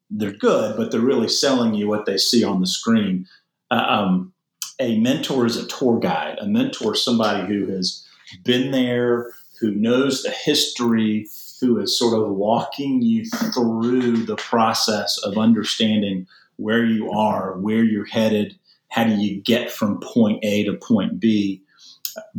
they're 0.09 0.31
good, 0.31 0.75
but 0.75 0.91
they're 0.91 0.99
really 0.99 1.29
selling 1.29 1.75
you 1.75 1.87
what 1.87 2.07
they 2.07 2.17
see 2.17 2.43
on 2.43 2.59
the 2.59 2.65
screen. 2.65 3.27
Uh, 3.69 3.85
um, 3.87 4.33
a 4.79 4.97
mentor 4.99 5.45
is 5.45 5.57
a 5.57 5.67
tour 5.67 5.99
guide. 5.99 6.39
A 6.41 6.47
mentor 6.47 6.95
is 6.95 7.05
somebody 7.05 7.45
who 7.45 7.67
has 7.67 8.03
been 8.43 8.71
there, 8.71 9.31
who 9.59 9.75
knows 9.75 10.23
the 10.23 10.31
history, 10.31 11.27
who 11.61 11.79
is 11.79 11.97
sort 11.97 12.19
of 12.19 12.31
walking 12.31 13.03
you 13.03 13.23
through 13.53 14.25
the 14.25 14.37
process 14.37 15.19
of 15.19 15.37
understanding 15.37 16.25
where 16.55 16.83
you 16.83 17.11
are, 17.11 17.59
where 17.59 17.83
you're 17.83 18.05
headed, 18.05 18.57
how 18.89 19.03
do 19.03 19.13
you 19.13 19.39
get 19.41 19.71
from 19.71 19.99
point 19.99 20.43
A 20.43 20.63
to 20.63 20.73
point 20.73 21.19
B 21.19 21.61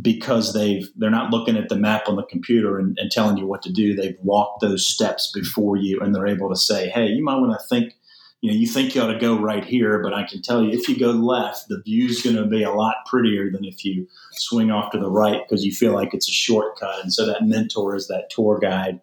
because 0.01 0.53
they've 0.53 0.89
they're 0.95 1.09
not 1.09 1.31
looking 1.31 1.57
at 1.57 1.69
the 1.69 1.75
map 1.75 2.07
on 2.07 2.15
the 2.15 2.23
computer 2.23 2.77
and, 2.79 2.97
and, 2.99 3.11
telling 3.11 3.37
you 3.37 3.45
what 3.45 3.61
to 3.63 3.71
do. 3.71 3.95
They've 3.95 4.17
walked 4.23 4.61
those 4.61 4.85
steps 4.85 5.31
before 5.33 5.77
you, 5.77 5.99
and 5.99 6.13
they're 6.13 6.27
able 6.27 6.49
to 6.49 6.55
say, 6.55 6.89
"Hey, 6.89 7.07
you 7.07 7.23
might 7.23 7.39
want 7.39 7.59
to 7.59 7.67
think." 7.67 7.93
You 8.41 8.51
know, 8.51 8.57
you 8.57 8.67
think 8.67 8.93
you 8.93 9.01
ought 9.01 9.11
to 9.11 9.17
go 9.17 9.35
right 9.35 9.65
here, 9.65 9.97
but 10.03 10.13
I 10.13 10.23
can 10.23 10.43
tell 10.43 10.61
you, 10.63 10.69
if 10.69 10.87
you 10.87 10.95
go 10.99 11.09
left, 11.09 11.69
the 11.69 11.81
view's 11.81 12.21
going 12.21 12.35
to 12.35 12.45
be 12.45 12.61
a 12.61 12.71
lot 12.71 12.97
prettier 13.07 13.49
than 13.49 13.65
if 13.65 13.83
you 13.83 14.07
swing 14.33 14.69
off 14.69 14.91
to 14.91 14.99
the 14.99 15.09
right 15.09 15.41
because 15.43 15.65
you 15.65 15.71
feel 15.71 15.91
like 15.91 16.13
it's 16.13 16.29
a 16.29 16.31
shortcut. 16.31 17.01
And 17.01 17.11
so 17.11 17.25
that 17.25 17.47
mentor 17.47 17.95
is 17.95 18.07
that 18.09 18.29
tour 18.29 18.59
guide. 18.59 19.01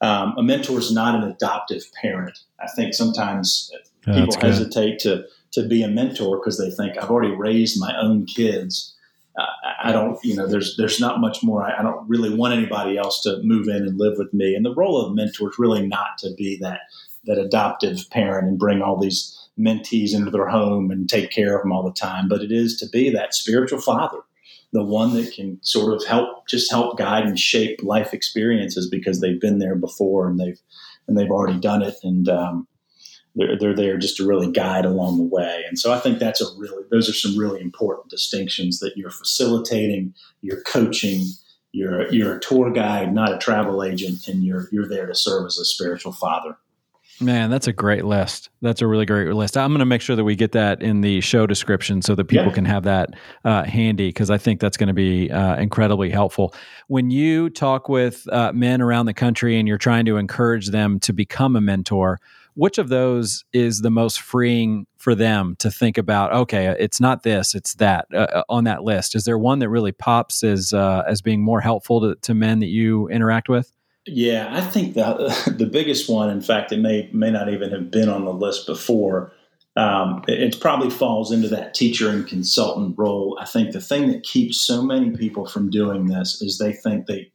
Um, 0.00 0.34
a 0.36 0.42
mentor 0.42 0.80
is 0.80 0.92
not 0.92 1.14
an 1.14 1.22
adoptive 1.22 1.84
parent. 2.00 2.36
I 2.58 2.66
think 2.74 2.92
sometimes 2.92 3.70
people 4.04 4.36
hesitate 4.40 4.98
to 5.00 5.26
to 5.52 5.68
be 5.68 5.84
a 5.84 5.88
mentor 5.88 6.38
because 6.38 6.58
they 6.58 6.70
think 6.70 6.98
I've 6.98 7.10
already 7.10 7.34
raised 7.34 7.78
my 7.78 7.94
own 8.00 8.26
kids 8.26 8.96
I 9.82 9.92
don't, 9.92 10.18
you 10.24 10.36
know, 10.36 10.46
there's 10.46 10.76
there's 10.76 11.00
not 11.00 11.20
much 11.20 11.42
more. 11.42 11.64
I, 11.64 11.78
I, 11.78 11.82
don't 11.82 12.08
really 12.08 12.34
want 12.34 12.54
anybody 12.54 12.96
else 12.96 13.22
to 13.22 13.40
move 13.42 13.68
in 13.68 13.82
and 13.82 13.98
live 13.98 14.14
with 14.16 14.32
me. 14.32 14.54
And 14.54 14.64
the 14.64 14.74
role 14.74 15.00
of 15.00 15.14
mentor 15.14 15.50
is 15.50 15.58
really 15.58 15.86
not 15.86 16.18
to 16.18 16.32
be 16.36 16.58
that 16.60 16.80
that 17.24 17.38
adoptive 17.38 18.08
parent 18.10 18.48
and 18.48 18.58
bring 18.58 18.82
all 18.82 18.98
these 18.98 19.38
mentees 19.58 20.14
into 20.14 20.30
their 20.30 20.48
home 20.48 20.90
and 20.90 21.08
take 21.08 21.30
care 21.30 21.56
of 21.56 21.62
them 21.62 21.72
all 21.72 21.82
the 21.82 21.92
time, 21.92 22.28
but 22.28 22.42
it 22.42 22.50
is 22.50 22.76
to 22.78 22.88
be 22.88 23.10
that 23.10 23.34
spiritual 23.34 23.80
father, 23.80 24.18
the 24.72 24.82
one 24.82 25.14
that 25.14 25.32
can 25.32 25.58
sort 25.62 25.94
of 25.94 26.06
help, 26.06 26.48
just 26.48 26.70
help 26.70 26.98
guide 26.98 27.26
and 27.26 27.38
shape 27.38 27.80
life 27.82 28.14
experiences 28.14 28.88
because 28.88 29.20
they've 29.20 29.40
been 29.40 29.58
there 29.58 29.76
before 29.76 30.28
and 30.28 30.38
they've 30.38 30.60
and 31.08 31.18
they've 31.18 31.30
already 31.30 31.58
done 31.58 31.82
it. 31.82 31.96
And 32.04 32.28
um, 32.28 32.66
they're, 33.34 33.58
they're 33.58 33.74
there 33.74 33.96
just 33.96 34.16
to 34.18 34.26
really 34.26 34.50
guide 34.50 34.84
along 34.84 35.18
the 35.18 35.24
way. 35.24 35.64
And 35.68 35.78
so 35.78 35.92
I 35.92 35.98
think 35.98 36.18
that's 36.18 36.40
a 36.40 36.46
really, 36.58 36.84
those 36.90 37.08
are 37.08 37.14
some 37.14 37.38
really 37.38 37.60
important 37.60 38.08
distinctions 38.08 38.80
that 38.80 38.96
you're 38.96 39.10
facilitating, 39.10 40.14
you're 40.40 40.62
coaching, 40.62 41.24
you're, 41.72 42.12
you're 42.12 42.36
a 42.36 42.40
tour 42.40 42.70
guide, 42.70 43.14
not 43.14 43.32
a 43.32 43.38
travel 43.38 43.82
agent, 43.82 44.28
and 44.28 44.44
you're, 44.44 44.68
you're 44.72 44.88
there 44.88 45.06
to 45.06 45.14
serve 45.14 45.46
as 45.46 45.58
a 45.58 45.64
spiritual 45.64 46.12
father. 46.12 46.56
Man, 47.20 47.50
that's 47.50 47.68
a 47.68 47.72
great 47.72 48.04
list. 48.04 48.50
That's 48.62 48.82
a 48.82 48.86
really 48.86 49.06
great 49.06 49.32
list. 49.32 49.56
I'm 49.56 49.70
going 49.70 49.78
to 49.78 49.86
make 49.86 50.00
sure 50.00 50.16
that 50.16 50.24
we 50.24 50.34
get 50.34 50.52
that 50.52 50.82
in 50.82 51.02
the 51.02 51.20
show 51.20 51.46
description 51.46 52.02
so 52.02 52.14
that 52.14 52.24
people 52.24 52.46
yeah. 52.46 52.52
can 52.52 52.64
have 52.64 52.82
that 52.84 53.10
uh, 53.44 53.64
handy 53.64 54.08
because 54.08 54.28
I 54.30 54.38
think 54.38 54.60
that's 54.60 54.76
going 54.76 54.88
to 54.88 54.94
be 54.94 55.30
uh, 55.30 55.56
incredibly 55.56 56.10
helpful. 56.10 56.54
When 56.88 57.10
you 57.10 57.48
talk 57.50 57.88
with 57.88 58.26
uh, 58.32 58.52
men 58.52 58.82
around 58.82 59.06
the 59.06 59.14
country 59.14 59.58
and 59.58 59.68
you're 59.68 59.78
trying 59.78 60.04
to 60.06 60.16
encourage 60.16 60.68
them 60.70 60.98
to 61.00 61.12
become 61.12 61.54
a 61.54 61.60
mentor, 61.60 62.18
which 62.54 62.78
of 62.78 62.88
those 62.88 63.44
is 63.52 63.80
the 63.80 63.90
most 63.90 64.20
freeing 64.20 64.86
for 64.96 65.14
them 65.14 65.56
to 65.58 65.70
think 65.70 65.98
about? 65.98 66.32
Okay, 66.32 66.74
it's 66.78 67.00
not 67.00 67.22
this, 67.22 67.54
it's 67.54 67.74
that 67.74 68.06
uh, 68.12 68.26
uh, 68.32 68.42
on 68.48 68.64
that 68.64 68.82
list. 68.82 69.14
Is 69.14 69.24
there 69.24 69.38
one 69.38 69.58
that 69.60 69.68
really 69.68 69.92
pops 69.92 70.42
as 70.42 70.72
uh, 70.72 71.02
as 71.06 71.22
being 71.22 71.42
more 71.42 71.60
helpful 71.60 72.00
to, 72.00 72.14
to 72.22 72.34
men 72.34 72.60
that 72.60 72.66
you 72.66 73.08
interact 73.08 73.48
with? 73.48 73.72
Yeah, 74.06 74.48
I 74.50 74.60
think 74.60 74.94
the 74.94 75.54
the 75.58 75.66
biggest 75.66 76.08
one. 76.08 76.30
In 76.30 76.40
fact, 76.40 76.72
it 76.72 76.78
may 76.78 77.08
may 77.12 77.30
not 77.30 77.48
even 77.48 77.70
have 77.70 77.90
been 77.90 78.08
on 78.08 78.24
the 78.24 78.32
list 78.32 78.66
before. 78.66 79.32
Um, 79.74 80.22
it, 80.28 80.42
it, 80.42 80.60
probably 80.60 80.90
falls 80.90 81.32
into 81.32 81.48
that 81.48 81.72
teacher 81.72 82.10
and 82.10 82.26
consultant 82.26 82.94
role. 82.98 83.38
I 83.40 83.46
think 83.46 83.72
the 83.72 83.80
thing 83.80 84.08
that 84.08 84.22
keeps 84.22 84.60
so 84.60 84.82
many 84.82 85.16
people 85.16 85.46
from 85.46 85.70
doing 85.70 86.08
this 86.08 86.42
is 86.42 86.58
they 86.58 86.74
think 86.74 87.06
they 87.06 87.32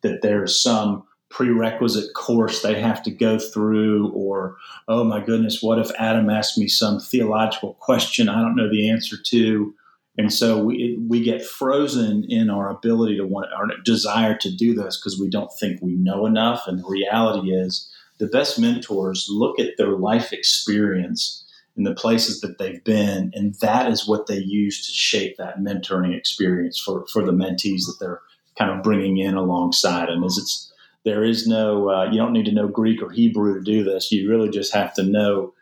that 0.00 0.22
there's 0.22 0.58
some 0.58 1.04
prerequisite 1.34 2.14
course 2.14 2.62
they 2.62 2.80
have 2.80 3.02
to 3.02 3.10
go 3.10 3.40
through, 3.40 4.08
or 4.12 4.56
oh 4.86 5.02
my 5.02 5.20
goodness, 5.20 5.60
what 5.60 5.80
if 5.80 5.90
Adam 5.98 6.30
asked 6.30 6.56
me 6.56 6.68
some 6.68 7.00
theological 7.00 7.74
question 7.74 8.28
I 8.28 8.40
don't 8.40 8.54
know 8.54 8.70
the 8.70 8.88
answer 8.88 9.16
to? 9.30 9.74
And 10.16 10.32
so 10.32 10.62
we 10.62 10.96
we 11.08 11.24
get 11.24 11.44
frozen 11.44 12.24
in 12.28 12.50
our 12.50 12.70
ability 12.70 13.16
to 13.16 13.26
want 13.26 13.52
our 13.52 13.66
desire 13.84 14.36
to 14.38 14.56
do 14.56 14.74
this 14.74 14.96
because 14.96 15.18
we 15.20 15.28
don't 15.28 15.50
think 15.58 15.82
we 15.82 15.96
know 15.96 16.24
enough. 16.24 16.68
And 16.68 16.78
the 16.78 16.88
reality 16.88 17.50
is, 17.50 17.90
the 18.18 18.28
best 18.28 18.56
mentors 18.56 19.26
look 19.28 19.58
at 19.58 19.76
their 19.76 19.96
life 19.96 20.32
experience 20.32 21.44
and 21.76 21.84
the 21.84 21.94
places 21.94 22.42
that 22.42 22.58
they've 22.58 22.84
been, 22.84 23.32
and 23.34 23.56
that 23.60 23.90
is 23.90 24.06
what 24.06 24.28
they 24.28 24.38
use 24.38 24.86
to 24.86 24.92
shape 24.92 25.36
that 25.38 25.58
mentoring 25.58 26.16
experience 26.16 26.78
for 26.78 27.04
for 27.08 27.24
the 27.24 27.32
mentees 27.32 27.86
that 27.86 27.96
they're 27.98 28.20
kind 28.56 28.70
of 28.70 28.84
bringing 28.84 29.16
in 29.16 29.34
alongside 29.34 30.08
them. 30.08 30.22
Is 30.22 30.38
it's 30.38 30.70
there 31.04 31.24
is 31.24 31.46
no 31.46 31.90
uh, 31.90 32.10
you 32.10 32.18
don't 32.18 32.32
need 32.32 32.46
to 32.46 32.52
know 32.52 32.68
Greek 32.68 33.02
or 33.02 33.10
Hebrew 33.10 33.54
to 33.54 33.60
do 33.60 33.84
this. 33.84 34.10
You 34.10 34.28
really 34.28 34.50
just 34.50 34.74
have 34.74 34.94
to 34.94 35.02
know 35.02 35.54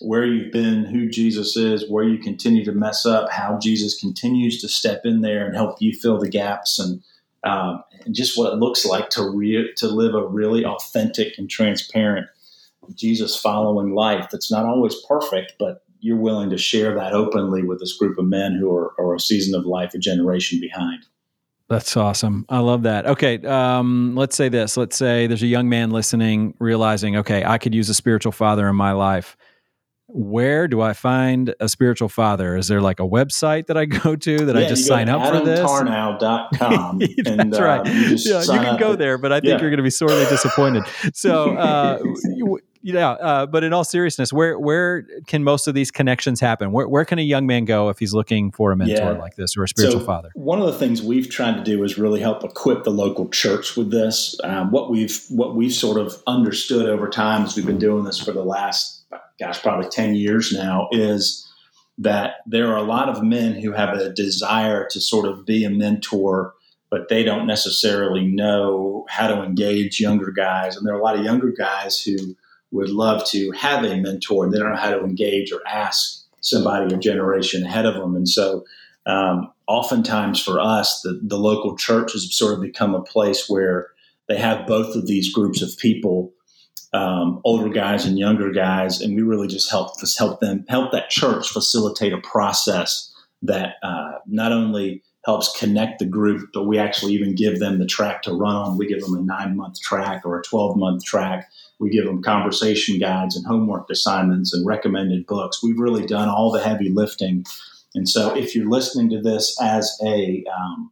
where 0.00 0.24
you've 0.24 0.52
been, 0.52 0.84
who 0.84 1.08
Jesus 1.08 1.56
is, 1.56 1.88
where 1.88 2.04
you 2.04 2.18
continue 2.18 2.64
to 2.64 2.72
mess 2.72 3.06
up, 3.06 3.30
how 3.30 3.58
Jesus 3.58 4.00
continues 4.00 4.60
to 4.60 4.68
step 4.68 5.02
in 5.04 5.20
there 5.20 5.46
and 5.46 5.54
help 5.54 5.76
you 5.80 5.92
fill 5.92 6.18
the 6.18 6.28
gaps, 6.28 6.78
and, 6.78 7.02
um, 7.44 7.84
and 8.04 8.14
just 8.14 8.36
what 8.36 8.52
it 8.52 8.56
looks 8.56 8.84
like 8.84 9.10
to 9.10 9.28
re- 9.28 9.72
to 9.76 9.86
live 9.88 10.14
a 10.14 10.26
really 10.26 10.64
authentic 10.64 11.38
and 11.38 11.48
transparent 11.48 12.26
Jesus 12.94 13.38
following 13.38 13.94
life. 13.94 14.28
That's 14.30 14.50
not 14.50 14.66
always 14.66 14.96
perfect, 15.08 15.54
but 15.58 15.84
you're 16.00 16.16
willing 16.16 16.50
to 16.50 16.58
share 16.58 16.94
that 16.96 17.12
openly 17.12 17.62
with 17.62 17.78
this 17.78 17.96
group 17.96 18.18
of 18.18 18.24
men 18.24 18.56
who 18.58 18.74
are, 18.74 18.92
are 18.98 19.14
a 19.14 19.20
season 19.20 19.54
of 19.54 19.66
life, 19.66 19.94
a 19.94 19.98
generation 19.98 20.60
behind. 20.60 21.06
That's 21.72 21.96
awesome. 21.96 22.44
I 22.48 22.58
love 22.58 22.82
that. 22.82 23.06
Okay, 23.06 23.38
um, 23.46 24.14
let's 24.14 24.36
say 24.36 24.48
this. 24.48 24.76
Let's 24.76 24.96
say 24.96 25.26
there's 25.26 25.42
a 25.42 25.46
young 25.46 25.68
man 25.68 25.90
listening, 25.90 26.54
realizing, 26.58 27.16
okay, 27.16 27.44
I 27.44 27.56
could 27.58 27.74
use 27.74 27.88
a 27.88 27.94
spiritual 27.94 28.32
father 28.32 28.68
in 28.68 28.76
my 28.76 28.92
life 28.92 29.36
where 30.14 30.68
do 30.68 30.82
I 30.82 30.92
find 30.92 31.54
a 31.58 31.68
spiritual 31.68 32.08
father? 32.08 32.56
Is 32.56 32.68
there 32.68 32.80
like 32.80 33.00
a 33.00 33.04
website 33.04 33.66
that 33.66 33.76
I 33.76 33.84
go 34.04 34.14
to 34.14 34.44
that 34.44 34.56
yeah, 34.56 34.66
I 34.66 34.68
just 34.68 34.86
sign 34.86 35.08
up 35.08 35.34
for 35.34 35.44
this? 35.44 35.60
AdamTarnow.com. 35.60 36.98
That's 37.16 37.28
and, 37.28 37.56
right. 37.58 37.80
Uh, 37.80 37.90
you, 37.90 38.16
yeah, 38.18 38.40
you 38.40 38.60
can 38.60 38.78
go 38.78 38.94
there, 38.94 39.18
but 39.18 39.32
I 39.32 39.40
think 39.40 39.52
yeah. 39.52 39.60
you're 39.60 39.70
going 39.70 39.78
to 39.78 39.82
be 39.82 39.90
sorely 39.90 40.24
disappointed. 40.26 40.84
So, 41.14 41.56
uh, 41.56 41.98
yeah, 42.82 43.10
uh, 43.10 43.46
but 43.46 43.64
in 43.64 43.72
all 43.72 43.84
seriousness, 43.84 44.32
where 44.32 44.58
where 44.58 45.06
can 45.26 45.44
most 45.44 45.66
of 45.68 45.74
these 45.74 45.90
connections 45.90 46.40
happen? 46.40 46.72
Where, 46.72 46.88
where 46.88 47.04
can 47.04 47.18
a 47.18 47.22
young 47.22 47.46
man 47.46 47.64
go 47.64 47.88
if 47.88 47.98
he's 47.98 48.12
looking 48.12 48.50
for 48.50 48.72
a 48.72 48.76
mentor 48.76 49.14
like 49.14 49.36
this 49.36 49.56
or 49.56 49.64
a 49.64 49.68
spiritual 49.68 50.00
so 50.00 50.06
father? 50.06 50.30
One 50.34 50.60
of 50.60 50.66
the 50.66 50.78
things 50.78 51.02
we've 51.02 51.30
tried 51.30 51.56
to 51.56 51.62
do 51.62 51.82
is 51.84 51.98
really 51.98 52.20
help 52.20 52.44
equip 52.44 52.84
the 52.84 52.90
local 52.90 53.28
church 53.28 53.76
with 53.76 53.90
this. 53.90 54.38
Um, 54.44 54.70
what 54.70 54.90
we've 54.90 55.24
what 55.28 55.54
we've 55.54 55.72
sort 55.72 55.98
of 55.98 56.22
understood 56.26 56.88
over 56.88 57.08
time 57.08 57.44
as 57.44 57.56
we've 57.56 57.66
been 57.66 57.78
doing 57.78 58.04
this 58.04 58.18
for 58.18 58.32
the 58.32 58.44
last 58.44 59.02
gosh, 59.38 59.62
probably 59.62 59.88
10 59.88 60.14
years 60.14 60.52
now, 60.52 60.88
is 60.92 61.48
that 61.98 62.36
there 62.46 62.68
are 62.68 62.76
a 62.76 62.82
lot 62.82 63.08
of 63.08 63.22
men 63.22 63.54
who 63.54 63.72
have 63.72 63.90
a 63.90 64.12
desire 64.12 64.86
to 64.90 65.00
sort 65.00 65.26
of 65.26 65.44
be 65.44 65.64
a 65.64 65.70
mentor, 65.70 66.54
but 66.90 67.08
they 67.08 67.22
don't 67.22 67.46
necessarily 67.46 68.24
know 68.24 69.04
how 69.08 69.26
to 69.26 69.42
engage 69.42 70.00
younger 70.00 70.30
guys. 70.30 70.76
And 70.76 70.86
there 70.86 70.94
are 70.94 71.00
a 71.00 71.02
lot 71.02 71.18
of 71.18 71.24
younger 71.24 71.52
guys 71.52 72.00
who 72.02 72.36
would 72.72 72.90
love 72.90 73.24
to 73.26 73.50
have 73.52 73.84
a 73.84 73.96
mentor 73.96 74.44
and 74.44 74.52
they 74.52 74.58
don't 74.58 74.70
know 74.70 74.76
how 74.76 74.90
to 74.90 75.04
engage 75.04 75.52
or 75.52 75.60
ask 75.66 76.24
somebody 76.40 76.92
a 76.92 76.98
generation 76.98 77.64
ahead 77.64 77.86
of 77.86 77.94
them. 77.94 78.16
And 78.16 78.28
so, 78.28 78.64
um, 79.06 79.52
oftentimes 79.66 80.42
for 80.42 80.60
us, 80.60 81.00
the, 81.02 81.20
the 81.22 81.38
local 81.38 81.76
church 81.76 82.12
has 82.12 82.34
sort 82.34 82.54
of 82.54 82.60
become 82.60 82.94
a 82.94 83.02
place 83.02 83.48
where 83.48 83.88
they 84.28 84.36
have 84.36 84.66
both 84.66 84.94
of 84.96 85.06
these 85.06 85.32
groups 85.32 85.62
of 85.62 85.76
people 85.78 86.32
um, 86.92 87.40
older 87.44 87.70
guys 87.70 88.04
and 88.04 88.18
younger 88.18 88.52
guys, 88.52 89.00
and 89.00 89.16
we 89.16 89.22
really 89.22 89.48
just 89.48 89.70
help 89.70 89.94
help 90.18 90.40
them 90.40 90.64
help 90.68 90.92
that 90.92 91.08
church 91.08 91.48
facilitate 91.48 92.12
a 92.12 92.18
process 92.18 93.10
that 93.40 93.76
uh, 93.82 94.18
not 94.26 94.52
only 94.52 95.02
helps 95.24 95.56
connect 95.58 95.98
the 95.98 96.06
group, 96.06 96.50
but 96.52 96.66
we 96.66 96.78
actually 96.78 97.12
even 97.14 97.34
give 97.34 97.60
them 97.60 97.78
the 97.78 97.86
track 97.86 98.22
to 98.22 98.32
run 98.32 98.56
on. 98.56 98.78
We 98.78 98.86
give 98.86 99.00
them 99.00 99.14
a 99.14 99.22
nine 99.22 99.56
month 99.56 99.80
track 99.80 100.22
or 100.24 100.38
a 100.38 100.42
twelve 100.42 100.76
month 100.76 101.04
track. 101.04 101.48
We 101.78 101.90
give 101.90 102.04
them 102.04 102.22
conversation 102.22 102.98
guides 102.98 103.36
and 103.36 103.46
homework 103.46 103.88
assignments 103.90 104.52
and 104.52 104.66
recommended 104.66 105.26
books. 105.26 105.62
We've 105.62 105.78
really 105.78 106.06
done 106.06 106.28
all 106.28 106.50
the 106.50 106.62
heavy 106.62 106.90
lifting. 106.90 107.44
And 107.94 108.08
so, 108.08 108.34
if 108.34 108.54
you're 108.54 108.70
listening 108.70 109.10
to 109.10 109.20
this 109.20 109.56
as 109.60 109.96
a 110.04 110.44
um, 110.52 110.90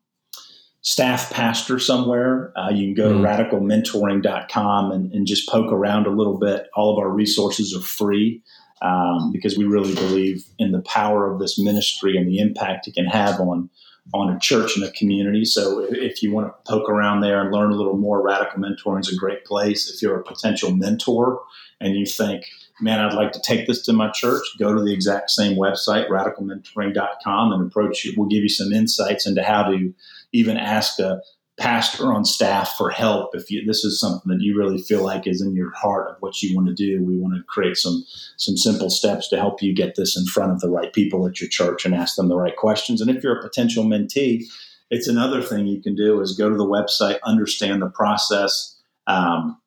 staff 0.82 1.30
pastor 1.30 1.78
somewhere, 1.78 2.52
uh, 2.56 2.70
you 2.70 2.86
can 2.86 2.94
go 2.94 3.12
mm. 3.12 3.22
to 3.22 3.56
radicalmentoring.com 3.56 4.92
and, 4.92 5.12
and 5.12 5.26
just 5.26 5.48
poke 5.48 5.72
around 5.72 6.06
a 6.06 6.10
little 6.10 6.38
bit. 6.38 6.68
All 6.74 6.92
of 6.92 6.98
our 6.98 7.10
resources 7.10 7.74
are 7.74 7.82
free 7.82 8.42
um, 8.82 9.30
because 9.32 9.58
we 9.58 9.64
really 9.64 9.94
believe 9.94 10.44
in 10.58 10.72
the 10.72 10.82
power 10.82 11.30
of 11.30 11.38
this 11.38 11.58
ministry 11.58 12.16
and 12.16 12.28
the 12.28 12.38
impact 12.38 12.88
it 12.88 12.94
can 12.94 13.06
have 13.06 13.40
on 13.40 13.68
on 14.12 14.34
a 14.34 14.38
church 14.38 14.76
and 14.76 14.84
a 14.84 14.90
community. 14.92 15.44
So 15.44 15.86
if 15.88 16.22
you 16.22 16.32
want 16.32 16.48
to 16.48 16.70
poke 16.70 16.88
around 16.88 17.20
there 17.20 17.40
and 17.40 17.52
learn 17.52 17.70
a 17.70 17.76
little 17.76 17.96
more, 17.96 18.22
Radical 18.22 18.60
Mentoring 18.60 19.00
is 19.00 19.12
a 19.12 19.16
great 19.16 19.44
place. 19.44 19.90
If 19.90 20.02
you're 20.02 20.18
a 20.18 20.24
potential 20.24 20.74
mentor 20.74 21.40
and 21.80 21.94
you 21.94 22.06
think, 22.06 22.44
man, 22.80 22.98
I'd 22.98 23.14
like 23.14 23.32
to 23.32 23.40
take 23.40 23.66
this 23.66 23.82
to 23.82 23.92
my 23.92 24.10
church, 24.10 24.42
go 24.58 24.74
to 24.74 24.82
the 24.82 24.92
exact 24.92 25.30
same 25.30 25.56
website, 25.56 26.08
radicalmentoring.com, 26.08 27.52
and 27.52 27.66
approach 27.66 28.04
you. 28.04 28.14
We'll 28.16 28.28
give 28.28 28.42
you 28.42 28.48
some 28.48 28.72
insights 28.72 29.26
into 29.26 29.42
how 29.42 29.64
to 29.70 29.94
even 30.32 30.56
ask 30.56 30.98
a 30.98 31.20
pastor 31.60 32.12
on 32.12 32.24
staff 32.24 32.74
for 32.78 32.88
help 32.88 33.34
if 33.34 33.50
you, 33.50 33.64
this 33.66 33.84
is 33.84 34.00
something 34.00 34.32
that 34.32 34.40
you 34.40 34.58
really 34.58 34.78
feel 34.78 35.04
like 35.04 35.26
is 35.26 35.42
in 35.42 35.54
your 35.54 35.70
heart 35.74 36.08
of 36.08 36.16
what 36.20 36.42
you 36.42 36.56
want 36.56 36.66
to 36.66 36.74
do 36.74 37.04
we 37.04 37.18
want 37.18 37.34
to 37.34 37.42
create 37.44 37.76
some 37.76 38.02
some 38.38 38.56
simple 38.56 38.88
steps 38.88 39.28
to 39.28 39.36
help 39.36 39.62
you 39.62 39.74
get 39.74 39.94
this 39.94 40.16
in 40.16 40.24
front 40.24 40.50
of 40.50 40.60
the 40.60 40.70
right 40.70 40.94
people 40.94 41.26
at 41.28 41.38
your 41.38 41.50
church 41.50 41.84
and 41.84 41.94
ask 41.94 42.16
them 42.16 42.28
the 42.28 42.36
right 42.36 42.56
questions. 42.56 43.02
And 43.02 43.10
if 43.10 43.22
you're 43.22 43.38
a 43.38 43.42
potential 43.42 43.84
mentee 43.84 44.46
it's 44.90 45.06
another 45.06 45.40
thing 45.42 45.66
you 45.66 45.80
can 45.80 45.94
do 45.94 46.20
is 46.20 46.36
go 46.36 46.48
to 46.48 46.56
the 46.56 46.64
website 46.64 47.18
understand 47.22 47.80
the 47.80 47.90
process. 47.90 48.76
Um, 49.06 49.60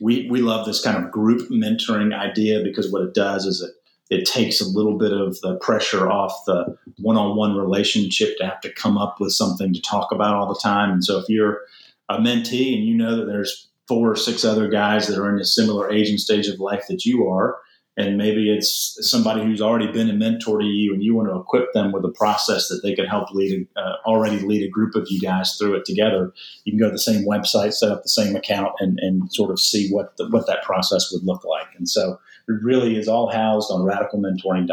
we, 0.00 0.28
we 0.30 0.40
love 0.40 0.66
this 0.66 0.82
kind 0.82 1.02
of 1.02 1.10
group 1.10 1.50
mentoring 1.50 2.16
idea 2.16 2.62
because 2.62 2.92
what 2.92 3.02
it 3.02 3.14
does 3.14 3.44
is 3.46 3.60
it 3.60 3.72
it 4.10 4.26
takes 4.26 4.60
a 4.60 4.68
little 4.68 4.96
bit 4.96 5.12
of 5.12 5.40
the 5.40 5.56
pressure 5.56 6.10
off 6.10 6.32
the 6.46 6.76
one-on-one 6.98 7.56
relationship 7.56 8.36
to 8.38 8.46
have 8.46 8.60
to 8.62 8.72
come 8.72 8.96
up 8.96 9.16
with 9.20 9.32
something 9.32 9.72
to 9.72 9.82
talk 9.82 10.12
about 10.12 10.34
all 10.34 10.48
the 10.48 10.60
time. 10.62 10.90
And 10.90 11.04
so 11.04 11.18
if 11.18 11.28
you're 11.28 11.60
a 12.08 12.18
mentee 12.18 12.74
and 12.74 12.86
you 12.86 12.94
know 12.94 13.16
that 13.16 13.26
there's 13.26 13.68
four 13.86 14.10
or 14.10 14.16
six 14.16 14.44
other 14.44 14.68
guys 14.68 15.06
that 15.06 15.18
are 15.18 15.34
in 15.34 15.40
a 15.40 15.44
similar 15.44 15.90
age 15.90 16.08
and 16.08 16.20
stage 16.20 16.48
of 16.48 16.60
life 16.60 16.86
that 16.88 17.04
you 17.04 17.28
are, 17.28 17.58
and 17.98 18.16
maybe 18.16 18.48
it's 18.54 18.96
somebody 19.00 19.42
who's 19.42 19.60
already 19.60 19.90
been 19.90 20.08
a 20.08 20.12
mentor 20.12 20.60
to 20.60 20.64
you 20.64 20.94
and 20.94 21.02
you 21.02 21.14
want 21.14 21.28
to 21.28 21.36
equip 21.36 21.72
them 21.72 21.90
with 21.90 22.04
a 22.04 22.12
process 22.12 22.68
that 22.68 22.80
they 22.82 22.94
can 22.94 23.06
help 23.06 23.32
lead 23.32 23.66
uh, 23.76 23.94
already 24.06 24.38
lead 24.38 24.62
a 24.62 24.70
group 24.70 24.94
of 24.94 25.06
you 25.10 25.20
guys 25.20 25.56
through 25.56 25.74
it 25.74 25.84
together 25.84 26.32
you 26.64 26.72
can 26.72 26.78
go 26.78 26.86
to 26.86 26.92
the 26.92 26.98
same 26.98 27.26
website 27.26 27.74
set 27.74 27.90
up 27.90 28.02
the 28.02 28.08
same 28.08 28.36
account 28.36 28.72
and, 28.78 28.98
and 29.00 29.32
sort 29.32 29.50
of 29.50 29.58
see 29.58 29.90
what 29.90 30.16
the, 30.16 30.28
what 30.30 30.46
that 30.46 30.62
process 30.62 31.10
would 31.12 31.24
look 31.24 31.44
like 31.44 31.66
and 31.76 31.88
so 31.88 32.18
it 32.48 32.62
really 32.62 32.96
is 32.96 33.08
all 33.08 33.30
housed 33.30 33.70
on 33.70 33.82
radicalmentoring.com 33.82 34.68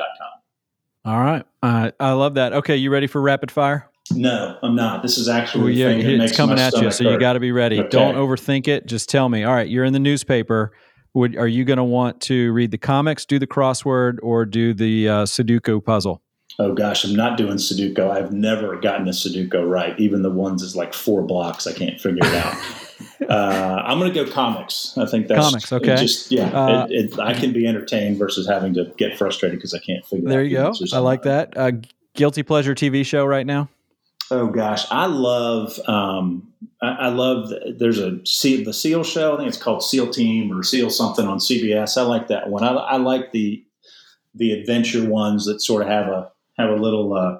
all 1.05 1.19
right 1.19 1.45
uh, 1.63 1.91
i 1.99 2.11
love 2.11 2.35
that 2.35 2.53
okay 2.53 2.75
you 2.75 2.89
ready 2.89 3.07
for 3.07 3.21
rapid 3.21 3.51
fire 3.51 3.89
no, 4.11 4.59
I'm 4.61 4.75
not. 4.75 5.01
This 5.01 5.17
is 5.17 5.27
actually 5.27 5.63
well, 5.63 5.73
yeah, 5.73 5.87
it's 5.87 6.37
coming 6.37 6.59
at 6.59 6.77
you, 6.77 6.91
so 6.91 7.03
hurt. 7.03 7.13
you 7.13 7.19
got 7.19 7.33
to 7.33 7.39
be 7.39 7.51
ready. 7.51 7.79
Okay. 7.79 7.89
Don't 7.89 8.13
overthink 8.13 8.67
it. 8.67 8.85
Just 8.85 9.09
tell 9.09 9.29
me. 9.29 9.43
All 9.43 9.51
right, 9.51 9.67
you're 9.67 9.83
in 9.83 9.93
the 9.93 9.99
newspaper 9.99 10.73
would 11.15 11.35
are 11.37 11.47
you 11.47 11.65
going 11.65 11.77
to 11.77 11.83
want 11.83 12.21
to 12.21 12.51
read 12.51 12.69
the 12.69 12.77
comics, 12.77 13.25
do 13.25 13.39
the 13.39 13.47
crossword, 13.47 14.17
or 14.21 14.45
do 14.45 14.73
the 14.73 15.09
uh, 15.09 15.23
Sudoku 15.23 15.83
puzzle? 15.83 16.21
Oh 16.59 16.73
gosh, 16.73 17.03
I'm 17.03 17.15
not 17.15 17.37
doing 17.37 17.55
Sudoku. 17.55 18.11
I've 18.11 18.31
never 18.31 18.75
gotten 18.75 19.07
a 19.07 19.11
Sudoku 19.11 19.67
right. 19.67 19.99
Even 19.99 20.21
the 20.21 20.29
ones 20.29 20.61
is 20.61 20.75
like 20.75 20.93
four 20.93 21.23
blocks. 21.23 21.65
I 21.65 21.73
can't 21.73 21.99
figure 21.99 22.19
it 22.21 22.35
out. 22.35 22.55
uh, 23.29 23.81
I'm 23.85 23.99
going 23.99 24.13
to 24.13 24.25
go 24.25 24.29
comics. 24.31 24.97
I 24.97 25.05
think 25.05 25.27
that's 25.27 25.39
comics. 25.39 25.71
Okay, 25.71 25.95
just 25.95 26.31
yeah, 26.31 26.49
uh, 26.49 26.87
it, 26.89 27.13
it, 27.13 27.19
I 27.19 27.33
can 27.33 27.53
be 27.53 27.67
entertained 27.67 28.17
versus 28.17 28.47
having 28.47 28.73
to 28.75 28.85
get 28.97 29.17
frustrated 29.17 29.59
because 29.59 29.73
I 29.73 29.79
can't 29.79 30.05
figure. 30.05 30.29
There 30.29 30.43
you 30.43 30.57
go. 30.57 30.73
I 30.93 30.99
like 30.99 31.23
that. 31.23 31.57
Uh, 31.57 31.71
guilty 32.13 32.43
pleasure 32.43 32.73
TV 32.73 33.05
show 33.05 33.25
right 33.25 33.45
now. 33.45 33.69
Oh 34.31 34.47
gosh, 34.47 34.85
I 34.89 35.05
love 35.05 35.79
um, 35.87 36.51
I, 36.81 36.87
I, 36.87 37.07
love 37.09 37.51
there's 37.77 37.99
a 37.99 38.25
seal, 38.25 38.63
the 38.65 38.73
Seal 38.73 39.03
show. 39.03 39.35
I 39.35 39.37
think 39.37 39.49
it's 39.49 39.57
called 39.57 39.83
Seal 39.83 40.09
Team 40.09 40.51
or 40.51 40.63
Seal 40.63 40.89
something 40.89 41.27
on 41.27 41.37
CBS. 41.37 41.97
I 41.97 42.01
like 42.01 42.27
that 42.29 42.49
one. 42.49 42.63
I, 42.63 42.71
I 42.71 42.97
like 42.97 43.31
the 43.31 43.63
the 44.33 44.51
adventure 44.51 45.07
ones 45.07 45.45
that 45.45 45.61
sort 45.61 45.83
of 45.83 45.89
have 45.89 46.07
a 46.07 46.31
have 46.57 46.69
a 46.69 46.75
little 46.75 47.13
uh, 47.13 47.39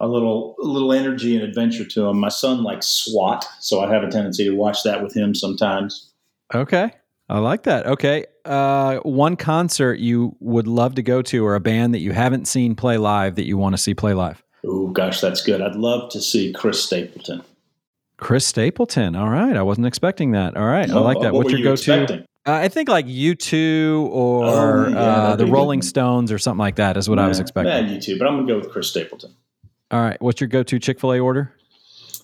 a 0.00 0.06
little 0.06 0.56
a 0.62 0.66
little 0.66 0.92
energy 0.92 1.34
and 1.36 1.44
adventure 1.44 1.84
to 1.84 2.02
them. 2.02 2.18
My 2.18 2.28
son 2.28 2.62
likes 2.62 2.86
SWAT, 2.86 3.46
so 3.60 3.80
I 3.80 3.92
have 3.92 4.02
a 4.02 4.10
tendency 4.10 4.44
to 4.44 4.54
watch 4.54 4.82
that 4.84 5.02
with 5.02 5.14
him 5.14 5.34
sometimes. 5.34 6.12
Okay. 6.54 6.92
I 7.28 7.38
like 7.38 7.64
that. 7.64 7.86
Okay. 7.86 8.26
Uh, 8.44 8.98
one 8.98 9.34
concert 9.34 9.98
you 9.98 10.36
would 10.38 10.68
love 10.68 10.94
to 10.94 11.02
go 11.02 11.22
to 11.22 11.44
or 11.44 11.56
a 11.56 11.60
band 11.60 11.92
that 11.94 11.98
you 11.98 12.12
haven't 12.12 12.46
seen 12.46 12.76
play 12.76 12.98
live 12.98 13.34
that 13.34 13.46
you 13.46 13.58
want 13.58 13.74
to 13.74 13.82
see 13.82 13.94
play 13.94 14.14
live? 14.14 14.44
Oh, 14.64 14.88
gosh, 14.88 15.20
that's 15.20 15.42
good. 15.42 15.60
I'd 15.60 15.74
love 15.74 16.10
to 16.12 16.20
see 16.20 16.52
Chris 16.52 16.84
Stapleton. 16.84 17.42
Chris 18.16 18.46
Stapleton. 18.46 19.16
All 19.16 19.28
right. 19.28 19.56
I 19.56 19.62
wasn't 19.62 19.88
expecting 19.88 20.32
that. 20.32 20.56
All 20.56 20.66
right. 20.66 20.88
I 20.88 20.94
like 21.00 21.20
that. 21.20 21.32
What 21.32 21.46
What's 21.46 21.50
your 21.50 21.58
you 21.58 21.64
go-to? 21.64 22.24
Uh, 22.46 22.52
I 22.52 22.68
think 22.68 22.88
like 22.88 23.06
U2 23.06 24.08
or 24.08 24.44
Oh, 24.44 24.88
yeah, 24.88 24.96
uh, 24.96 25.36
the 25.36 25.42
a 25.42 25.46
good 25.46 25.52
Rolling. 25.52 25.82
Stones 25.82 26.30
or 26.30 26.38
something 26.38 26.60
like 26.60 26.76
that 26.76 26.96
is 26.96 27.08
what 27.08 27.18
I 27.18 27.26
was 27.26 27.40
expecting. 27.40 27.86
Nah, 27.86 27.92
you 27.92 28.00
too, 28.00 28.18
but 28.18 28.28
I'm 28.28 28.34
going 28.36 28.46
to 28.46 28.52
go 28.52 28.60
with 28.60 28.70
Chris 28.70 28.88
Stapleton. 28.88 29.34
All 29.90 30.00
right. 30.00 30.20
What's 30.20 30.40
your 30.40 30.48
go 30.48 30.62
to 30.62 30.78
Chick 30.78 31.00
fil 31.00 31.12
A 31.14 31.20
order? 31.20 31.52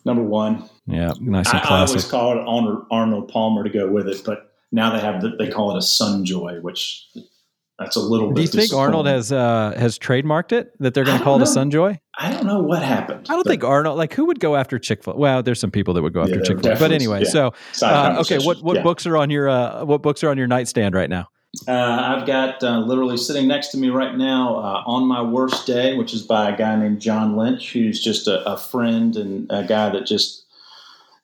Number 0.05 0.23
one. 0.23 0.69
Yeah. 0.87 1.13
Nice 1.21 1.47
I, 1.49 1.59
and 1.59 1.61
I 1.61 1.67
classic. 1.67 1.89
always 1.91 2.05
call 2.11 2.33
it 2.33 2.39
Arnold, 2.47 2.87
Arnold 2.91 3.29
Palmer 3.29 3.63
to 3.63 3.71
go 3.71 3.89
with 3.91 4.09
it, 4.09 4.23
but 4.25 4.53
now 4.73 4.93
they 4.93 5.01
have 5.01 5.21
the, 5.23 5.37
they 5.39 5.49
call 5.49 5.71
it 5.71 5.77
a 5.77 5.81
Sunjoy, 5.81 6.61
which 6.61 7.07
that's 7.79 7.95
a 7.97 8.01
little 8.01 8.29
bit. 8.29 8.37
Do 8.37 8.43
you 8.43 8.49
think 8.49 8.73
Arnold 8.73 9.07
has 9.07 9.31
uh, 9.33 9.75
has 9.77 9.99
trademarked 9.99 10.53
it 10.53 10.73
that 10.81 10.95
they're 10.95 11.05
going 11.05 11.19
to 11.19 11.25
call 11.25 11.37
it 11.37 11.43
a. 11.43 11.47
Sunjoy? 11.47 11.99
I 12.19 12.31
don't 12.33 12.47
know 12.47 12.61
what 12.61 12.83
happened. 12.83 13.27
I 13.31 13.35
don't 13.35 13.47
think 13.47 13.63
Arnold 13.65 13.97
like 13.97 14.13
who 14.15 14.25
would 14.27 14.41
go 14.41 14.57
after 14.57 14.79
Chick 14.79 15.05
Fil. 15.05 15.15
Well, 15.17 15.43
there's 15.43 15.61
some 15.61 15.71
people 15.71 15.95
that 15.95 16.03
would 16.03 16.13
go 16.13 16.23
after 16.23 16.37
there 16.37 16.43
Chick 16.45 16.61
Fil. 16.61 16.73
A. 16.73 16.79
But 16.79 16.91
anyway, 16.93 17.23
yeah. 17.25 17.31
so 17.31 17.55
uh, 17.83 18.17
okay, 18.21 18.39
what 18.39 18.63
what 18.63 18.77
Yeah. 18.77 18.83
books 18.83 19.07
are 19.07 19.17
on 19.17 19.31
your 19.31 19.49
uh, 19.49 19.85
what 19.85 20.03
books 20.03 20.25
are 20.25 20.31
on 20.31 20.39
your 20.39 20.47
nightstand 20.49 20.95
right 20.95 21.11
now? 21.11 21.29
Uh, 21.69 22.17
I've 22.17 22.27
got 22.27 22.63
uh, 22.63 22.79
literally 22.79 23.17
sitting 23.19 23.47
next 23.47 23.69
to 23.69 23.79
me 23.79 23.91
right 23.91 24.17
now, 24.17 24.57
uh, 24.57 24.83
On 24.87 25.07
My 25.07 25.21
Worst 25.23 25.67
Day, 25.67 25.95
which 25.97 26.15
is 26.15 26.23
by 26.23 26.51
a 26.51 26.57
guy 26.57 26.75
named 26.77 27.01
John 27.01 27.37
Lynch, 27.37 27.73
who's 27.73 28.03
just 28.03 28.27
a, 28.27 28.43
a 28.51 28.57
friend 28.57 29.15
and 29.17 29.47
a 29.51 29.63
guy 29.63 29.91
that 29.91 30.07
just 30.07 30.47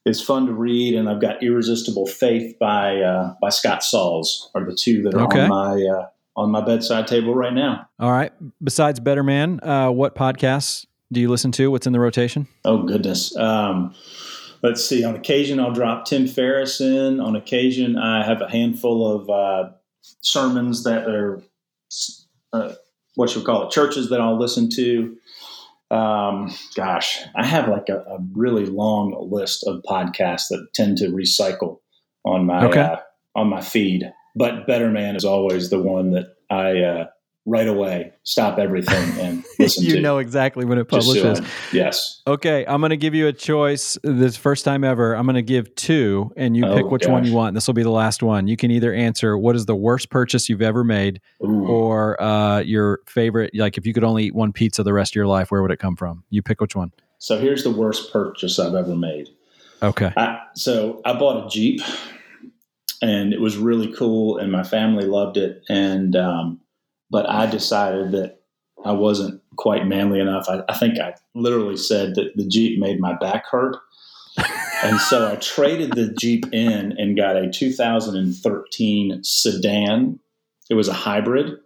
is 0.05 0.23
fun 0.23 0.47
to 0.47 0.53
read. 0.53 0.95
And 0.95 1.09
I've 1.09 1.21
got 1.21 1.43
Irresistible 1.43 2.07
Faith 2.07 2.59
by 2.59 3.01
uh, 3.01 3.35
by 3.41 3.49
Scott 3.49 3.83
Sauls, 3.83 4.51
are 4.55 4.65
the 4.65 4.75
two 4.79 5.03
that 5.05 5.15
are 5.15 5.23
Okay. 5.25 5.41
on 5.45 5.49
my 5.49 5.83
uh, 5.83 6.07
on 6.37 6.51
my 6.51 6.61
bedside 6.61 7.07
table 7.07 7.35
right 7.35 7.55
now. 7.55 7.89
All 7.99 8.13
right. 8.13 8.33
Besides 8.63 9.01
Better 9.01 9.23
Man, 9.23 9.61
uh, 9.63 9.91
what 9.91 10.15
podcasts 10.15 10.85
do 11.11 11.21
you 11.21 11.31
listen 11.31 11.53
to? 11.53 11.71
What's 11.71 11.87
in 11.87 11.95
the 11.95 12.01
rotation? 12.01 12.47
Oh 12.67 12.83
goodness. 12.83 13.35
Um, 13.37 13.95
let's 14.63 14.85
see. 14.85 15.05
On 15.05 15.15
occasion, 15.15 15.59
I'll 15.59 15.73
drop 15.73 16.05
Tim 16.05 16.27
Ferriss 16.29 16.83
in. 16.83 17.19
On 17.19 17.35
occasion, 17.35 17.97
I 17.97 18.25
have 18.27 18.43
a 18.43 18.49
handful 18.51 19.11
of 19.11 19.31
uh, 19.31 19.71
sermons 20.23 20.85
that 20.85 21.09
are 21.09 21.43
uh, 22.53 22.75
what 23.15 23.35
you 23.35 23.43
call 23.43 23.67
it 23.67 23.71
churches 23.71 24.11
that 24.11 24.21
I'll 24.21 24.39
listen 24.39 24.69
to. 24.71 25.17
Um, 25.91 26.55
gosh, 26.75 27.21
I 27.35 27.47
have 27.47 27.69
like 27.69 27.89
a, 27.89 27.99
a 28.01 28.19
really 28.33 28.67
long 28.67 29.29
list 29.31 29.67
of 29.67 29.83
podcasts 29.89 30.49
that 30.51 30.67
tend 30.75 30.99
to 30.99 31.09
recycle 31.09 31.81
on 32.25 32.47
my 32.47 32.67
Okay. 32.67 32.81
uh, 32.81 32.97
on 33.35 33.49
my 33.49 33.61
feed. 33.61 34.11
But 34.37 34.67
Better 34.67 34.91
Man 34.91 35.17
is 35.17 35.25
always 35.25 35.71
the 35.71 35.81
one 35.81 36.13
that 36.13 36.27
I 36.51 36.81
uh, 36.83 37.07
right 37.49 37.67
away 37.67 38.13
stop 38.25 38.59
everything 38.59 39.19
and 39.21 39.43
listen 39.59 39.83
you 39.85 39.95
to. 39.95 40.01
know 40.03 40.19
exactly 40.19 40.67
when 40.67 40.77
it 40.77 40.85
publishes. 40.87 41.41
Yes. 41.73 42.21
Okay, 42.27 42.67
I'm 42.67 42.81
going 42.81 42.91
to 42.91 42.97
give 42.99 43.15
you 43.15 43.27
a 43.27 43.33
choice. 43.33 43.97
This 44.03 44.37
first 44.37 44.67
time 44.67 44.85
ever. 44.85 45.15
I'm 45.15 45.25
going 45.25 45.37
to 45.37 45.43
give 45.43 45.75
two, 45.75 46.31
and 46.37 46.55
you 46.57 46.67
Oh, 46.67 46.77
pick 46.77 46.91
which 46.91 47.07
one 47.07 47.25
you 47.25 47.33
want. 47.33 47.55
This 47.55 47.67
will 47.67 47.75
be 47.75 47.83
the 47.83 47.91
last 47.91 48.23
one. 48.23 48.49
You 48.49 48.57
can 48.59 48.71
either 48.71 48.93
answer 48.93 49.39
what 49.39 49.57
is 49.57 49.65
the 49.65 49.75
worst 49.75 50.11
purchase 50.11 50.49
you've 50.51 50.61
ever 50.61 50.85
made, 50.85 51.23
Ooh. 51.43 51.67
or 51.67 52.23
uh, 52.23 52.61
your 52.61 53.01
favorite. 53.07 53.53
Like 53.55 53.79
if 53.79 53.87
you 53.87 53.95
could 53.95 54.05
only 54.05 54.25
eat 54.25 54.35
one 54.35 54.53
pizza 54.53 54.83
the 54.83 54.93
rest 54.93 55.13
of 55.13 55.17
your 55.17 55.27
life, 55.27 55.51
where 55.51 55.63
would 55.63 55.71
it 55.71 55.79
come 55.79 55.97
from? 55.97 56.25
You 56.29 56.43
pick 56.43 56.61
which 56.61 56.77
one. 56.77 56.93
So 57.19 57.39
here's 57.39 57.65
the 57.65 57.71
worst 57.71 58.13
purchase 58.13 58.59
I've 58.59 58.75
ever 58.75 58.95
made. 58.95 59.29
Okay. 59.83 60.13
I, 60.17 60.41
so 60.55 61.01
I 61.07 61.15
bought 61.15 61.47
a 61.47 61.49
Jeep, 61.49 61.81
and 63.01 63.33
it 63.33 63.41
was 63.41 63.57
really 63.57 63.93
cool, 63.95 64.37
and 64.39 64.53
my 64.53 64.65
family 64.65 65.07
loved 65.07 65.37
it. 65.37 65.63
And 65.69 66.15
um, 66.17 66.61
but 67.11 67.29
I 67.29 67.47
decided 67.47 68.13
that 68.13 68.41
I 68.85 68.93
wasn't 68.93 69.43
quite 69.57 69.87
manly 69.87 70.21
enough. 70.21 70.47
I, 70.49 70.63
I 70.69 70.79
think 70.79 70.99
I 70.99 71.15
literally 71.35 71.77
said 71.77 72.15
that 72.15 72.37
the 72.37 72.47
Jeep 72.47 72.79
made 72.79 73.01
my 73.01 73.15
back 73.15 73.47
hurt, 73.47 73.77
and 74.85 75.01
so 75.01 75.31
I 75.31 75.37
traded 75.37 75.93
the 75.93 76.15
Jeep 76.19 76.47
in 76.53 76.93
and 76.99 77.17
got 77.17 77.37
a 77.37 77.51
2013 77.51 79.25
sedan. 79.25 80.21
It 80.71 80.75
was 80.75 80.89
a 80.89 80.93
hybrid, 80.93 81.59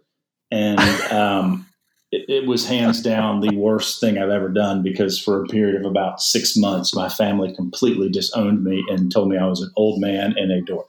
and 0.51 0.79
um, 1.11 1.67
it, 2.13 2.25
it 2.27 2.47
was 2.47 2.67
hands 2.67 3.01
down 3.01 3.41
the 3.41 3.55
worst 3.55 3.99
thing 3.99 4.17
I've 4.17 4.29
ever 4.29 4.49
done 4.49 4.83
because 4.83 5.19
for 5.19 5.43
a 5.43 5.47
period 5.47 5.75
of 5.75 5.89
about 5.89 6.21
six 6.21 6.55
months, 6.55 6.95
my 6.95 7.09
family 7.09 7.53
completely 7.55 8.09
disowned 8.09 8.63
me 8.63 8.83
and 8.89 9.11
told 9.11 9.29
me 9.29 9.37
I 9.37 9.47
was 9.47 9.61
an 9.61 9.71
old 9.75 9.99
man 9.99 10.35
and 10.37 10.51
a 10.51 10.61
dork. 10.61 10.87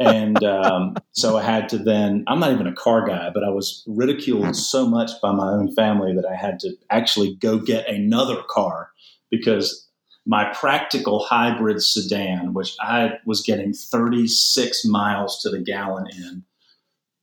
And 0.00 0.42
um, 0.42 0.96
so 1.12 1.36
I 1.36 1.42
had 1.42 1.68
to 1.68 1.78
then, 1.78 2.24
I'm 2.26 2.40
not 2.40 2.52
even 2.52 2.66
a 2.66 2.72
car 2.72 3.06
guy, 3.06 3.30
but 3.32 3.44
I 3.44 3.50
was 3.50 3.84
ridiculed 3.86 4.56
so 4.56 4.88
much 4.88 5.10
by 5.20 5.30
my 5.30 5.52
own 5.52 5.74
family 5.74 6.14
that 6.14 6.24
I 6.24 6.34
had 6.34 6.58
to 6.60 6.72
actually 6.88 7.36
go 7.36 7.58
get 7.58 7.86
another 7.86 8.42
car 8.48 8.90
because 9.30 9.86
my 10.24 10.50
practical 10.54 11.20
hybrid 11.20 11.82
sedan, 11.82 12.54
which 12.54 12.74
I 12.80 13.18
was 13.26 13.42
getting 13.42 13.74
36 13.74 14.84
miles 14.86 15.42
to 15.42 15.50
the 15.50 15.60
gallon 15.60 16.06
in, 16.16 16.44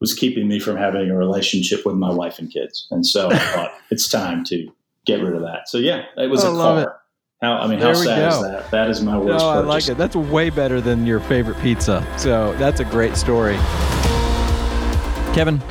was 0.00 0.14
keeping 0.14 0.46
me 0.46 0.60
from 0.60 0.76
having 0.76 1.10
a 1.10 1.16
relationship 1.16 1.84
with 1.84 1.96
my 1.96 2.12
wife 2.12 2.38
and 2.38 2.48
kids. 2.48 2.86
And 2.92 3.04
so 3.04 3.28
I 3.30 3.38
thought 3.38 3.72
it's 3.90 4.08
time 4.08 4.44
to 4.44 4.70
get 5.04 5.20
rid 5.20 5.34
of 5.34 5.42
that. 5.42 5.68
So 5.68 5.78
yeah, 5.78 6.04
it 6.16 6.30
was 6.30 6.44
I 6.44 6.50
a 6.50 6.52
car. 6.52 7.00
How 7.40 7.58
I 7.58 7.68
mean, 7.68 7.78
There 7.78 7.94
how 7.94 7.94
sad 7.94 8.32
is 8.32 8.42
that? 8.42 8.70
That 8.72 8.90
is 8.90 9.00
my 9.00 9.16
worst. 9.16 9.38
No, 9.38 9.48
I 9.48 9.54
purchase. 9.54 9.68
like 9.68 9.88
it. 9.88 9.96
That's 9.96 10.16
way 10.16 10.50
better 10.50 10.80
than 10.80 11.06
your 11.06 11.20
favorite 11.20 11.56
pizza. 11.60 12.04
So 12.18 12.52
that's 12.54 12.80
a 12.80 12.84
great 12.84 13.16
story. 13.16 13.54
Kevin, 15.34 15.62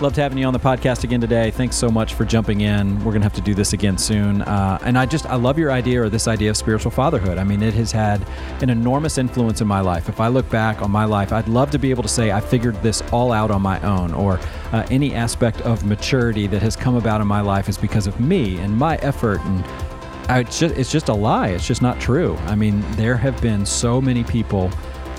loved 0.00 0.16
having 0.16 0.38
you 0.38 0.46
on 0.46 0.54
the 0.54 0.58
podcast 0.58 1.04
again 1.04 1.20
today. 1.20 1.50
Thanks 1.50 1.76
so 1.76 1.90
much 1.90 2.14
for 2.14 2.24
jumping 2.24 2.62
in. 2.62 2.96
We're 3.00 3.12
going 3.12 3.20
to 3.20 3.26
have 3.26 3.34
to 3.34 3.42
do 3.42 3.52
this 3.52 3.74
again 3.74 3.98
soon. 3.98 4.40
Uh, 4.40 4.78
and 4.82 4.96
I 4.96 5.04
just, 5.04 5.26
I 5.26 5.34
love 5.34 5.58
your 5.58 5.70
idea 5.70 6.02
or 6.02 6.08
this 6.08 6.26
idea 6.26 6.48
of 6.48 6.56
spiritual 6.56 6.90
fatherhood. 6.90 7.36
I 7.36 7.44
mean, 7.44 7.62
it 7.62 7.74
has 7.74 7.92
had 7.92 8.26
an 8.62 8.70
enormous 8.70 9.18
influence 9.18 9.60
in 9.60 9.66
my 9.66 9.80
life. 9.80 10.08
If 10.08 10.20
I 10.20 10.28
look 10.28 10.48
back 10.48 10.80
on 10.80 10.90
my 10.90 11.04
life, 11.04 11.34
I'd 11.34 11.48
love 11.48 11.70
to 11.72 11.78
be 11.78 11.90
able 11.90 12.02
to 12.02 12.08
say 12.08 12.32
I 12.32 12.40
figured 12.40 12.82
this 12.82 13.02
all 13.12 13.30
out 13.30 13.50
on 13.50 13.60
my 13.60 13.78
own 13.82 14.14
or 14.14 14.40
uh, 14.72 14.86
any 14.90 15.14
aspect 15.14 15.60
of 15.62 15.84
maturity 15.84 16.46
that 16.46 16.62
has 16.62 16.76
come 16.76 16.94
about 16.96 17.20
in 17.20 17.26
my 17.26 17.42
life 17.42 17.68
is 17.68 17.76
because 17.76 18.06
of 18.06 18.18
me 18.20 18.56
and 18.56 18.74
my 18.74 18.96
effort 18.96 19.42
and 19.42 19.62
it's, 20.38 20.58
just, 20.58 20.76
it's 20.76 20.92
just 20.92 21.08
a 21.08 21.14
lie. 21.14 21.48
It's 21.48 21.66
just 21.66 21.82
not 21.82 22.00
true. 22.00 22.36
I 22.46 22.54
mean, 22.54 22.84
there 22.92 23.16
have 23.16 23.40
been 23.42 23.66
so 23.66 24.00
many 24.00 24.22
people 24.24 24.70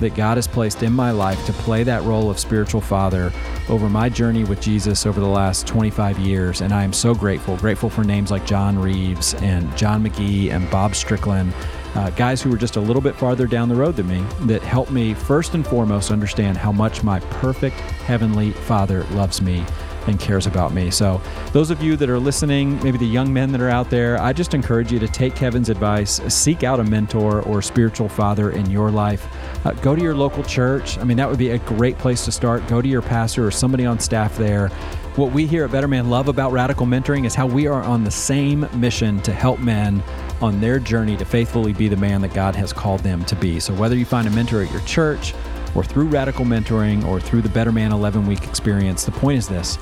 that 0.02 0.16
God 0.16 0.38
has 0.38 0.48
placed 0.48 0.84
in 0.84 0.92
my 0.92 1.12
life 1.12 1.46
to 1.46 1.54
play 1.54 1.84
that 1.84 2.04
role 2.04 2.30
of 2.30 2.40
spiritual 2.40 2.82
father 2.82 3.32
over 3.70 3.88
my 3.88 4.10
journey 4.10 4.44
with 4.44 4.60
Jesus 4.60 5.06
over 5.06 5.20
the 5.20 5.28
last 5.28 5.68
25 5.68 6.20
years. 6.20 6.62
And 6.62 6.74
I 6.74 6.84
am 6.84 6.92
so 6.92 7.14
grateful. 7.14 7.56
Grateful 7.58 7.90
for 7.90 8.04
names 8.04 8.32
like 8.32 8.46
John 8.46 8.78
Reeves 8.78 9.36
and 9.36 9.76
John 9.78 10.04
McGee 10.04 10.52
and 10.52 10.70
Bob 10.70 10.96
Strickland, 10.96 11.54
uh, 11.96 12.10
guys 12.12 12.42
who 12.42 12.50
were 12.50 12.58
just 12.58 12.76
a 12.76 12.82
little 12.82 13.02
bit 13.02 13.16
farther 13.16 13.46
down 13.48 13.70
the 13.70 13.76
road 13.76 13.96
than 13.96 14.08
me 14.08 14.26
that 14.42 14.64
helped 14.64 14.92
me 14.92 15.14
first 15.14 15.54
and 15.54 15.66
foremost 15.66 16.10
understand 16.10 16.58
how 16.58 16.72
much 16.72 17.04
my 17.04 17.20
perfect 17.20 17.76
heavenly 17.76 18.52
father 18.52 19.04
loves 19.12 19.42
me 19.42 19.64
and 20.08 20.20
cares 20.20 20.48
about 20.48 20.74
me. 20.74 20.92
So, 20.92 21.22
those 21.54 21.70
of 21.70 21.82
you 21.82 21.96
that 21.98 22.10
are 22.10 22.20
listening, 22.20 22.82
maybe 22.84 22.98
the 22.98 23.06
young 23.06 23.32
men 23.32 23.52
that 23.52 23.62
are 23.62 23.70
out 23.70 23.90
there, 23.90 24.20
I 24.22 24.34
just 24.34 24.54
encourage 24.54 24.92
you 24.92 25.00
to 25.00 25.08
take 25.08 25.36
Kevin's 25.36 25.70
advice, 25.70 26.22
seek 26.34 26.64
out 26.64 26.80
a 26.80 26.84
mentor 26.84 27.42
or 27.42 27.62
spiritual 27.62 28.10
father 28.10 28.52
in 28.52 28.70
your 28.70 28.92
life. 28.92 29.28
Uh, 29.66 29.72
go 29.74 29.96
to 29.96 30.02
your 30.02 30.16
local 30.16 30.44
church. 30.44 30.98
I 30.98 31.04
mean, 31.04 31.18
that 31.18 31.30
would 31.30 31.40
be 31.40 31.52
a 31.52 31.60
great 31.60 31.98
place 31.98 32.26
to 32.26 32.32
start. 32.32 32.66
Go 32.68 32.82
to 32.82 32.88
your 32.88 33.02
pastor 33.02 33.46
or 33.46 33.52
somebody 33.52 33.86
on 33.86 34.00
staff 34.00 34.38
there. 34.38 34.70
What 35.18 35.34
we 35.34 35.46
here 35.46 35.66
at 35.66 35.72
Better 35.72 35.90
Man 35.90 36.10
love 36.10 36.30
about 36.30 36.54
radical 36.54 36.86
mentoring 36.86 37.26
is 37.26 37.36
how 37.36 37.46
we 37.46 37.68
are 37.68 37.84
on 37.84 38.06
the 38.06 38.12
same 38.12 38.66
mission 38.74 39.22
to 39.24 39.34
help 39.34 39.60
men 39.60 40.02
on 40.42 40.62
their 40.62 40.80
journey 40.80 41.18
to 41.18 41.26
faithfully 41.26 41.74
be 41.74 41.90
the 41.90 41.98
man 41.98 42.22
that 42.22 42.34
God 42.34 42.56
has 42.56 42.72
called 42.72 43.02
them 43.02 43.26
to 43.26 43.36
be. 43.36 43.60
So, 43.60 43.74
whether 43.74 43.96
you 43.96 44.06
find 44.06 44.26
a 44.28 44.32
mentor 44.32 44.64
at 44.64 44.72
your 44.72 44.82
church, 44.82 45.34
or 45.76 45.84
through 45.84 46.08
radical 46.08 46.46
mentoring 46.46 47.06
or 47.06 47.20
through 47.20 47.42
the 47.42 47.50
Better 47.50 47.72
Man 47.72 47.92
11 47.92 48.26
week 48.28 48.44
experience, 48.44 49.06
the 49.06 49.12
point 49.12 49.38
is 49.38 49.48
this 49.48 49.78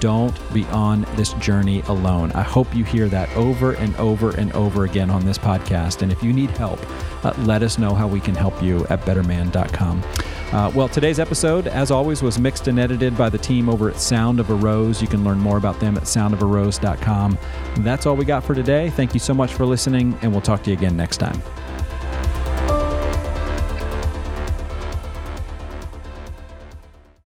don't 0.00 0.34
be 0.52 0.64
on 0.66 1.02
this 1.14 1.34
journey 1.34 1.82
alone. 1.82 2.32
I 2.32 2.42
hope 2.42 2.74
you 2.74 2.84
hear 2.84 3.08
that 3.08 3.30
over 3.36 3.72
and 3.72 3.94
over 3.96 4.30
and 4.30 4.50
over 4.52 4.84
again 4.84 5.10
on 5.10 5.24
this 5.24 5.38
podcast. 5.38 6.02
And 6.02 6.10
if 6.10 6.22
you 6.22 6.32
need 6.32 6.50
help, 6.50 6.80
uh, 7.24 7.34
let 7.40 7.62
us 7.62 7.78
know 7.78 7.94
how 7.94 8.08
we 8.08 8.18
can 8.18 8.34
help 8.34 8.60
you 8.62 8.86
at 8.88 9.02
betterman.com. 9.02 10.02
Uh, 10.52 10.72
well, 10.74 10.88
today's 10.88 11.20
episode, 11.20 11.68
as 11.68 11.90
always, 11.90 12.22
was 12.22 12.38
mixed 12.38 12.66
and 12.66 12.80
edited 12.80 13.16
by 13.16 13.28
the 13.28 13.38
team 13.38 13.68
over 13.68 13.88
at 13.88 14.00
Sound 14.00 14.40
of 14.40 14.50
a 14.50 14.54
Rose. 14.54 15.00
You 15.00 15.06
can 15.06 15.22
learn 15.22 15.38
more 15.38 15.58
about 15.58 15.78
them 15.78 15.96
at 15.96 16.04
soundofarose.com. 16.04 17.38
That's 17.78 18.06
all 18.06 18.16
we 18.16 18.24
got 18.24 18.42
for 18.42 18.54
today. 18.54 18.90
Thank 18.90 19.14
you 19.14 19.20
so 19.20 19.32
much 19.32 19.52
for 19.52 19.64
listening, 19.64 20.18
and 20.22 20.32
we'll 20.32 20.40
talk 20.40 20.64
to 20.64 20.70
you 20.70 20.76
again 20.76 20.96
next 20.96 21.18
time. 21.18 21.40